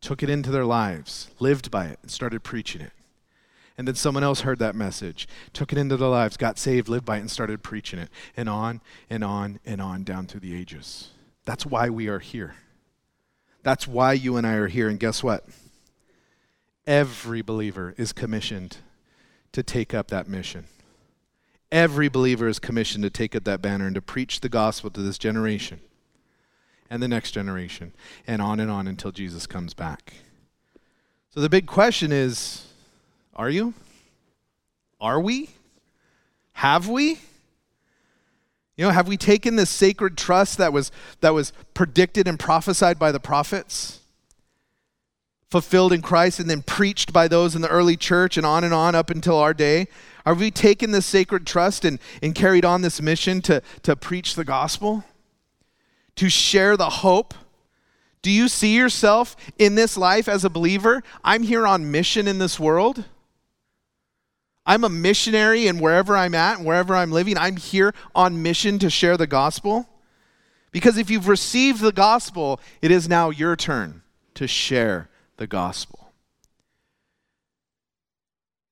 took 0.00 0.22
it 0.22 0.30
into 0.30 0.50
their 0.50 0.64
lives, 0.64 1.30
lived 1.40 1.70
by 1.70 1.84
it, 1.84 1.98
and 2.00 2.10
started 2.10 2.42
preaching 2.42 2.80
it. 2.80 2.92
And 3.76 3.86
then 3.86 3.96
someone 3.96 4.24
else 4.24 4.40
heard 4.40 4.58
that 4.58 4.74
message, 4.74 5.28
took 5.52 5.72
it 5.72 5.78
into 5.78 5.98
their 5.98 6.08
lives, 6.08 6.38
got 6.38 6.58
saved, 6.58 6.88
lived 6.88 7.04
by 7.04 7.18
it, 7.18 7.20
and 7.20 7.30
started 7.30 7.62
preaching 7.62 7.98
it. 7.98 8.08
And 8.34 8.48
on 8.48 8.80
and 9.10 9.22
on 9.22 9.60
and 9.66 9.82
on 9.82 10.04
down 10.04 10.26
through 10.26 10.40
the 10.40 10.58
ages. 10.58 11.10
That's 11.44 11.66
why 11.66 11.90
we 11.90 12.08
are 12.08 12.18
here. 12.18 12.54
That's 13.62 13.86
why 13.86 14.14
you 14.14 14.38
and 14.38 14.46
I 14.46 14.54
are 14.54 14.68
here. 14.68 14.88
And 14.88 14.98
guess 14.98 15.22
what? 15.22 15.44
Every 16.86 17.42
believer 17.42 17.94
is 17.98 18.14
commissioned 18.14 18.78
to 19.52 19.62
take 19.62 19.92
up 19.92 20.08
that 20.08 20.28
mission. 20.28 20.64
Every 21.72 22.08
believer 22.08 22.48
is 22.48 22.58
commissioned 22.58 23.04
to 23.04 23.10
take 23.10 23.36
up 23.36 23.44
that 23.44 23.62
banner 23.62 23.86
and 23.86 23.94
to 23.94 24.02
preach 24.02 24.40
the 24.40 24.48
gospel 24.48 24.90
to 24.90 25.00
this 25.00 25.18
generation 25.18 25.80
and 26.90 27.02
the 27.02 27.08
next 27.08 27.30
generation 27.30 27.92
and 28.26 28.42
on 28.42 28.58
and 28.58 28.70
on 28.70 28.88
until 28.88 29.12
Jesus 29.12 29.46
comes 29.46 29.72
back. 29.72 30.14
So 31.30 31.40
the 31.40 31.48
big 31.48 31.66
question 31.66 32.10
is 32.10 32.66
are 33.36 33.48
you? 33.48 33.72
Are 35.00 35.20
we? 35.20 35.50
Have 36.54 36.88
we? 36.88 37.18
You 38.76 38.86
know, 38.86 38.90
have 38.90 39.08
we 39.08 39.16
taken 39.16 39.56
this 39.56 39.70
sacred 39.70 40.16
trust 40.16 40.58
that 40.58 40.72
was, 40.72 40.90
that 41.20 41.34
was 41.34 41.52
predicted 41.74 42.26
and 42.26 42.38
prophesied 42.38 42.98
by 42.98 43.12
the 43.12 43.20
prophets, 43.20 44.00
fulfilled 45.50 45.92
in 45.92 46.02
Christ, 46.02 46.40
and 46.40 46.50
then 46.50 46.62
preached 46.62 47.12
by 47.12 47.28
those 47.28 47.54
in 47.54 47.62
the 47.62 47.68
early 47.68 47.96
church 47.96 48.36
and 48.36 48.46
on 48.46 48.64
and 48.64 48.74
on 48.74 48.94
up 48.94 49.10
until 49.10 49.36
our 49.36 49.54
day? 49.54 49.86
Are 50.26 50.34
we 50.34 50.50
taking 50.50 50.90
this 50.90 51.06
sacred 51.06 51.46
trust 51.46 51.84
and, 51.84 51.98
and 52.22 52.34
carried 52.34 52.64
on 52.64 52.82
this 52.82 53.00
mission 53.00 53.40
to, 53.42 53.62
to 53.82 53.96
preach 53.96 54.34
the 54.34 54.44
gospel? 54.44 55.04
To 56.16 56.28
share 56.28 56.76
the 56.76 56.90
hope? 56.90 57.34
Do 58.22 58.30
you 58.30 58.48
see 58.48 58.76
yourself 58.76 59.36
in 59.58 59.74
this 59.74 59.96
life 59.96 60.28
as 60.28 60.44
a 60.44 60.50
believer? 60.50 61.02
I'm 61.24 61.42
here 61.42 61.66
on 61.66 61.90
mission 61.90 62.28
in 62.28 62.38
this 62.38 62.60
world. 62.60 63.04
I'm 64.66 64.84
a 64.84 64.90
missionary, 64.90 65.66
and 65.66 65.80
wherever 65.80 66.16
I'm 66.16 66.34
at 66.34 66.58
and 66.58 66.66
wherever 66.66 66.94
I'm 66.94 67.10
living, 67.10 67.38
I'm 67.38 67.56
here 67.56 67.94
on 68.14 68.42
mission 68.42 68.78
to 68.80 68.90
share 68.90 69.16
the 69.16 69.26
gospel. 69.26 69.88
Because 70.70 70.98
if 70.98 71.10
you've 71.10 71.28
received 71.28 71.80
the 71.80 71.92
gospel, 71.92 72.60
it 72.80 72.90
is 72.90 73.08
now 73.08 73.30
your 73.30 73.56
turn 73.56 74.02
to 74.34 74.46
share 74.46 75.08
the 75.38 75.46
gospel. 75.46 75.99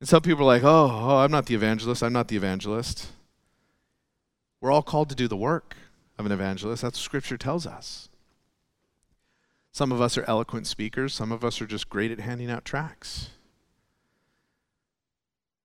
And 0.00 0.08
some 0.08 0.22
people 0.22 0.42
are 0.42 0.46
like, 0.46 0.64
oh, 0.64 0.90
oh, 0.90 1.16
I'm 1.18 1.30
not 1.30 1.46
the 1.46 1.54
evangelist. 1.54 2.02
I'm 2.02 2.12
not 2.12 2.28
the 2.28 2.37
evangelist. 2.37 3.08
We're 4.61 4.72
all 4.72 4.82
called 4.82 5.08
to 5.11 5.14
do 5.14 5.28
the 5.28 5.37
work 5.37 5.76
of 6.18 6.26
an 6.26 6.32
evangelist. 6.32 6.82
That's 6.82 6.98
what 6.98 7.02
Scripture 7.02 7.38
tells 7.38 7.66
us. 7.66 8.08
Some 9.72 9.92
of 9.92 10.00
us 10.00 10.18
are 10.18 10.24
eloquent 10.26 10.66
speakers, 10.66 11.14
some 11.14 11.30
of 11.30 11.44
us 11.44 11.61
are 11.61 11.66
just 11.66 11.88
great 11.88 12.11
at 12.11 12.18
handing 12.20 12.50
out 12.50 12.64
tracts. 12.64 13.30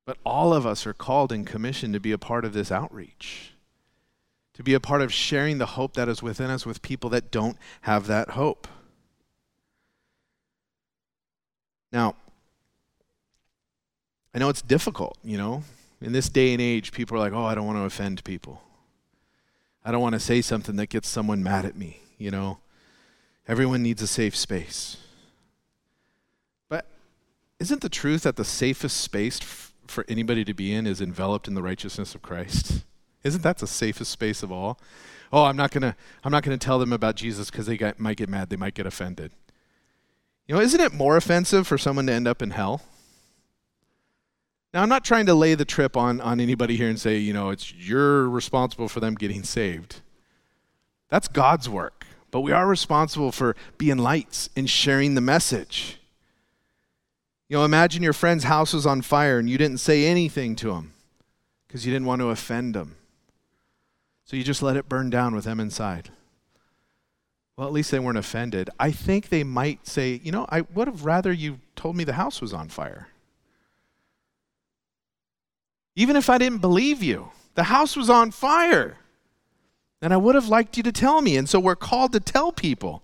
But 0.05 0.17
all 0.25 0.53
of 0.53 0.67
us 0.67 0.85
are 0.85 0.93
called 0.93 1.31
and 1.31 1.47
commissioned 1.47 1.93
to 1.93 1.99
be 1.99 2.11
a 2.11 2.17
part 2.17 2.45
of 2.45 2.53
this 2.53 2.71
outreach, 2.71 3.53
to 4.53 4.61
be 4.61 4.73
a 4.73 4.79
part 4.79 5.01
of 5.01 5.13
sharing 5.13 5.57
the 5.57 5.65
hope 5.65 5.93
that 5.93 6.09
is 6.09 6.21
within 6.21 6.51
us 6.51 6.65
with 6.65 6.81
people 6.81 7.09
that 7.11 7.31
don't 7.31 7.57
have 7.81 8.05
that 8.07 8.31
hope. 8.31 8.67
Now, 11.91 12.15
I 14.33 14.39
know 14.39 14.49
it's 14.49 14.61
difficult, 14.61 15.17
you 15.23 15.37
know. 15.37 15.63
In 16.01 16.11
this 16.11 16.27
day 16.27 16.53
and 16.53 16.61
age, 16.61 16.91
people 16.91 17.17
are 17.17 17.19
like, 17.19 17.33
oh, 17.33 17.45
I 17.45 17.55
don't 17.55 17.65
want 17.65 17.77
to 17.77 17.83
offend 17.83 18.23
people. 18.23 18.61
I 19.85 19.91
don't 19.91 20.01
want 20.01 20.13
to 20.13 20.19
say 20.19 20.41
something 20.41 20.75
that 20.77 20.89
gets 20.89 21.07
someone 21.07 21.43
mad 21.43 21.65
at 21.65 21.75
me, 21.75 22.01
you 22.17 22.31
know. 22.31 22.59
Everyone 23.47 23.83
needs 23.83 24.01
a 24.01 24.07
safe 24.07 24.35
space. 24.35 24.97
But 26.69 26.87
isn't 27.59 27.81
the 27.81 27.89
truth 27.89 28.23
that 28.23 28.37
the 28.37 28.45
safest 28.45 28.97
space 28.97 29.39
f- 29.41 29.73
for 29.87 30.05
anybody 30.07 30.45
to 30.45 30.53
be 30.53 30.73
in 30.73 30.87
is 30.87 31.01
enveloped 31.01 31.47
in 31.47 31.53
the 31.53 31.61
righteousness 31.61 32.15
of 32.15 32.21
Christ? 32.21 32.85
Isn't 33.23 33.43
that 33.43 33.57
the 33.57 33.67
safest 33.67 34.11
space 34.11 34.43
of 34.43 34.51
all? 34.51 34.79
Oh, 35.31 35.45
I'm 35.45 35.57
not 35.57 35.71
gonna 35.71 35.95
I'm 36.23 36.31
not 36.31 36.43
gonna 36.43 36.57
tell 36.57 36.79
them 36.79 36.93
about 36.93 37.15
Jesus 37.15 37.49
because 37.49 37.65
they 37.65 37.77
got, 37.77 37.99
might 37.99 38.17
get 38.17 38.29
mad, 38.29 38.49
they 38.49 38.55
might 38.55 38.75
get 38.75 38.85
offended. 38.85 39.31
You 40.47 40.55
know, 40.55 40.61
isn't 40.61 40.79
it 40.79 40.93
more 40.93 41.17
offensive 41.17 41.65
for 41.65 41.77
someone 41.77 42.05
to 42.07 42.13
end 42.13 42.27
up 42.27 42.41
in 42.41 42.51
hell? 42.51 42.81
Now, 44.73 44.81
I'm 44.81 44.89
not 44.89 45.05
trying 45.05 45.27
to 45.27 45.35
lay 45.35 45.53
the 45.53 45.65
trip 45.65 45.95
on, 45.95 46.19
on 46.19 46.39
anybody 46.39 46.75
here 46.75 46.89
and 46.89 46.99
say, 46.99 47.17
you 47.17 47.31
know, 47.31 47.51
it's 47.51 47.73
you're 47.73 48.27
responsible 48.27 48.89
for 48.89 48.99
them 48.99 49.13
getting 49.13 49.43
saved. 49.43 50.01
That's 51.09 51.27
God's 51.27 51.69
work. 51.69 52.07
But 52.31 52.41
we 52.41 52.51
are 52.51 52.67
responsible 52.67 53.31
for 53.31 53.55
being 53.77 53.99
lights 53.99 54.49
and 54.55 54.67
sharing 54.67 55.13
the 55.13 55.21
message. 55.21 55.99
You 57.47 57.57
know, 57.57 57.65
imagine 57.65 58.01
your 58.01 58.13
friend's 58.13 58.45
house 58.45 58.73
was 58.73 58.87
on 58.87 59.03
fire 59.03 59.37
and 59.37 59.47
you 59.47 59.59
didn't 59.59 59.77
say 59.77 60.07
anything 60.07 60.55
to 60.55 60.71
him 60.71 60.93
because 61.67 61.85
you 61.85 61.93
didn't 61.93 62.07
want 62.07 62.21
to 62.21 62.29
offend 62.29 62.75
him. 62.75 62.95
So 64.25 64.35
you 64.35 64.43
just 64.43 64.63
let 64.63 64.75
it 64.75 64.89
burn 64.89 65.11
down 65.11 65.35
with 65.35 65.43
them 65.43 65.59
inside. 65.59 66.09
Well, 67.55 67.67
at 67.67 67.73
least 67.73 67.91
they 67.91 67.99
weren't 67.99 68.17
offended. 68.17 68.71
I 68.79 68.91
think 68.91 69.29
they 69.29 69.43
might 69.43 69.85
say, 69.85 70.19
you 70.23 70.31
know, 70.31 70.47
I 70.49 70.61
would 70.61 70.87
have 70.87 71.05
rather 71.05 71.31
you 71.31 71.59
told 71.75 71.95
me 71.95 72.03
the 72.03 72.13
house 72.13 72.41
was 72.41 72.53
on 72.53 72.69
fire. 72.69 73.09
Even 75.95 76.15
if 76.15 76.29
I 76.29 76.37
didn't 76.37 76.59
believe 76.59 77.03
you, 77.03 77.29
the 77.55 77.63
house 77.63 77.95
was 77.95 78.09
on 78.09 78.31
fire. 78.31 78.97
And 80.01 80.13
I 80.13 80.17
would 80.17 80.35
have 80.35 80.49
liked 80.49 80.75
you 80.75 80.83
to 80.83 80.91
tell 80.91 81.21
me. 81.21 81.37
And 81.37 81.47
so 81.47 81.59
we're 81.59 81.75
called 81.75 82.11
to 82.13 82.19
tell 82.19 82.51
people. 82.51 83.03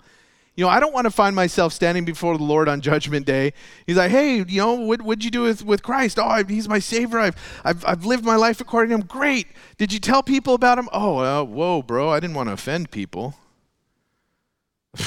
You 0.56 0.66
know, 0.66 0.70
I 0.70 0.82
don't 0.82 0.92
want 0.94 1.06
to 1.06 1.12
find 1.12 1.34
myself 1.34 1.72
standing 1.72 2.04
before 2.04 2.38
the 2.38 2.44
Lord 2.44 2.68
on 2.68 2.82
Judgment 2.82 3.26
Day. 3.26 3.54
He's 3.88 3.96
like, 3.96 4.12
hey, 4.12 4.44
you 4.44 4.58
know, 4.58 4.74
what, 4.74 5.02
what'd 5.02 5.24
you 5.24 5.32
do 5.32 5.44
with, 5.44 5.64
with 5.64 5.82
Christ? 5.82 6.20
Oh, 6.20 6.26
I, 6.26 6.44
he's 6.44 6.68
my 6.68 6.80
Savior. 6.80 7.20
I've, 7.20 7.62
I've, 7.64 7.86
I've 7.86 8.06
lived 8.06 8.26
my 8.26 8.36
life 8.36 8.60
according 8.60 8.90
to 8.90 8.96
him. 8.96 9.08
Great. 9.08 9.48
Did 9.78 9.94
you 9.94 10.00
tell 10.00 10.22
people 10.22 10.56
about 10.56 10.78
him? 10.78 10.90
Oh, 10.92 11.20
uh, 11.20 11.46
whoa, 11.46 11.82
bro. 11.82 12.10
I 12.10 12.20
didn't 12.20 12.36
want 12.36 12.50
to 12.50 12.54
offend 12.54 12.92
people. 12.92 13.36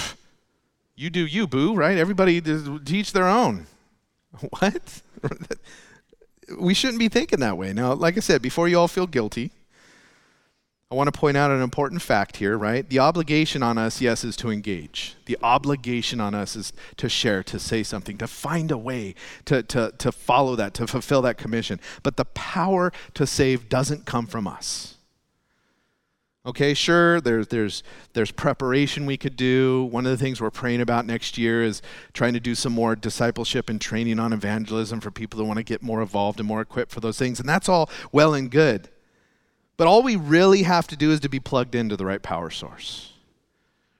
you 0.96 1.10
do 1.10 1.26
you, 1.26 1.46
boo, 1.46 1.74
right? 1.74 1.98
Everybody 1.98 2.40
teach 2.80 3.12
their 3.12 3.28
own. 3.28 3.66
What? 4.58 5.02
we 6.58 6.74
shouldn't 6.74 6.98
be 6.98 7.08
thinking 7.08 7.40
that 7.40 7.56
way. 7.56 7.72
Now, 7.72 7.94
like 7.94 8.16
I 8.16 8.20
said, 8.20 8.42
before 8.42 8.68
you 8.68 8.78
all 8.78 8.88
feel 8.88 9.06
guilty, 9.06 9.50
I 10.92 10.94
want 10.94 11.12
to 11.12 11.18
point 11.18 11.38
out 11.38 11.50
an 11.50 11.62
important 11.62 12.02
fact 12.02 12.36
here, 12.36 12.58
right? 12.58 12.86
The 12.86 12.98
obligation 12.98 13.62
on 13.62 13.78
us, 13.78 14.02
yes, 14.02 14.24
is 14.24 14.36
to 14.36 14.50
engage. 14.50 15.16
The 15.24 15.38
obligation 15.42 16.20
on 16.20 16.34
us 16.34 16.54
is 16.54 16.74
to 16.98 17.08
share, 17.08 17.42
to 17.44 17.58
say 17.58 17.82
something, 17.82 18.18
to 18.18 18.26
find 18.26 18.70
a 18.70 18.76
way 18.76 19.14
to, 19.46 19.62
to, 19.62 19.94
to 19.96 20.12
follow 20.12 20.54
that, 20.56 20.74
to 20.74 20.86
fulfill 20.86 21.22
that 21.22 21.38
commission. 21.38 21.80
But 22.02 22.18
the 22.18 22.26
power 22.26 22.92
to 23.14 23.26
save 23.26 23.70
doesn't 23.70 24.04
come 24.04 24.26
from 24.26 24.46
us. 24.46 24.96
Okay, 26.44 26.74
sure, 26.74 27.20
there's, 27.20 27.46
there's, 27.48 27.84
there's 28.14 28.32
preparation 28.32 29.06
we 29.06 29.16
could 29.16 29.36
do. 29.36 29.84
One 29.84 30.06
of 30.06 30.10
the 30.10 30.16
things 30.16 30.40
we're 30.40 30.50
praying 30.50 30.80
about 30.80 31.06
next 31.06 31.38
year 31.38 31.62
is 31.62 31.80
trying 32.12 32.32
to 32.32 32.40
do 32.40 32.56
some 32.56 32.72
more 32.72 32.96
discipleship 32.96 33.70
and 33.70 33.80
training 33.80 34.18
on 34.18 34.32
evangelism 34.32 35.00
for 35.00 35.12
people 35.12 35.38
that 35.38 35.44
want 35.44 35.58
to 35.58 35.62
get 35.62 35.82
more 35.82 36.02
involved 36.02 36.40
and 36.40 36.48
more 36.48 36.60
equipped 36.60 36.90
for 36.90 36.98
those 36.98 37.16
things. 37.16 37.38
And 37.38 37.48
that's 37.48 37.68
all 37.68 37.88
well 38.10 38.34
and 38.34 38.50
good. 38.50 38.88
But 39.76 39.86
all 39.86 40.02
we 40.02 40.16
really 40.16 40.64
have 40.64 40.88
to 40.88 40.96
do 40.96 41.12
is 41.12 41.20
to 41.20 41.28
be 41.28 41.38
plugged 41.38 41.76
into 41.76 41.96
the 41.96 42.06
right 42.06 42.22
power 42.22 42.50
source. 42.50 43.12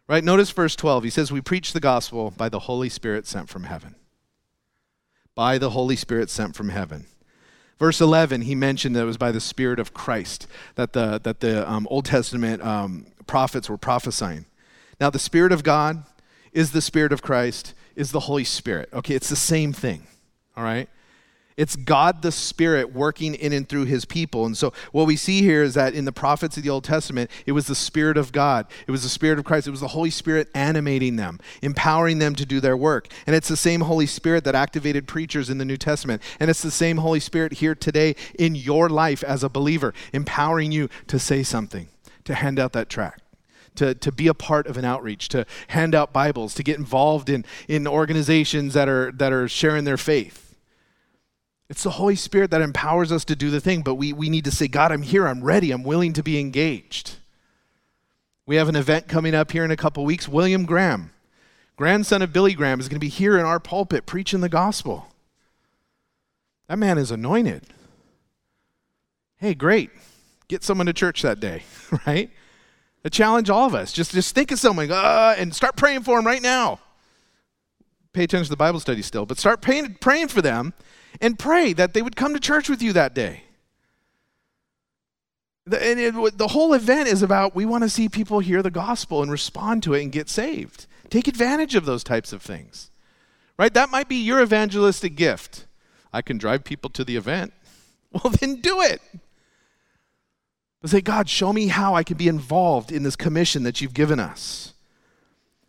Right? 0.08 0.24
Notice 0.24 0.50
verse 0.50 0.74
12. 0.74 1.04
He 1.04 1.10
says, 1.10 1.30
We 1.30 1.40
preach 1.40 1.72
the 1.72 1.80
gospel 1.80 2.32
by 2.32 2.48
the 2.48 2.60
Holy 2.60 2.88
Spirit 2.88 3.26
sent 3.28 3.48
from 3.48 3.64
heaven. 3.64 3.94
By 5.36 5.58
the 5.58 5.70
Holy 5.70 5.96
Spirit 5.96 6.28
sent 6.28 6.56
from 6.56 6.70
heaven. 6.70 7.06
Verse 7.82 8.00
11, 8.00 8.42
he 8.42 8.54
mentioned 8.54 8.94
that 8.94 9.02
it 9.02 9.06
was 9.06 9.16
by 9.16 9.32
the 9.32 9.40
Spirit 9.40 9.80
of 9.80 9.92
Christ 9.92 10.46
that 10.76 10.92
the, 10.92 11.18
that 11.24 11.40
the 11.40 11.68
um, 11.68 11.88
Old 11.90 12.04
Testament 12.04 12.62
um, 12.62 13.06
prophets 13.26 13.68
were 13.68 13.76
prophesying. 13.76 14.44
Now, 15.00 15.10
the 15.10 15.18
Spirit 15.18 15.50
of 15.50 15.64
God 15.64 16.04
is 16.52 16.70
the 16.70 16.80
Spirit 16.80 17.12
of 17.12 17.22
Christ, 17.22 17.74
is 17.96 18.12
the 18.12 18.20
Holy 18.20 18.44
Spirit. 18.44 18.88
Okay, 18.92 19.16
it's 19.16 19.28
the 19.28 19.34
same 19.34 19.72
thing. 19.72 20.06
All 20.56 20.62
right? 20.62 20.88
It's 21.56 21.76
God 21.76 22.22
the 22.22 22.32
Spirit 22.32 22.94
working 22.94 23.34
in 23.34 23.52
and 23.52 23.68
through 23.68 23.84
his 23.84 24.04
people. 24.04 24.46
And 24.46 24.56
so 24.56 24.72
what 24.90 25.06
we 25.06 25.16
see 25.16 25.42
here 25.42 25.62
is 25.62 25.74
that 25.74 25.94
in 25.94 26.04
the 26.04 26.12
prophets 26.12 26.56
of 26.56 26.62
the 26.62 26.70
Old 26.70 26.84
Testament, 26.84 27.30
it 27.46 27.52
was 27.52 27.66
the 27.66 27.74
Spirit 27.74 28.16
of 28.16 28.32
God, 28.32 28.66
it 28.86 28.90
was 28.90 29.02
the 29.02 29.08
Spirit 29.08 29.38
of 29.38 29.44
Christ, 29.44 29.66
it 29.66 29.70
was 29.70 29.80
the 29.80 29.88
Holy 29.88 30.10
Spirit 30.10 30.48
animating 30.54 31.16
them, 31.16 31.38
empowering 31.60 32.18
them 32.18 32.34
to 32.34 32.46
do 32.46 32.60
their 32.60 32.76
work. 32.76 33.08
And 33.26 33.36
it's 33.36 33.48
the 33.48 33.56
same 33.56 33.82
Holy 33.82 34.06
Spirit 34.06 34.44
that 34.44 34.54
activated 34.54 35.06
preachers 35.06 35.50
in 35.50 35.58
the 35.58 35.64
New 35.64 35.76
Testament. 35.76 36.22
And 36.40 36.48
it's 36.48 36.62
the 36.62 36.70
same 36.70 36.98
Holy 36.98 37.20
Spirit 37.20 37.54
here 37.54 37.74
today 37.74 38.16
in 38.38 38.54
your 38.54 38.88
life 38.88 39.22
as 39.22 39.44
a 39.44 39.48
believer, 39.48 39.92
empowering 40.12 40.72
you 40.72 40.88
to 41.08 41.18
say 41.18 41.42
something, 41.42 41.88
to 42.24 42.34
hand 42.34 42.58
out 42.58 42.72
that 42.72 42.88
tract. 42.88 43.20
To, 43.76 43.94
to 43.94 44.12
be 44.12 44.28
a 44.28 44.34
part 44.34 44.66
of 44.66 44.76
an 44.76 44.84
outreach, 44.84 45.30
to 45.30 45.46
hand 45.68 45.94
out 45.94 46.12
Bibles, 46.12 46.52
to 46.56 46.62
get 46.62 46.76
involved 46.76 47.30
in, 47.30 47.42
in 47.68 47.86
organizations 47.86 48.74
that 48.74 48.86
are, 48.86 49.10
that 49.12 49.32
are 49.32 49.48
sharing 49.48 49.84
their 49.84 49.96
faith 49.96 50.51
it's 51.72 51.84
the 51.84 51.90
Holy 51.90 52.16
Spirit 52.16 52.50
that 52.50 52.60
empowers 52.60 53.10
us 53.10 53.24
to 53.24 53.34
do 53.34 53.48
the 53.48 53.58
thing, 53.58 53.80
but 53.80 53.94
we, 53.94 54.12
we 54.12 54.28
need 54.28 54.44
to 54.44 54.50
say, 54.50 54.68
God, 54.68 54.92
I'm 54.92 55.00
here, 55.00 55.26
I'm 55.26 55.42
ready, 55.42 55.70
I'm 55.70 55.84
willing 55.84 56.12
to 56.12 56.22
be 56.22 56.38
engaged. 56.38 57.16
We 58.44 58.56
have 58.56 58.68
an 58.68 58.76
event 58.76 59.08
coming 59.08 59.34
up 59.34 59.52
here 59.52 59.64
in 59.64 59.70
a 59.70 59.76
couple 59.76 60.04
weeks. 60.04 60.28
William 60.28 60.66
Graham, 60.66 61.12
grandson 61.76 62.20
of 62.20 62.30
Billy 62.30 62.52
Graham, 62.52 62.78
is 62.78 62.90
going 62.90 62.96
to 62.96 63.00
be 63.00 63.08
here 63.08 63.38
in 63.38 63.46
our 63.46 63.58
pulpit 63.58 64.04
preaching 64.04 64.42
the 64.42 64.50
gospel. 64.50 65.06
That 66.68 66.78
man 66.78 66.98
is 66.98 67.10
anointed. 67.10 67.62
Hey, 69.38 69.54
great. 69.54 69.88
Get 70.48 70.62
someone 70.62 70.88
to 70.88 70.92
church 70.92 71.22
that 71.22 71.40
day, 71.40 71.62
right? 72.06 72.30
A 73.02 73.08
challenge 73.08 73.48
all 73.48 73.66
of 73.66 73.74
us. 73.74 73.92
Just, 73.92 74.12
just 74.12 74.34
think 74.34 74.50
of 74.50 74.58
someone 74.58 74.90
uh, 74.90 75.36
and 75.38 75.54
start 75.54 75.76
praying 75.76 76.02
for 76.02 76.18
them 76.18 76.26
right 76.26 76.42
now. 76.42 76.80
Pay 78.12 78.24
attention 78.24 78.44
to 78.44 78.50
the 78.50 78.56
Bible 78.58 78.78
study 78.78 79.00
still, 79.00 79.24
but 79.24 79.38
start 79.38 79.62
praying, 79.62 79.96
praying 80.02 80.28
for 80.28 80.42
them 80.42 80.74
and 81.20 81.38
pray 81.38 81.72
that 81.72 81.94
they 81.94 82.02
would 82.02 82.16
come 82.16 82.34
to 82.34 82.40
church 82.40 82.68
with 82.68 82.82
you 82.82 82.92
that 82.92 83.14
day. 83.14 83.44
The, 85.66 85.84
and 85.84 86.00
it, 86.00 86.38
the 86.38 86.48
whole 86.48 86.74
event 86.74 87.08
is 87.08 87.22
about 87.22 87.54
we 87.54 87.64
want 87.64 87.84
to 87.84 87.88
see 87.88 88.08
people 88.08 88.40
hear 88.40 88.62
the 88.62 88.70
gospel 88.70 89.22
and 89.22 89.30
respond 89.30 89.82
to 89.84 89.94
it 89.94 90.02
and 90.02 90.10
get 90.10 90.28
saved. 90.28 90.86
Take 91.08 91.28
advantage 91.28 91.74
of 91.74 91.84
those 91.84 92.02
types 92.02 92.32
of 92.32 92.42
things. 92.42 92.90
Right? 93.58 93.72
That 93.72 93.90
might 93.90 94.08
be 94.08 94.16
your 94.16 94.42
evangelistic 94.42 95.14
gift. 95.14 95.66
I 96.12 96.22
can 96.22 96.38
drive 96.38 96.64
people 96.64 96.90
to 96.90 97.04
the 97.04 97.16
event. 97.16 97.52
Well, 98.12 98.30
then 98.38 98.56
do 98.56 98.82
it. 98.82 99.00
But 100.82 100.90
say, 100.90 101.00
God, 101.00 101.30
show 101.30 101.50
me 101.50 101.68
how 101.68 101.94
I 101.94 102.02
can 102.02 102.18
be 102.18 102.28
involved 102.28 102.92
in 102.92 103.04
this 103.04 103.16
commission 103.16 103.62
that 103.62 103.80
you've 103.80 103.94
given 103.94 104.20
us. 104.20 104.74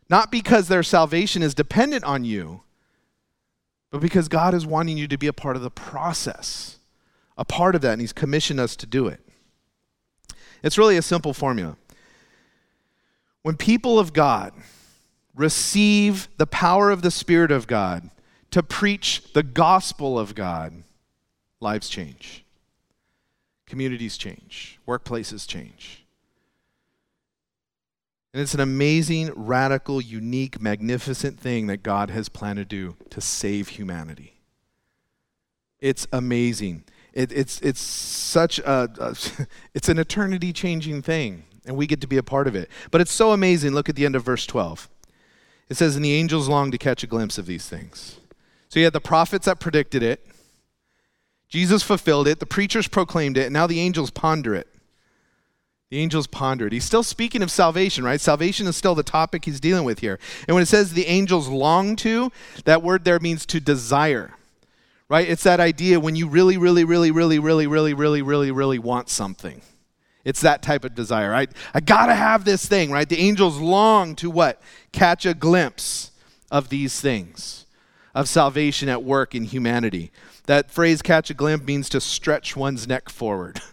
Not 0.09 0.29
because 0.29 0.67
their 0.67 0.83
salvation 0.83 1.41
is 1.41 1.53
dependent 1.53 2.03
on 2.03 2.25
you, 2.25 2.62
but 3.93 4.01
because 4.01 4.27
God 4.27 4.55
is 4.55 4.65
wanting 4.65 4.97
you 4.97 5.07
to 5.07 5.19
be 5.19 5.27
a 5.27 5.33
part 5.33 5.55
of 5.55 5.61
the 5.61 5.69
process, 5.69 6.79
a 7.37 7.45
part 7.45 7.75
of 7.75 7.81
that, 7.81 7.91
and 7.91 8.01
He's 8.01 8.11
commissioned 8.11 8.59
us 8.59 8.75
to 8.77 8.87
do 8.87 9.05
it. 9.05 9.19
It's 10.63 10.79
really 10.79 10.97
a 10.97 11.03
simple 11.03 11.31
formula. 11.31 11.77
When 13.43 13.55
people 13.55 13.99
of 13.99 14.11
God 14.11 14.51
receive 15.35 16.27
the 16.37 16.47
power 16.47 16.89
of 16.89 17.03
the 17.03 17.11
Spirit 17.11 17.51
of 17.51 17.67
God 17.67 18.09
to 18.49 18.63
preach 18.63 19.31
the 19.33 19.43
gospel 19.43 20.17
of 20.17 20.33
God, 20.33 20.73
lives 21.59 21.87
change, 21.87 22.43
communities 23.67 24.17
change, 24.17 24.79
workplaces 24.87 25.47
change. 25.47 26.02
And 28.33 28.41
it's 28.41 28.55
an 28.55 28.59
amazing, 28.59 29.31
radical, 29.35 30.01
unique, 30.01 30.59
magnificent 30.59 31.39
thing 31.39 31.67
that 31.67 31.83
God 31.83 32.09
has 32.09 32.29
planned 32.29 32.57
to 32.57 32.65
do 32.65 32.95
to 33.11 33.21
save 33.21 33.69
humanity. 33.69 34.41
It's 35.79 36.07
amazing. 36.11 36.85
It, 37.13 37.31
it's, 37.31 37.61
it's 37.61 37.79
such 37.79 38.57
a, 38.59 38.89
a 38.99 39.15
it's 39.75 39.87
an 39.87 39.99
eternity 39.99 40.51
changing 40.51 41.03
thing, 41.03 41.43
and 41.65 41.77
we 41.77 41.85
get 41.85 42.01
to 42.01 42.07
be 42.07 42.17
a 42.17 42.23
part 42.23 42.47
of 42.47 42.55
it. 42.55 42.69
But 42.89 43.01
it's 43.01 43.11
so 43.11 43.31
amazing. 43.33 43.73
Look 43.73 43.87
at 43.87 43.95
the 43.95 44.05
end 44.05 44.15
of 44.15 44.23
verse 44.23 44.47
12. 44.47 44.89
It 45.69 45.77
says, 45.77 45.95
And 45.95 46.03
the 46.03 46.13
angels 46.13 46.49
longed 46.49 46.71
to 46.71 46.77
catch 46.79 47.03
a 47.03 47.07
glimpse 47.07 47.37
of 47.37 47.45
these 47.45 47.69
things. 47.69 48.19
So 48.69 48.79
you 48.79 48.85
had 48.85 48.93
the 48.93 49.01
prophets 49.01 49.45
that 49.45 49.59
predicted 49.59 50.01
it, 50.01 50.25
Jesus 51.47 51.83
fulfilled 51.83 52.27
it, 52.27 52.39
the 52.39 52.47
preachers 52.47 52.87
proclaimed 52.87 53.37
it, 53.37 53.43
and 53.43 53.53
now 53.53 53.67
the 53.67 53.79
angels 53.79 54.09
ponder 54.09 54.55
it. 54.55 54.67
The 55.93 55.99
angels 55.99 56.25
pondered. 56.25 56.73
He's 56.73 56.85
still 56.85 57.03
speaking 57.03 57.43
of 57.43 57.51
salvation, 57.51 58.03
right? 58.03 58.19
Salvation 58.19 58.65
is 58.65 58.75
still 58.75 58.95
the 58.95 59.03
topic 59.03 59.45
he's 59.45 59.59
dealing 59.59 59.83
with 59.83 59.99
here. 59.99 60.17
And 60.47 60.55
when 60.55 60.63
it 60.63 60.65
says 60.65 60.93
the 60.93 61.05
angels 61.05 61.47
long 61.47 61.95
to, 61.97 62.31
that 62.65 62.81
word 62.81 63.05
there 63.05 63.19
means 63.19 63.45
to 63.45 63.59
desire, 63.59 64.33
right? 65.07 65.29
It's 65.29 65.43
that 65.43 65.59
idea 65.59 65.99
when 65.99 66.15
you 66.15 66.27
really, 66.27 66.57
really, 66.57 66.83
really, 66.83 67.11
really, 67.11 67.37
really, 67.37 67.67
really, 67.67 67.93
really, 67.93 68.23
really, 68.23 68.49
really 68.49 68.79
want 68.79 69.07
something. 69.07 69.61
It's 70.25 70.41
that 70.41 70.63
type 70.63 70.83
of 70.83 70.95
desire, 70.95 71.29
right? 71.29 71.51
I 71.75 71.79
gotta 71.79 72.15
have 72.15 72.43
this 72.43 72.65
thing, 72.65 72.89
right? 72.89 73.07
The 73.07 73.19
angels 73.19 73.59
long 73.59 74.15
to 74.15 74.31
what? 74.31 74.59
Catch 74.93 75.27
a 75.27 75.35
glimpse 75.35 76.09
of 76.49 76.69
these 76.69 76.99
things, 76.99 77.67
of 78.15 78.27
salvation 78.27 78.89
at 78.89 79.03
work 79.03 79.35
in 79.35 79.43
humanity. 79.43 80.11
That 80.47 80.71
phrase, 80.71 81.03
catch 81.03 81.29
a 81.29 81.35
glimpse, 81.35 81.67
means 81.67 81.87
to 81.89 82.01
stretch 82.01 82.55
one's 82.55 82.87
neck 82.87 83.09
forward. 83.09 83.61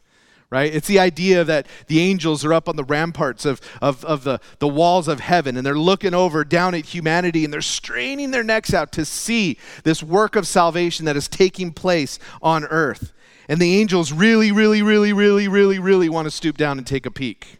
right? 0.51 0.74
It's 0.74 0.88
the 0.88 0.98
idea 0.98 1.44
that 1.44 1.66
the 1.86 2.01
angels 2.01 2.44
are 2.44 2.53
up 2.53 2.68
on 2.68 2.76
the 2.76 2.84
ramparts 2.84 3.44
of, 3.44 3.61
of, 3.80 4.05
of 4.05 4.24
the, 4.24 4.40
the 4.59 4.68
walls 4.68 5.07
of 5.07 5.20
heaven 5.20 5.57
and 5.57 5.64
they're 5.64 5.78
looking 5.78 6.12
over 6.12 6.44
down 6.44 6.74
at 6.74 6.86
humanity 6.86 7.44
and 7.44 7.53
they're 7.53 7.62
straining 7.62 8.32
their 8.32 8.42
necks 8.42 8.74
out 8.74 8.90
to 8.92 9.05
see 9.05 9.57
this 9.84 10.03
work 10.03 10.34
of 10.34 10.46
salvation 10.46 11.07
that 11.07 11.16
is 11.16 11.28
taking 11.28 11.72
place 11.72 12.18
on 12.42 12.64
earth. 12.64 13.12
And 13.48 13.61
the 13.61 13.80
angels 13.80 14.12
really, 14.12 14.51
really, 14.51 14.82
really, 14.82 15.12
really, 15.12 15.46
really, 15.48 15.78
really 15.78 16.09
want 16.09 16.26
to 16.26 16.30
stoop 16.30 16.57
down 16.57 16.78
and 16.78 16.86
take 16.86 17.07
a 17.07 17.11
peek. 17.11 17.59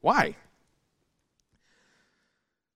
Why? 0.00 0.36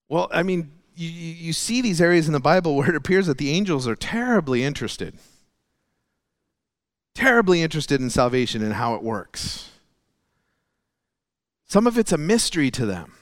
Well, 0.09 0.29
I 0.33 0.43
mean, 0.43 0.73
you, 0.95 1.09
you 1.09 1.53
see 1.53 1.83
these 1.83 2.01
areas 2.01 2.27
in 2.27 2.33
the 2.33 2.41
Bible 2.41 2.75
where 2.77 2.91
it 2.91 2.97
appears 2.97 3.27
that 3.27 3.39
the 3.39 3.51
angels 3.51 3.87
are 3.87 3.97
terribly 3.97 4.65
interested 4.65 5.15
terribly 7.17 7.63
interested 7.63 8.01
in 8.01 8.11
salvation 8.11 8.63
and 8.63 8.75
how 8.75 8.95
it 8.95 9.03
works. 9.03 9.71
Some 11.67 11.87
of 11.87 11.99
it's 11.99 12.13
a 12.13 12.19
mystery 12.19 12.71
to 12.73 12.87
them. 12.87 13.15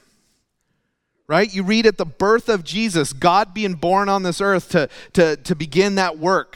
Right? 1.27 1.51
You 1.51 1.63
read 1.63 1.87
at 1.87 1.97
the 1.97 2.05
birth 2.05 2.49
of 2.49 2.63
Jesus, 2.63 3.11
God 3.11 3.51
being 3.55 3.73
born 3.73 4.09
on 4.09 4.21
this 4.21 4.39
earth 4.39 4.69
to, 4.69 4.89
to, 5.13 5.35
to 5.37 5.55
begin 5.55 5.95
that 5.95 6.19
work. 6.19 6.55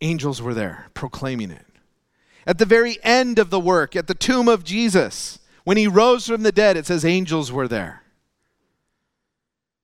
Angels 0.00 0.40
were 0.40 0.54
there 0.54 0.90
proclaiming 0.94 1.50
it. 1.50 1.66
At 2.46 2.58
the 2.58 2.66
very 2.66 2.98
end 3.02 3.40
of 3.40 3.50
the 3.50 3.58
work, 3.58 3.96
at 3.96 4.06
the 4.06 4.14
tomb 4.14 4.48
of 4.48 4.62
Jesus, 4.62 5.40
when 5.64 5.76
he 5.76 5.88
rose 5.88 6.28
from 6.28 6.44
the 6.44 6.52
dead, 6.52 6.76
it 6.76 6.86
says 6.86 7.04
angels 7.04 7.50
were 7.50 7.66
there. 7.66 8.02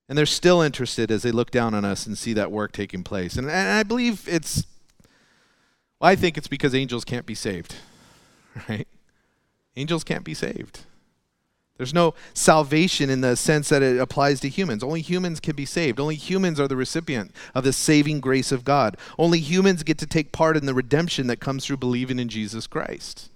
And 0.07 0.17
they're 0.17 0.25
still 0.25 0.61
interested 0.61 1.11
as 1.11 1.23
they 1.23 1.31
look 1.31 1.51
down 1.51 1.73
on 1.73 1.83
us 1.83 2.05
and 2.05 2.17
see 2.17 2.33
that 2.33 2.51
work 2.51 2.71
taking 2.71 3.03
place. 3.03 3.35
And, 3.35 3.49
and 3.49 3.69
I 3.69 3.83
believe 3.83 4.25
it's 4.27 4.65
well, 6.01 6.09
I 6.09 6.15
think 6.15 6.35
it's 6.35 6.47
because 6.47 6.73
angels 6.73 7.05
can't 7.05 7.27
be 7.27 7.35
saved, 7.35 7.75
right? 8.69 8.87
Angels 9.75 10.03
can't 10.03 10.23
be 10.23 10.33
saved. 10.33 10.81
There's 11.77 11.93
no 11.93 12.15
salvation 12.33 13.09
in 13.09 13.21
the 13.21 13.35
sense 13.35 13.69
that 13.69 13.81
it 13.81 13.99
applies 13.99 14.39
to 14.41 14.49
humans. 14.49 14.83
Only 14.83 15.01
humans 15.01 15.39
can 15.39 15.55
be 15.55 15.65
saved. 15.65 15.99
Only 15.99 16.15
humans 16.15 16.59
are 16.59 16.67
the 16.67 16.75
recipient 16.75 17.31
of 17.55 17.63
the 17.63 17.73
saving 17.73 18.19
grace 18.19 18.51
of 18.51 18.63
God. 18.63 18.97
Only 19.17 19.39
humans 19.39 19.83
get 19.83 19.97
to 19.99 20.05
take 20.05 20.31
part 20.31 20.57
in 20.57 20.65
the 20.65 20.73
redemption 20.73 21.27
that 21.27 21.39
comes 21.39 21.65
through 21.65 21.77
believing 21.77 22.19
in 22.19 22.29
Jesus 22.29 22.67
Christ. 22.67 23.29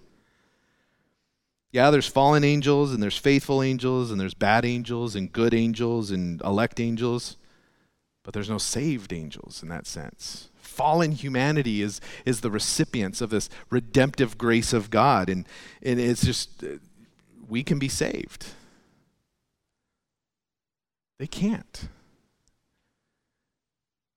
Yeah, 1.71 1.89
there's 1.91 2.07
fallen 2.07 2.43
angels 2.43 2.93
and 2.93 3.01
there's 3.01 3.17
faithful 3.17 3.61
angels 3.61 4.11
and 4.11 4.19
there's 4.19 4.33
bad 4.33 4.65
angels 4.65 5.15
and 5.15 5.31
good 5.31 5.53
angels 5.53 6.11
and 6.11 6.41
elect 6.41 6.79
angels, 6.79 7.37
but 8.23 8.33
there's 8.33 8.49
no 8.49 8.57
saved 8.57 9.13
angels 9.13 9.61
in 9.63 9.69
that 9.69 9.87
sense 9.87 10.49
fallen 10.75 11.13
humanity 11.13 11.81
is, 11.81 12.01
is 12.25 12.41
the 12.41 12.51
recipients 12.51 13.21
of 13.21 13.29
this 13.29 13.49
redemptive 13.69 14.37
grace 14.37 14.73
of 14.73 14.89
God. 14.89 15.29
And, 15.29 15.47
and 15.81 15.99
it's 15.99 16.25
just, 16.25 16.63
uh, 16.63 16.77
we 17.47 17.63
can 17.63 17.79
be 17.79 17.87
saved. 17.87 18.47
They 21.17 21.27
can't. 21.27 21.87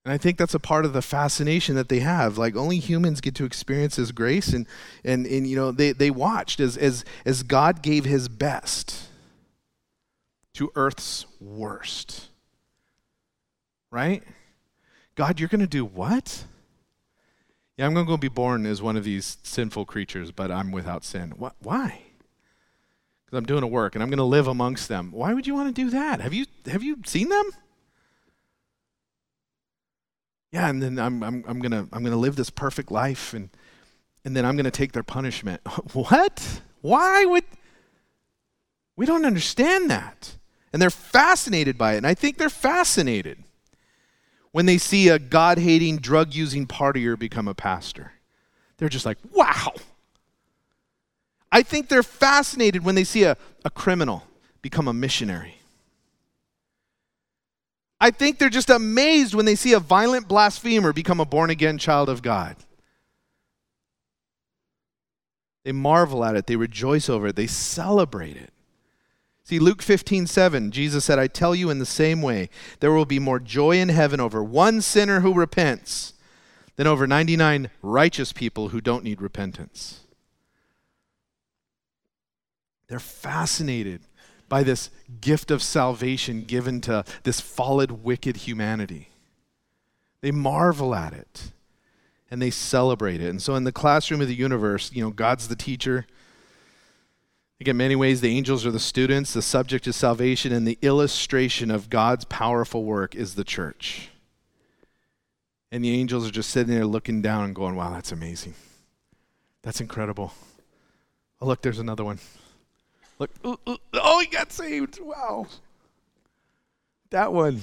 And 0.04 0.14
I 0.14 0.16
think 0.16 0.38
that's 0.38 0.54
a 0.54 0.59
part 0.59 0.86
of 0.86 0.94
the 0.94 1.02
fascination 1.02 1.74
that 1.74 1.90
they 1.90 1.98
have. 2.00 2.38
Like 2.38 2.56
only 2.56 2.78
humans 2.78 3.20
get 3.20 3.34
to 3.34 3.44
experience 3.44 3.96
his 3.96 4.11
grace 4.11 4.54
and 4.54 4.66
and, 5.04 5.26
and 5.26 5.46
you 5.46 5.54
know 5.54 5.70
they, 5.70 5.92
they 5.92 6.11
watched 6.11 6.61
as, 6.61 6.78
as 6.78 7.04
as 7.26 7.42
God 7.42 7.82
gave 7.82 8.06
his 8.06 8.26
best 8.26 9.09
to 10.54 10.72
earth's 10.74 11.26
worst. 11.40 12.28
Right? 13.90 14.22
God, 15.19 15.41
you're 15.41 15.49
going 15.49 15.61
to 15.61 15.66
do 15.66 15.85
what? 15.85 16.45
Yeah, 17.77 17.87
I'm 17.87 17.95
going 17.95 18.07
to 18.07 18.16
be 18.19 18.29
born 18.29 18.64
as 18.66 18.81
one 18.81 18.97
of 18.97 19.03
these 19.03 19.37
sinful 19.43 19.85
creatures, 19.85 20.31
but 20.31 20.53
I'm 20.53 20.71
without 20.71 21.03
sin. 21.03 21.33
What? 21.37 21.57
Why? 21.59 22.03
Because 23.27 23.39
I'm 23.39 23.45
doing 23.45 23.64
a 23.64 23.66
work 23.66 23.97
and 23.97 24.03
I'm 24.03 24.11
going 24.11 24.19
to 24.19 24.25
live 24.25 24.47
amongst 24.47 24.89
them. 24.89 25.11
Why 25.11 25.35
would 25.35 25.45
you 25.45 25.57
want 25.57 25.75
to 25.75 25.83
do 25.83 25.91
that? 25.91 26.21
Have 26.21 26.33
you 26.33 26.47
have 26.66 26.85
you 26.85 26.99
seen 27.05 27.31
them? 27.31 27.51
Yeah, 30.53 30.69
and 30.69 30.81
then 30.81 31.01
I'm 31.01 31.25
I'm 31.25 31.45
I'm 31.49 31.59
gonna 31.59 31.89
I'm 31.93 32.05
gonna 32.05 32.16
live 32.16 32.37
this 32.37 32.49
perfect 32.49 32.93
life 32.93 33.35
and 33.35 33.51
and 34.25 34.37
then 34.37 34.47
I'm 34.47 34.57
gonna 34.57 34.71
take 34.71 34.93
their 34.93 35.03
punishment. 35.03 35.61
what? 35.95 36.62
Why 36.81 37.25
would 37.25 37.45
we 38.95 39.05
don't 39.05 39.27
understand 39.27 39.91
that? 39.91 40.37
And 40.73 40.81
they're 40.81 40.91
fascinated 40.91 41.77
by 41.77 41.95
it. 41.95 41.97
And 41.97 42.07
I 42.07 42.14
think 42.14 42.39
they're 42.39 42.49
fascinated 42.49 43.43
when 44.59 44.66
they 44.66 44.76
see 44.76 45.09
a 45.09 45.20
God 45.20 45.56
hating, 45.56 45.98
drug 45.98 46.34
using 46.34 46.66
partier 46.66 47.16
become 47.16 47.46
a 47.46 47.54
pastor. 47.54 48.11
They're 48.76 48.88
just 48.88 49.06
like, 49.06 49.18
wow. 49.32 49.72
I 51.52 51.62
think 51.62 51.88
they're 51.88 52.02
fascinated 52.02 52.84
when 52.84 52.96
they 52.96 53.04
see 53.04 53.22
a, 53.22 53.36
a 53.64 53.70
criminal 53.70 54.24
become 54.61 54.88
a 54.88 54.92
missionary. 54.92 55.61
I 58.00 58.11
think 58.11 58.40
they're 58.40 58.48
just 58.48 58.68
amazed 58.68 59.32
when 59.32 59.44
they 59.44 59.54
see 59.54 59.74
a 59.74 59.78
violent 59.78 60.26
blasphemer 60.26 60.92
become 60.92 61.20
a 61.20 61.24
born 61.24 61.50
again 61.50 61.78
child 61.78 62.09
of 62.09 62.20
God. 62.20 62.56
They 65.62 65.70
marvel 65.70 66.24
at 66.24 66.34
it, 66.34 66.48
they 66.48 66.56
rejoice 66.56 67.09
over 67.09 67.28
it, 67.28 67.36
they 67.36 67.46
celebrate 67.46 68.36
it. 68.36 68.52
See, 69.49 69.59
Luke 69.59 69.80
15, 69.80 70.26
7, 70.26 70.70
Jesus 70.72 71.07
said, 71.07 71.18
I 71.18 71.26
tell 71.26 71.55
you 71.55 71.70
in 71.70 71.78
the 71.78 71.86
same 71.86 72.20
way, 72.20 72.51
there 72.80 72.92
will 72.92 73.07
be 73.07 73.18
more 73.18 73.40
joy 73.40 73.78
in 73.78 73.88
heaven 73.88 74.20
over 74.20 74.44
one 74.44 74.82
sinner 74.82 75.20
who 75.20 75.32
repents 75.32 76.12
than 76.76 76.86
over 76.86 77.07
99 77.07 77.70
righteous 77.80 78.34
people 78.34 78.68
who 78.68 78.82
don't 78.82 79.03
need 79.03 79.22
repentance. 79.22 80.01
They're 82.88 82.99
fascinated 82.99 84.03
by 84.51 84.64
this 84.64 84.90
gift 85.22 85.51
of 85.51 85.62
salvation 85.62 86.42
given 86.42 86.82
to 86.82 87.03
this 87.22 87.40
fallen, 87.40 88.03
wicked 88.03 88.36
humanity. 88.36 89.09
They 90.20 90.30
marvel 90.30 90.94
at 90.94 91.14
it 91.14 91.53
and 92.30 92.42
they 92.42 92.51
celebrate 92.51 93.22
it. 93.22 93.30
And 93.30 93.40
so, 93.40 93.55
in 93.55 93.64
the 93.64 93.72
classroom 93.72 94.20
of 94.20 94.28
the 94.28 94.34
universe, 94.34 94.92
you 94.92 95.03
know, 95.03 95.11
God's 95.11 95.49
the 95.49 95.57
teacher, 95.57 96.07
Again, 97.61 97.76
many 97.76 97.96
ways 97.96 98.20
the 98.20 98.36
angels 98.36 98.64
are 98.64 98.70
the 98.70 98.78
students, 98.78 99.32
the 99.32 99.42
subject 99.42 99.86
is 99.88 99.96
salvation, 99.96 100.52
and 100.52 100.66
the 100.66 100.78
illustration 100.80 101.70
of 101.70 101.90
God's 101.90 102.24
powerful 102.24 102.84
work 102.84 103.16
is 103.16 103.34
the 103.34 103.42
church. 103.42 104.11
And 105.72 105.84
the 105.84 105.90
angels 105.90 106.26
are 106.26 106.30
just 106.30 106.50
sitting 106.50 106.72
there 106.72 106.86
looking 106.86 107.20
down 107.20 107.44
and 107.44 107.54
going, 107.54 107.74
wow, 107.74 107.90
that's 107.90 108.12
amazing. 108.12 108.54
That's 109.62 109.80
incredible. 109.80 110.32
Oh, 111.40 111.46
look, 111.46 111.61
there's 111.62 111.80
another 111.80 112.04
one. 112.04 112.20
Look, 113.18 113.30
oh, 113.44 114.20
he 114.20 114.26
got 114.28 114.52
saved. 114.52 115.00
Wow. 115.00 115.48
That 117.11 117.32
one. 117.32 117.61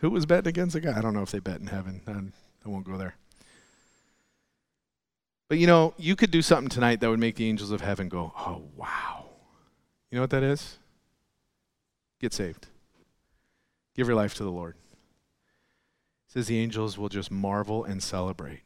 Who 0.00 0.10
was 0.10 0.26
betting 0.26 0.48
against 0.48 0.74
the 0.74 0.80
guy? 0.80 0.98
I 0.98 1.00
don't 1.00 1.14
know 1.14 1.22
if 1.22 1.30
they 1.30 1.38
bet 1.38 1.60
in 1.60 1.68
heaven. 1.68 2.02
I 2.06 2.68
won't 2.68 2.84
go 2.84 2.98
there. 2.98 3.14
But 5.48 5.58
you 5.58 5.68
know, 5.68 5.94
you 5.96 6.16
could 6.16 6.32
do 6.32 6.42
something 6.42 6.68
tonight 6.68 7.00
that 7.00 7.08
would 7.08 7.20
make 7.20 7.36
the 7.36 7.48
angels 7.48 7.70
of 7.70 7.80
heaven 7.80 8.08
go, 8.08 8.32
oh, 8.36 8.64
wow. 8.76 9.25
You 10.10 10.16
know 10.16 10.22
what 10.22 10.30
that 10.30 10.42
is? 10.42 10.78
Get 12.20 12.32
saved. 12.32 12.68
Give 13.94 14.06
your 14.06 14.16
life 14.16 14.34
to 14.34 14.44
the 14.44 14.50
Lord. 14.50 14.74
It 16.28 16.32
says 16.32 16.46
the 16.46 16.58
angels 16.58 16.98
will 16.98 17.08
just 17.08 17.30
marvel 17.30 17.84
and 17.84 18.02
celebrate. 18.02 18.62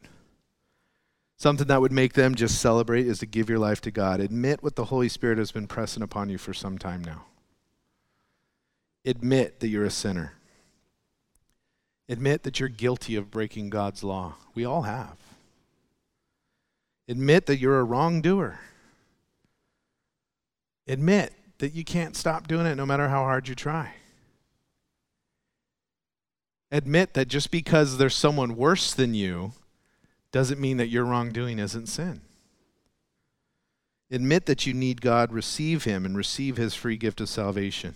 Something 1.36 1.68
that 1.68 1.80
would 1.80 1.92
make 1.92 2.12
them 2.12 2.34
just 2.34 2.60
celebrate 2.60 3.06
is 3.06 3.18
to 3.20 3.26
give 3.26 3.48
your 3.48 3.58
life 3.58 3.80
to 3.82 3.90
God. 3.90 4.20
Admit 4.20 4.62
what 4.62 4.76
the 4.76 4.86
Holy 4.86 5.08
Spirit 5.08 5.38
has 5.38 5.52
been 5.52 5.66
pressing 5.66 6.02
upon 6.02 6.28
you 6.28 6.36
for 6.36 6.52
some 6.52 6.76
time 6.76 7.02
now. 7.02 7.24
Admit 9.06 9.60
that 9.60 9.68
you're 9.68 9.86
a 9.86 9.90
sinner. 9.90 10.34
Admit 12.10 12.42
that 12.42 12.60
you're 12.60 12.68
guilty 12.68 13.16
of 13.16 13.30
breaking 13.30 13.70
God's 13.70 14.04
law. 14.04 14.34
We 14.54 14.64
all 14.66 14.82
have. 14.82 15.16
Admit 17.08 17.46
that 17.46 17.58
you're 17.58 17.80
a 17.80 17.84
wrongdoer. 17.84 18.60
Admit 20.90 21.32
that 21.58 21.72
you 21.72 21.84
can't 21.84 22.16
stop 22.16 22.48
doing 22.48 22.66
it 22.66 22.74
no 22.74 22.84
matter 22.84 23.08
how 23.08 23.22
hard 23.22 23.46
you 23.46 23.54
try. 23.54 23.92
Admit 26.72 27.14
that 27.14 27.28
just 27.28 27.52
because 27.52 27.96
there's 27.96 28.14
someone 28.14 28.56
worse 28.56 28.92
than 28.92 29.14
you 29.14 29.52
doesn't 30.32 30.60
mean 30.60 30.78
that 30.78 30.88
your 30.88 31.04
wrongdoing 31.04 31.60
isn't 31.60 31.86
sin. 31.86 32.22
Admit 34.10 34.46
that 34.46 34.66
you 34.66 34.74
need 34.74 35.00
God, 35.00 35.32
receive 35.32 35.84
Him, 35.84 36.04
and 36.04 36.16
receive 36.16 36.56
His 36.56 36.74
free 36.74 36.96
gift 36.96 37.20
of 37.20 37.28
salvation. 37.28 37.94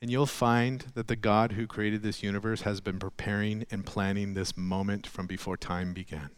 And 0.00 0.10
you'll 0.10 0.24
find 0.24 0.86
that 0.94 1.08
the 1.08 1.16
God 1.16 1.52
who 1.52 1.66
created 1.66 2.02
this 2.02 2.22
universe 2.22 2.62
has 2.62 2.80
been 2.80 2.98
preparing 2.98 3.66
and 3.70 3.84
planning 3.84 4.32
this 4.32 4.56
moment 4.56 5.06
from 5.06 5.26
before 5.26 5.58
time 5.58 5.92
began. 5.92 6.30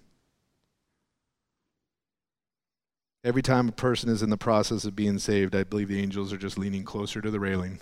Every 3.23 3.43
time 3.43 3.69
a 3.69 3.73
person 3.73 4.09
is 4.09 4.23
in 4.23 4.31
the 4.31 4.39
process 4.39 4.85
of 4.85 4.97
being 4.97 5.19
saved, 5.19 5.55
I 5.55 5.65
believe 5.65 5.89
the 5.89 6.01
angels 6.01 6.33
are 6.33 6.39
just 6.39 6.57
leaning 6.57 6.85
closer 6.85 7.21
to 7.21 7.31
the 7.31 7.41
railing, 7.41 7.79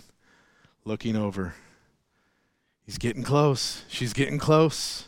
looking 0.83 1.15
over. 1.15 1.53
He's 2.85 2.97
getting 2.97 3.23
close. 3.23 3.83
She's 3.87 4.13
getting 4.13 4.37
close. 4.37 5.07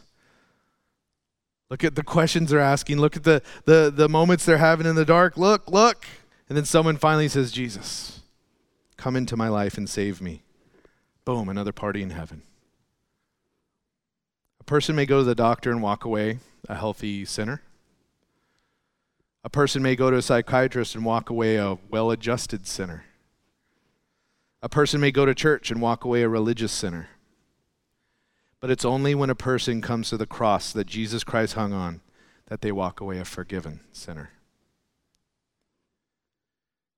Look 1.69 1.83
at 1.83 1.95
the 1.95 2.03
questions 2.03 2.49
they're 2.49 2.59
asking. 2.59 2.99
Look 2.99 3.17
at 3.17 3.23
the, 3.23 3.41
the, 3.65 3.91
the 3.93 4.07
moments 4.07 4.45
they're 4.45 4.57
having 4.57 4.85
in 4.85 4.95
the 4.95 5.05
dark. 5.05 5.37
Look, 5.37 5.69
look. 5.69 6.05
And 6.47 6.57
then 6.57 6.65
someone 6.65 6.97
finally 6.97 7.27
says, 7.27 7.51
Jesus, 7.51 8.21
come 8.97 9.15
into 9.15 9.35
my 9.35 9.47
life 9.47 9.77
and 9.77 9.89
save 9.89 10.21
me. 10.21 10.43
Boom, 11.25 11.49
another 11.49 11.71
party 11.71 12.01
in 12.01 12.09
heaven. 12.11 12.41
A 14.59 14.63
person 14.63 14.95
may 14.95 15.05
go 15.05 15.19
to 15.19 15.23
the 15.23 15.35
doctor 15.35 15.71
and 15.71 15.81
walk 15.81 16.05
away 16.05 16.39
a 16.69 16.75
healthy 16.75 17.25
sinner. 17.25 17.61
A 19.43 19.49
person 19.49 19.81
may 19.81 19.95
go 19.95 20.11
to 20.11 20.17
a 20.17 20.21
psychiatrist 20.21 20.93
and 20.93 21.03
walk 21.03 21.29
away 21.29 21.55
a 21.55 21.77
well 21.89 22.11
adjusted 22.11 22.67
sinner. 22.67 23.05
A 24.61 24.69
person 24.69 25.01
may 25.01 25.11
go 25.11 25.25
to 25.25 25.33
church 25.33 25.71
and 25.71 25.81
walk 25.81 26.05
away 26.05 26.21
a 26.21 26.29
religious 26.29 26.71
sinner. 26.71 27.09
But 28.59 28.69
it's 28.69 28.85
only 28.85 29.15
when 29.15 29.31
a 29.31 29.35
person 29.35 29.81
comes 29.81 30.09
to 30.09 30.17
the 30.17 30.27
cross 30.27 30.71
that 30.71 30.85
Jesus 30.85 31.23
Christ 31.23 31.55
hung 31.55 31.73
on 31.73 32.01
that 32.45 32.61
they 32.61 32.71
walk 32.71 33.01
away 33.01 33.17
a 33.17 33.25
forgiven 33.25 33.79
sinner. 33.91 34.29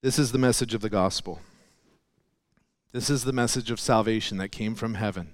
This 0.01 0.19
is 0.19 0.33
the 0.33 0.37
message 0.37 0.73
of 0.73 0.81
the 0.81 0.89
gospel. 0.89 1.39
This 2.91 3.09
is 3.09 3.23
the 3.23 3.31
message 3.31 3.71
of 3.71 3.79
salvation 3.79 4.37
that 4.39 4.49
came 4.49 4.75
from 4.75 4.95
heaven, 4.95 5.31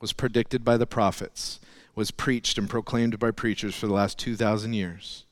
was 0.00 0.14
predicted 0.14 0.64
by 0.64 0.78
the 0.78 0.86
prophets, 0.86 1.60
was 1.94 2.10
preached 2.10 2.56
and 2.56 2.70
proclaimed 2.70 3.18
by 3.18 3.30
preachers 3.30 3.74
for 3.74 3.86
the 3.86 3.92
last 3.92 4.18
2,000 4.18 4.72
years 4.72 5.26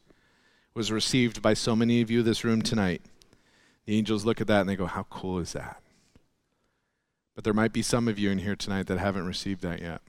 was 0.74 0.92
received 0.92 1.42
by 1.42 1.54
so 1.54 1.74
many 1.74 2.00
of 2.00 2.10
you 2.10 2.20
in 2.20 2.24
this 2.24 2.44
room 2.44 2.62
tonight, 2.62 3.02
the 3.86 3.96
angels 3.96 4.24
look 4.24 4.40
at 4.40 4.46
that 4.46 4.60
and 4.60 4.68
they 4.68 4.76
go, 4.76 4.86
How 4.86 5.04
cool 5.10 5.38
is 5.38 5.52
that? 5.52 5.80
But 7.34 7.44
there 7.44 7.54
might 7.54 7.72
be 7.72 7.82
some 7.82 8.08
of 8.08 8.18
you 8.18 8.30
in 8.30 8.38
here 8.38 8.56
tonight 8.56 8.86
that 8.86 8.98
haven't 8.98 9.26
received 9.26 9.62
that 9.62 9.80
yet. 9.80 10.02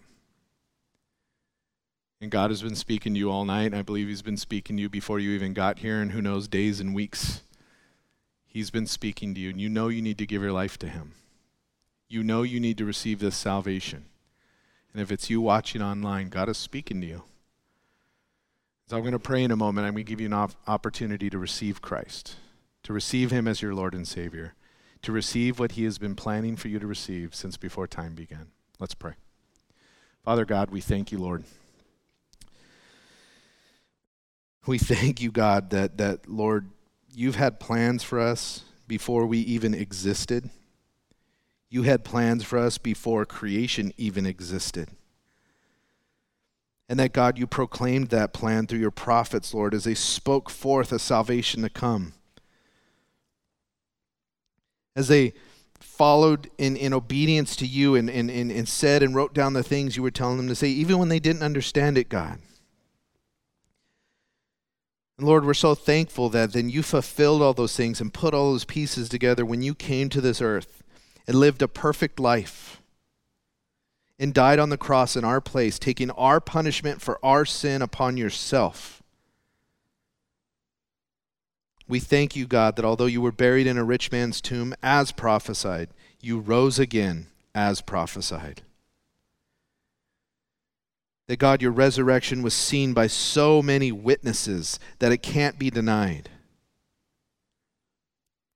And 2.20 2.30
God 2.30 2.52
has 2.52 2.62
been 2.62 2.76
speaking 2.76 3.14
to 3.14 3.20
you 3.20 3.32
all 3.32 3.46
night. 3.46 3.74
I 3.74 3.82
believe 3.82 4.08
He's 4.08 4.22
been 4.22 4.38
speaking 4.38 4.78
to 4.78 4.82
you 4.84 4.90
before 4.90 5.20
you 5.20 5.32
even 5.32 5.54
got 5.54 5.80
here, 5.80 6.00
and 6.00 6.12
who 6.12 6.22
knows, 6.22 6.48
days 6.48 6.80
and 6.80 6.94
weeks. 6.94 7.42
He's 8.46 8.70
been 8.70 8.86
speaking 8.86 9.34
to 9.34 9.40
you, 9.40 9.50
and 9.50 9.60
you 9.60 9.70
know 9.70 9.88
you 9.88 10.02
need 10.02 10.18
to 10.20 10.28
give 10.28 10.42
your 10.42 10.52
life 10.52 10.78
to 10.80 10.90
Him. 10.90 11.14
You 12.08 12.24
know 12.24 12.44
you 12.44 12.60
need 12.60 12.78
to 12.78 12.86
receive 12.86 13.20
this 13.20 13.36
salvation. 13.36 14.06
And 14.94 15.02
if 15.02 15.12
it's 15.12 15.30
you 15.30 15.42
watching 15.42 15.82
online, 15.82 16.30
God 16.30 16.50
is 16.50 16.58
speaking 16.58 17.02
to 17.02 17.08
you. 17.08 17.24
So 18.92 18.98
I'm 18.98 19.04
going 19.04 19.14
to 19.14 19.20
pray 19.20 19.42
in 19.42 19.52
a 19.52 19.56
moment. 19.56 19.88
I'm 19.88 19.94
going 19.94 20.04
to 20.06 20.10
give 20.10 20.20
you 20.20 20.26
an 20.26 20.34
op- 20.34 20.52
opportunity 20.68 21.30
to 21.30 21.38
receive 21.38 21.82
Christ, 21.82 22.36
to 22.84 22.92
receive 22.92 23.32
Him 23.32 23.48
as 23.48 23.62
your 23.62 23.74
Lord 23.74 23.94
and 23.94 24.06
Savior, 24.06 24.54
to 25.04 25.14
receive 25.14 25.60
what 25.60 25.72
He 25.72 25.86
has 25.86 25.98
been 25.98 26.14
planning 26.14 26.58
for 26.58 26.68
you 26.68 26.78
to 26.78 26.86
receive 26.86 27.34
since 27.34 27.56
before 27.56 27.88
time 27.88 28.16
began. 28.16 28.48
Let's 28.80 28.94
pray. 28.94 29.14
Father 30.26 30.44
God, 30.44 30.72
we 30.72 30.82
thank 30.82 31.10
you, 31.10 31.20
Lord. 31.20 31.46
We 34.68 34.78
thank 34.78 35.22
you, 35.22 35.32
God, 35.32 35.70
that, 35.70 35.98
that, 35.98 36.30
Lord, 36.30 36.70
you've 37.14 37.38
had 37.38 37.62
plans 37.62 38.04
for 38.04 38.20
us 38.20 38.66
before 38.90 39.26
we 39.26 39.38
even 39.38 39.74
existed. 39.74 40.50
You 41.70 41.84
had 41.84 42.04
plans 42.04 42.44
for 42.44 42.60
us 42.60 42.78
before 42.78 43.26
creation 43.26 43.94
even 43.96 44.26
existed. 44.26 44.90
And 46.92 47.00
that, 47.00 47.14
God, 47.14 47.38
you 47.38 47.48
proclaimed 47.48 48.10
that 48.10 48.34
plan 48.34 48.68
through 48.68 48.80
your 48.80 48.92
prophets, 48.92 49.54
Lord, 49.54 49.74
as 49.74 49.86
they 49.86 49.94
spoke 49.94 50.50
forth 50.50 50.92
a 50.92 51.00
salvation 51.00 51.62
to 51.62 51.70
come. 51.70 52.12
As 54.94 55.08
they 55.08 55.32
followed 55.80 56.50
in, 56.58 56.76
in 56.76 56.94
obedience 56.94 57.56
to 57.56 57.66
you 57.66 57.96
and, 57.96 58.10
and, 58.10 58.30
and, 58.30 58.52
and 58.52 58.68
said 58.68 59.04
and 59.04 59.16
wrote 59.16 59.34
down 59.34 59.54
the 59.54 59.64
things 59.64 59.96
you 59.96 60.04
were 60.04 60.12
telling 60.12 60.36
them 60.36 60.50
to 60.50 60.56
say, 60.56 60.68
even 60.68 60.98
when 60.98 61.08
they 61.08 61.22
didn't 61.22 61.44
understand 61.44 61.98
it, 61.98 62.10
God. 62.10 62.40
And 65.18 65.26
Lord, 65.26 65.46
we're 65.46 65.54
so 65.54 65.76
thankful 65.76 66.28
that 66.32 66.52
then 66.52 66.70
you 66.70 66.84
fulfilled 66.84 67.42
all 67.42 67.54
those 67.54 67.78
things 67.78 68.02
and 68.02 68.14
put 68.14 68.34
all 68.34 68.52
those 68.52 68.66
pieces 68.66 69.08
together 69.08 69.46
when 69.46 69.62
you 69.62 69.74
came 69.74 70.10
to 70.10 70.20
this 70.20 70.42
earth 70.42 70.84
and 71.26 71.38
lived 71.38 71.62
a 71.62 71.70
perfect 71.70 72.20
life 72.20 72.81
and 74.22 74.34
died 74.34 74.60
on 74.60 74.70
the 74.70 74.78
cross 74.78 75.18
in 75.18 75.26
our 75.26 75.42
place, 75.42 75.80
taking 75.80 76.12
our 76.12 76.40
punishment 76.40 77.02
for 77.02 77.20
our 77.26 77.44
sin 77.44 77.82
upon 77.82 78.16
yourself. 78.16 79.02
We 81.88 82.00
thank 82.00 82.36
you, 82.36 82.46
God, 82.46 82.78
that 82.78 82.86
although 82.86 83.08
you 83.08 83.20
were 83.20 83.34
buried 83.34 83.68
in 83.68 83.78
a 83.78 83.84
rich 83.84 84.12
man's 84.12 84.40
tomb 84.40 84.74
as 84.82 85.12
prophesied, 85.12 85.90
you 86.22 86.40
rose 86.40 86.80
again 86.80 87.28
as 87.54 87.82
prophesied 87.82 88.62
that 91.32 91.40
God, 91.40 91.62
your 91.62 91.72
resurrection 91.72 92.42
was 92.44 92.54
seen 92.54 92.94
by 92.94 93.08
so 93.08 93.62
many 93.62 93.90
witnesses 93.90 94.78
that 95.00 95.14
it 95.14 95.24
can't 95.24 95.58
be 95.58 95.70
denied, 95.70 96.30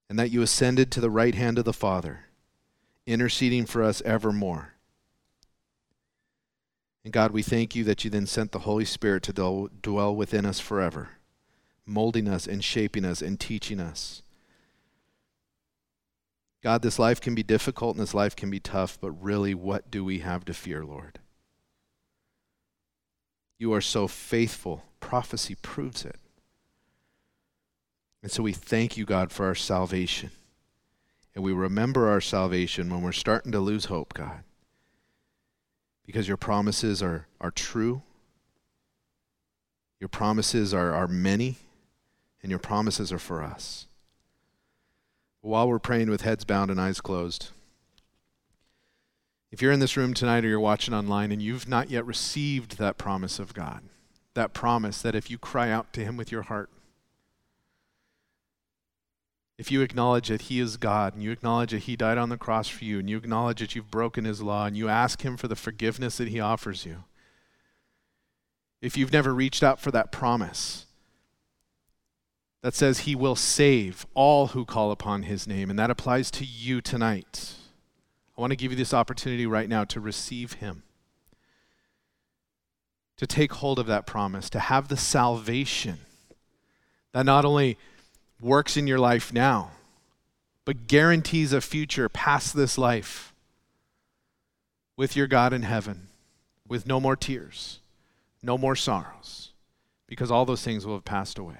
and 0.10 0.20
that 0.20 0.30
you 0.30 0.42
ascended 0.42 0.92
to 0.92 1.00
the 1.00 1.10
right 1.10 1.36
hand 1.36 1.58
of 1.58 1.64
the 1.64 1.72
Father, 1.72 2.26
interceding 3.08 3.66
for 3.66 3.82
us 3.82 4.02
evermore. 4.02 4.75
And 7.06 7.14
God, 7.14 7.32
we 7.32 7.44
thank 7.44 7.76
you 7.76 7.84
that 7.84 8.04
you 8.04 8.10
then 8.10 8.26
sent 8.26 8.52
the 8.52 8.60
Holy 8.60 8.84
Spirit 8.84 9.22
to 9.24 9.70
dwell 9.84 10.16
within 10.16 10.44
us 10.44 10.60
forever, 10.60 11.10
molding 11.86 12.28
us 12.28 12.48
and 12.48 12.64
shaping 12.64 13.06
us 13.06 13.22
and 13.22 13.40
teaching 13.40 13.80
us. 13.80 14.24
God, 16.64 16.82
this 16.82 16.98
life 16.98 17.22
can 17.22 17.36
be 17.36 17.44
difficult 17.44 17.96
and 17.96 18.02
this 18.02 18.16
life 18.16 18.36
can 18.36 18.50
be 18.50 18.60
tough, 18.60 18.98
but 19.00 19.12
really, 19.12 19.54
what 19.54 19.92
do 19.92 20.04
we 20.04 20.20
have 20.20 20.46
to 20.46 20.54
fear, 20.56 20.84
Lord? 20.84 21.20
You 23.60 23.72
are 23.74 23.82
so 23.82 24.08
faithful. 24.08 24.84
Prophecy 25.00 25.54
proves 25.54 26.06
it. 26.06 26.18
And 28.24 28.32
so 28.32 28.42
we 28.42 28.52
thank 28.52 28.98
you, 28.98 29.06
God, 29.06 29.32
for 29.32 29.46
our 29.46 29.54
salvation. 29.54 30.32
And 31.36 31.44
we 31.44 31.54
remember 31.54 32.10
our 32.10 32.20
salvation 32.20 32.90
when 32.90 33.04
we're 33.04 33.12
starting 33.12 33.52
to 33.52 33.60
lose 33.60 33.86
hope, 33.86 34.16
God. 34.16 34.44
Because 36.06 36.28
your 36.28 36.38
promises 36.38 37.02
are, 37.02 37.28
are 37.42 37.52
true, 37.52 38.02
your 40.00 40.10
promises 40.10 40.74
are, 40.74 40.94
are 40.94 41.08
many, 41.08 41.56
and 42.44 42.50
your 42.50 42.60
promises 42.60 43.12
are 43.12 43.20
for 43.20 43.42
us. 43.42 43.88
While 45.42 45.68
we're 45.68 45.80
praying 45.80 46.10
with 46.10 46.22
heads 46.22 46.44
bowed 46.44 46.70
and 46.70 46.80
eyes 46.80 47.02
closed, 47.02 47.50
if 49.52 49.62
you're 49.62 49.72
in 49.72 49.80
this 49.80 49.96
room 49.96 50.14
tonight 50.14 50.44
or 50.44 50.50
you're 50.50 50.60
watching 50.60 50.94
online 50.94 51.32
and 51.32 51.42
you've 51.42 51.68
not 51.68 51.90
yet 51.90 52.06
received 52.06 52.78
that 52.78 52.98
promise 52.98 53.40
of 53.40 53.54
God, 53.54 53.82
that 54.34 54.54
promise 54.54 55.02
that 55.02 55.16
if 55.16 55.32
you 55.32 55.38
cry 55.38 55.72
out 55.72 55.94
to 55.94 56.04
Him 56.04 56.18
with 56.18 56.32
your 56.32 56.44
heart, 56.44 56.70
if 59.58 59.72
you 59.72 59.82
acknowledge 59.82 60.28
that 60.28 60.44
He 60.44 60.60
is 60.60 60.78
God 60.78 61.14
and 61.14 61.24
you 61.24 61.32
acknowledge 61.32 61.72
that 61.72 61.84
He 61.84 61.96
died 61.96 62.18
on 62.18 62.30
the 62.30 62.38
cross 62.38 62.68
for 62.68 62.84
you 62.84 63.00
and 63.00 63.10
you 63.10 63.18
acknowledge 63.18 63.60
that 63.60 63.76
you've 63.76 63.92
broken 63.92 64.26
His 64.26 64.42
law 64.42 64.66
and 64.66 64.76
you 64.76 64.90
ask 64.90 65.22
Him 65.22 65.38
for 65.38 65.48
the 65.48 65.56
forgiveness 65.56 66.18
that 66.18 66.28
He 66.28 66.40
offers 66.40 66.86
you, 66.86 67.04
if 68.82 68.98
you've 68.98 69.14
never 69.14 69.34
reached 69.34 69.64
out 69.64 69.80
for 69.80 69.92
that 69.92 70.12
promise 70.12 70.86
that 72.62 72.74
says 72.74 73.00
He 73.02 73.16
will 73.16 73.36
save 73.36 74.06
all 74.14 74.48
who 74.48 74.66
call 74.66 74.92
upon 74.92 75.24
His 75.24 75.48
name, 75.48 75.70
and 75.70 75.80
that 75.80 75.92
applies 75.92 76.30
to 76.32 76.44
you 76.44 76.82
tonight. 76.82 77.54
I 78.38 78.42
want 78.42 78.52
to 78.52 78.58
give 78.58 78.72
you 78.72 78.78
this 78.78 78.94
opportunity 78.94 79.46
right 79.46 79.70
now 79.70 79.86
to 79.86 80.00
receive 80.00 80.54
Him, 80.54 80.84
to 83.18 83.26
take 83.26 83.54
hold 83.54 83.80
of 83.80 83.86
that 83.86 84.06
promise, 84.06 84.50
to 84.50 84.60
have 84.60 84.88
the 84.90 84.98
salvation 84.98 86.00
that 87.14 87.26
not 87.26 87.46
only 87.46 87.78
works 88.40 88.78
in 88.78 88.88
your 88.88 89.00
life 89.00 89.34
now, 89.34 89.72
but 90.66 90.88
guarantees 90.88 91.54
a 91.54 91.62
future 91.62 92.10
past 92.10 92.56
this 92.56 92.78
life 92.78 93.34
with 94.98 95.16
your 95.16 95.28
God 95.28 95.54
in 95.54 95.64
heaven, 95.64 96.08
with 96.68 96.88
no 96.88 97.00
more 97.00 97.16
tears, 97.16 97.80
no 98.42 98.58
more 98.58 98.76
sorrows, 98.76 99.52
because 100.08 100.32
all 100.32 100.46
those 100.46 100.64
things 100.64 100.86
will 100.86 100.96
have 100.96 101.06
passed 101.06 101.38
away. 101.38 101.58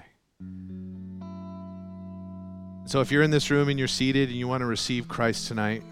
So 2.86 3.00
if 3.00 3.10
you're 3.10 3.22
in 3.22 3.32
this 3.32 3.50
room 3.50 3.68
and 3.68 3.78
you're 3.78 3.88
seated 3.88 4.28
and 4.28 4.38
you 4.38 4.46
want 4.46 4.60
to 4.60 4.66
receive 4.66 5.08
Christ 5.08 5.48
tonight, 5.48 5.82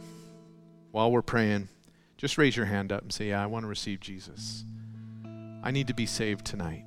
while 0.92 1.10
we're 1.10 1.22
praying, 1.22 1.68
just 2.16 2.38
raise 2.38 2.56
your 2.56 2.66
hand 2.66 2.92
up 2.92 3.02
and 3.02 3.12
say, 3.12 3.28
Yeah, 3.28 3.42
I 3.42 3.46
want 3.46 3.64
to 3.64 3.68
receive 3.68 3.98
Jesus. 3.98 4.64
I 5.62 5.72
need 5.72 5.88
to 5.88 5.94
be 5.94 6.06
saved 6.06 6.44
tonight. 6.44 6.84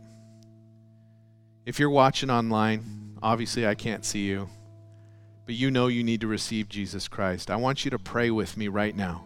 If 1.65 1.77
you're 1.79 1.89
watching 1.89 2.29
online, 2.29 3.06
obviously 3.21 3.67
I 3.67 3.75
can't 3.75 4.05
see 4.05 4.25
you, 4.25 4.49
but 5.45 5.55
you 5.55 5.71
know 5.71 5.87
you 5.87 6.03
need 6.03 6.21
to 6.21 6.27
receive 6.27 6.69
Jesus 6.69 7.07
Christ. 7.07 7.49
I 7.49 7.55
want 7.55 7.85
you 7.85 7.91
to 7.91 7.99
pray 7.99 8.31
with 8.31 8.57
me 8.57 8.67
right 8.67 8.95
now. 8.95 9.23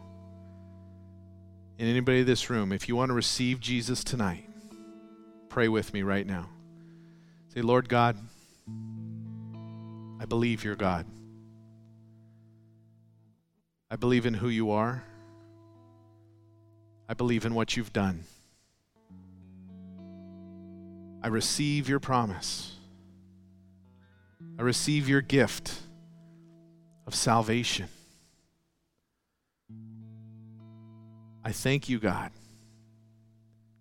And 1.79 1.89
anybody 1.89 2.19
in 2.19 2.25
this 2.25 2.49
room, 2.49 2.71
if 2.71 2.87
you 2.87 2.95
want 2.95 3.09
to 3.09 3.13
receive 3.13 3.59
Jesus 3.59 4.03
tonight, 4.03 4.47
pray 5.49 5.67
with 5.67 5.93
me 5.93 6.03
right 6.03 6.25
now. 6.25 6.47
Say, 7.53 7.61
Lord 7.61 7.89
God, 7.89 8.17
I 10.19 10.25
believe 10.25 10.63
you're 10.63 10.75
God. 10.75 11.05
I 13.89 13.95
believe 13.95 14.25
in 14.25 14.35
who 14.35 14.47
you 14.47 14.71
are. 14.71 15.03
I 17.09 17.13
believe 17.13 17.45
in 17.45 17.53
what 17.53 17.75
you've 17.75 17.91
done. 17.91 18.23
I 21.21 21.27
receive 21.27 21.89
your 21.89 21.99
promise. 21.99 22.77
I 24.61 24.63
receive 24.63 25.09
your 25.09 25.21
gift 25.21 25.73
of 27.07 27.15
salvation. 27.15 27.87
I 31.43 31.51
thank 31.51 31.89
you, 31.89 31.97
God, 31.97 32.29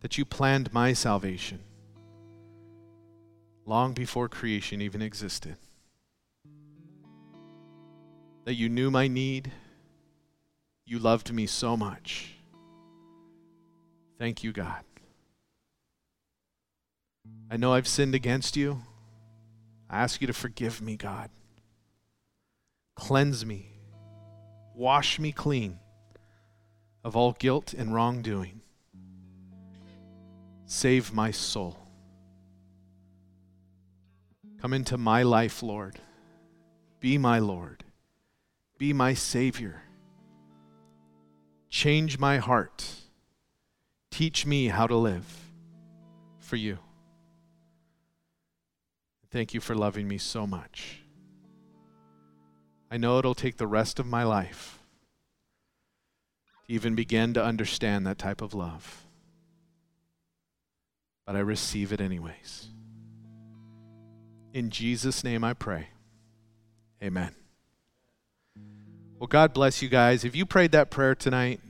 that 0.01 0.17
you 0.17 0.25
planned 0.25 0.73
my 0.73 0.95
salvation 0.95 1.59
long 3.67 3.93
before 3.93 4.27
creation 4.31 4.81
even 4.81 5.03
existed. 5.03 5.57
That 8.47 8.55
you 8.55 8.71
knew 8.71 8.91
my 8.91 9.07
need 9.07 9.53
you 10.87 10.99
loved 10.99 11.31
me 11.31 11.45
so 11.45 11.77
much. 11.77 12.37
Thank 14.19 14.43
you, 14.43 14.51
God. 14.51 14.83
I 17.51 17.59
know 17.59 17.75
I've 17.75 17.87
sinned 17.87 18.15
against 18.15 18.57
you. 18.57 18.81
I 19.91 20.03
ask 20.03 20.21
you 20.21 20.29
to 20.29 20.33
forgive 20.33 20.81
me, 20.81 20.97
God. 20.97 21.31
Cleanse 22.95 23.45
me. 23.45 23.67
Wash 24.75 25.19
me 25.19 25.33
clean 25.33 25.79
of 27.03 27.17
all 27.17 27.33
guilt 27.33 27.75
and 27.75 27.93
wrongdoing. 27.93 28.61
Save 30.67 31.13
my 31.13 31.33
soul. 31.33 31.77
Come 34.61 34.73
into 34.73 34.97
my 34.97 35.23
life, 35.23 35.63
Lord. 35.63 35.99
Be 37.01 37.19
my 37.19 37.39
Lord. 37.39 37.83
Be 38.79 38.93
my 38.93 39.15
Savior. 39.15 39.83
Change 41.69 42.19
my 42.19 42.39
heart. 42.39 42.87
Teach 44.11 44.47
me 44.47 44.69
how 44.69 44.87
to 44.87 44.97
live 44.97 45.27
for 46.39 46.57
you. 46.57 46.79
Thank 49.31 49.55
you 49.55 49.61
for 49.61 49.75
loving 49.75 50.09
me 50.09 50.19
so 50.19 50.47
much. 50.47 51.03
I 52.91 52.97
know 52.97 53.19
it'll 53.19 53.35
take 53.35 53.57
the 53.57 53.67
rest 53.67 54.01
of 54.01 54.07
my 54.07 54.25
life 54.25 54.81
to 56.67 56.73
even 56.73 56.97
begin 56.97 57.35
to 57.35 57.45
understand 57.45 58.07
that 58.07 58.19
type 58.19 58.43
of 58.43 58.55
love. 58.55 59.05
But 61.25 61.37
I 61.37 61.41
receive 61.41 61.93
it 61.93 62.01
anyways. 62.01 62.69
In 64.53 64.71
Jesus' 64.71 65.23
name 65.23 65.45
I 65.45 65.55
pray. 65.55 65.91
Amen. 67.01 67.33
Well, 69.21 69.29
God 69.29 69.53
bless 69.53 69.81
you 69.81 69.89
guys. 69.89 70.25
If 70.25 70.35
you 70.35 70.45
prayed 70.45 70.73
that 70.73 70.91
prayer 70.91 71.15
tonight, 71.15 71.61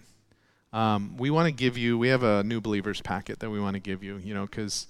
um, 0.72 1.16
we 1.18 1.28
want 1.28 1.46
to 1.46 1.52
give 1.52 1.76
you, 1.76 1.98
we 1.98 2.08
have 2.08 2.22
a 2.22 2.42
new 2.42 2.61
believers 2.62 3.02
packet 3.02 3.40
that 3.40 3.50
we 3.50 3.61
want 3.61 3.74
to 3.74 3.80
give 3.80 4.02
you, 4.02 4.16
you 4.16 4.32
know, 4.32 4.46
because 4.46 4.86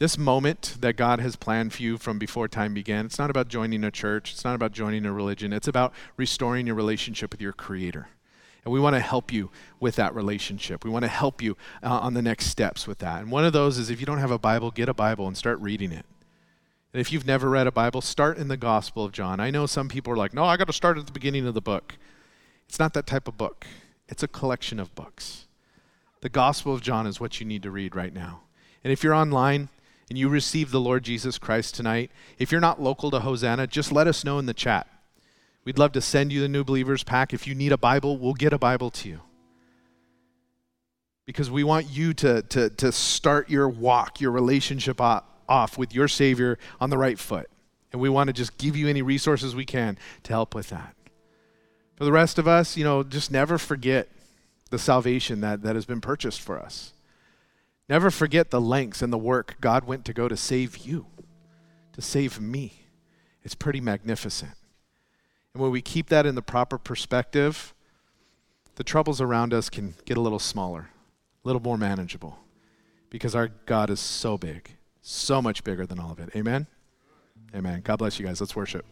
this 0.00 0.16
moment 0.16 0.76
that 0.80 0.96
God 0.96 1.20
has 1.20 1.36
planned 1.36 1.74
for 1.74 1.82
you 1.82 1.98
from 1.98 2.18
before 2.18 2.48
time 2.48 2.72
began, 2.72 3.04
it's 3.04 3.18
not 3.18 3.28
about 3.28 3.48
joining 3.48 3.84
a 3.84 3.90
church, 3.90 4.32
it's 4.32 4.44
not 4.44 4.54
about 4.54 4.72
joining 4.72 5.04
a 5.04 5.12
religion, 5.12 5.52
it's 5.52 5.68
about 5.68 5.92
restoring 6.16 6.66
your 6.66 6.74
relationship 6.74 7.30
with 7.30 7.40
your 7.42 7.52
Creator. 7.52 8.08
And 8.64 8.72
we 8.72 8.80
want 8.80 8.96
to 8.96 9.00
help 9.00 9.30
you 9.30 9.50
with 9.78 9.96
that 9.96 10.14
relationship. 10.14 10.84
We 10.84 10.90
want 10.90 11.02
to 11.02 11.08
help 11.08 11.42
you 11.42 11.54
uh, 11.82 11.98
on 11.98 12.14
the 12.14 12.22
next 12.22 12.46
steps 12.46 12.86
with 12.86 12.98
that. 13.00 13.20
And 13.20 13.30
one 13.30 13.44
of 13.44 13.52
those 13.52 13.76
is 13.76 13.90
if 13.90 14.00
you 14.00 14.06
don't 14.06 14.18
have 14.18 14.30
a 14.30 14.38
Bible, 14.38 14.70
get 14.70 14.88
a 14.88 14.94
Bible 14.94 15.26
and 15.26 15.36
start 15.36 15.60
reading 15.60 15.92
it. 15.92 16.06
And 16.94 17.00
if 17.00 17.12
you've 17.12 17.26
never 17.26 17.50
read 17.50 17.66
a 17.66 17.72
Bible, 17.72 18.00
start 18.00 18.38
in 18.38 18.48
the 18.48 18.56
Gospel 18.56 19.04
of 19.04 19.12
John. 19.12 19.38
I 19.38 19.50
know 19.50 19.66
some 19.66 19.90
people 19.90 20.14
are 20.14 20.16
like, 20.16 20.32
no, 20.32 20.44
I 20.44 20.56
got 20.56 20.66
to 20.68 20.72
start 20.72 20.96
at 20.96 21.04
the 21.04 21.12
beginning 21.12 21.46
of 21.46 21.52
the 21.52 21.60
book. 21.60 21.96
It's 22.70 22.78
not 22.78 22.94
that 22.94 23.06
type 23.06 23.28
of 23.28 23.36
book, 23.36 23.66
it's 24.08 24.22
a 24.22 24.28
collection 24.28 24.80
of 24.80 24.94
books. 24.94 25.46
The 26.22 26.30
Gospel 26.30 26.72
of 26.72 26.80
John 26.80 27.06
is 27.06 27.20
what 27.20 27.38
you 27.38 27.44
need 27.44 27.62
to 27.64 27.70
read 27.70 27.94
right 27.94 28.14
now. 28.14 28.40
And 28.82 28.94
if 28.94 29.04
you're 29.04 29.14
online 29.14 29.68
and 30.10 30.18
you 30.18 30.28
receive 30.28 30.72
the 30.72 30.80
Lord 30.80 31.04
Jesus 31.04 31.38
Christ 31.38 31.76
tonight, 31.76 32.10
if 32.36 32.50
you're 32.50 32.60
not 32.60 32.82
local 32.82 33.12
to 33.12 33.20
Hosanna, 33.20 33.68
just 33.68 33.92
let 33.92 34.08
us 34.08 34.24
know 34.24 34.40
in 34.40 34.46
the 34.46 34.52
chat. 34.52 34.88
We'd 35.64 35.78
love 35.78 35.92
to 35.92 36.00
send 36.00 36.32
you 36.32 36.40
the 36.40 36.48
New 36.48 36.64
Believers 36.64 37.04
Pack. 37.04 37.32
If 37.32 37.46
you 37.46 37.54
need 37.54 37.70
a 37.70 37.78
Bible, 37.78 38.18
we'll 38.18 38.34
get 38.34 38.52
a 38.52 38.58
Bible 38.58 38.90
to 38.90 39.08
you. 39.08 39.20
Because 41.26 41.48
we 41.48 41.62
want 41.62 41.88
you 41.88 42.12
to, 42.14 42.42
to, 42.42 42.70
to 42.70 42.90
start 42.90 43.48
your 43.48 43.68
walk, 43.68 44.20
your 44.20 44.32
relationship 44.32 45.00
off 45.00 45.78
with 45.78 45.94
your 45.94 46.08
Savior 46.08 46.58
on 46.80 46.90
the 46.90 46.98
right 46.98 47.18
foot. 47.18 47.48
And 47.92 48.00
we 48.00 48.08
want 48.08 48.28
to 48.28 48.32
just 48.32 48.58
give 48.58 48.76
you 48.76 48.88
any 48.88 49.02
resources 49.02 49.54
we 49.54 49.64
can 49.64 49.96
to 50.24 50.32
help 50.32 50.56
with 50.56 50.70
that. 50.70 50.96
For 51.94 52.04
the 52.04 52.12
rest 52.12 52.38
of 52.38 52.48
us, 52.48 52.76
you 52.76 52.82
know, 52.82 53.04
just 53.04 53.30
never 53.30 53.58
forget 53.58 54.08
the 54.70 54.78
salvation 54.78 55.40
that, 55.42 55.62
that 55.62 55.76
has 55.76 55.84
been 55.84 56.00
purchased 56.00 56.40
for 56.40 56.58
us. 56.58 56.94
Never 57.90 58.12
forget 58.12 58.50
the 58.50 58.60
lengths 58.60 59.02
and 59.02 59.12
the 59.12 59.18
work 59.18 59.56
God 59.60 59.84
went 59.84 60.04
to 60.04 60.12
go 60.12 60.28
to 60.28 60.36
save 60.36 60.78
you, 60.78 61.06
to 61.92 62.00
save 62.00 62.40
me. 62.40 62.84
It's 63.42 63.56
pretty 63.56 63.80
magnificent. 63.80 64.52
And 65.52 65.60
when 65.60 65.72
we 65.72 65.82
keep 65.82 66.08
that 66.08 66.24
in 66.24 66.36
the 66.36 66.42
proper 66.42 66.78
perspective, 66.78 67.74
the 68.76 68.84
troubles 68.84 69.20
around 69.20 69.52
us 69.52 69.68
can 69.68 69.94
get 70.04 70.16
a 70.16 70.20
little 70.20 70.38
smaller, 70.38 70.90
a 71.44 71.48
little 71.48 71.60
more 71.60 71.76
manageable, 71.76 72.38
because 73.10 73.34
our 73.34 73.48
God 73.66 73.90
is 73.90 73.98
so 73.98 74.38
big, 74.38 74.70
so 75.02 75.42
much 75.42 75.64
bigger 75.64 75.84
than 75.84 75.98
all 75.98 76.12
of 76.12 76.20
it. 76.20 76.30
Amen? 76.36 76.68
Amen. 77.56 77.80
God 77.82 77.96
bless 77.96 78.20
you 78.20 78.24
guys. 78.24 78.40
Let's 78.40 78.54
worship. 78.54 78.86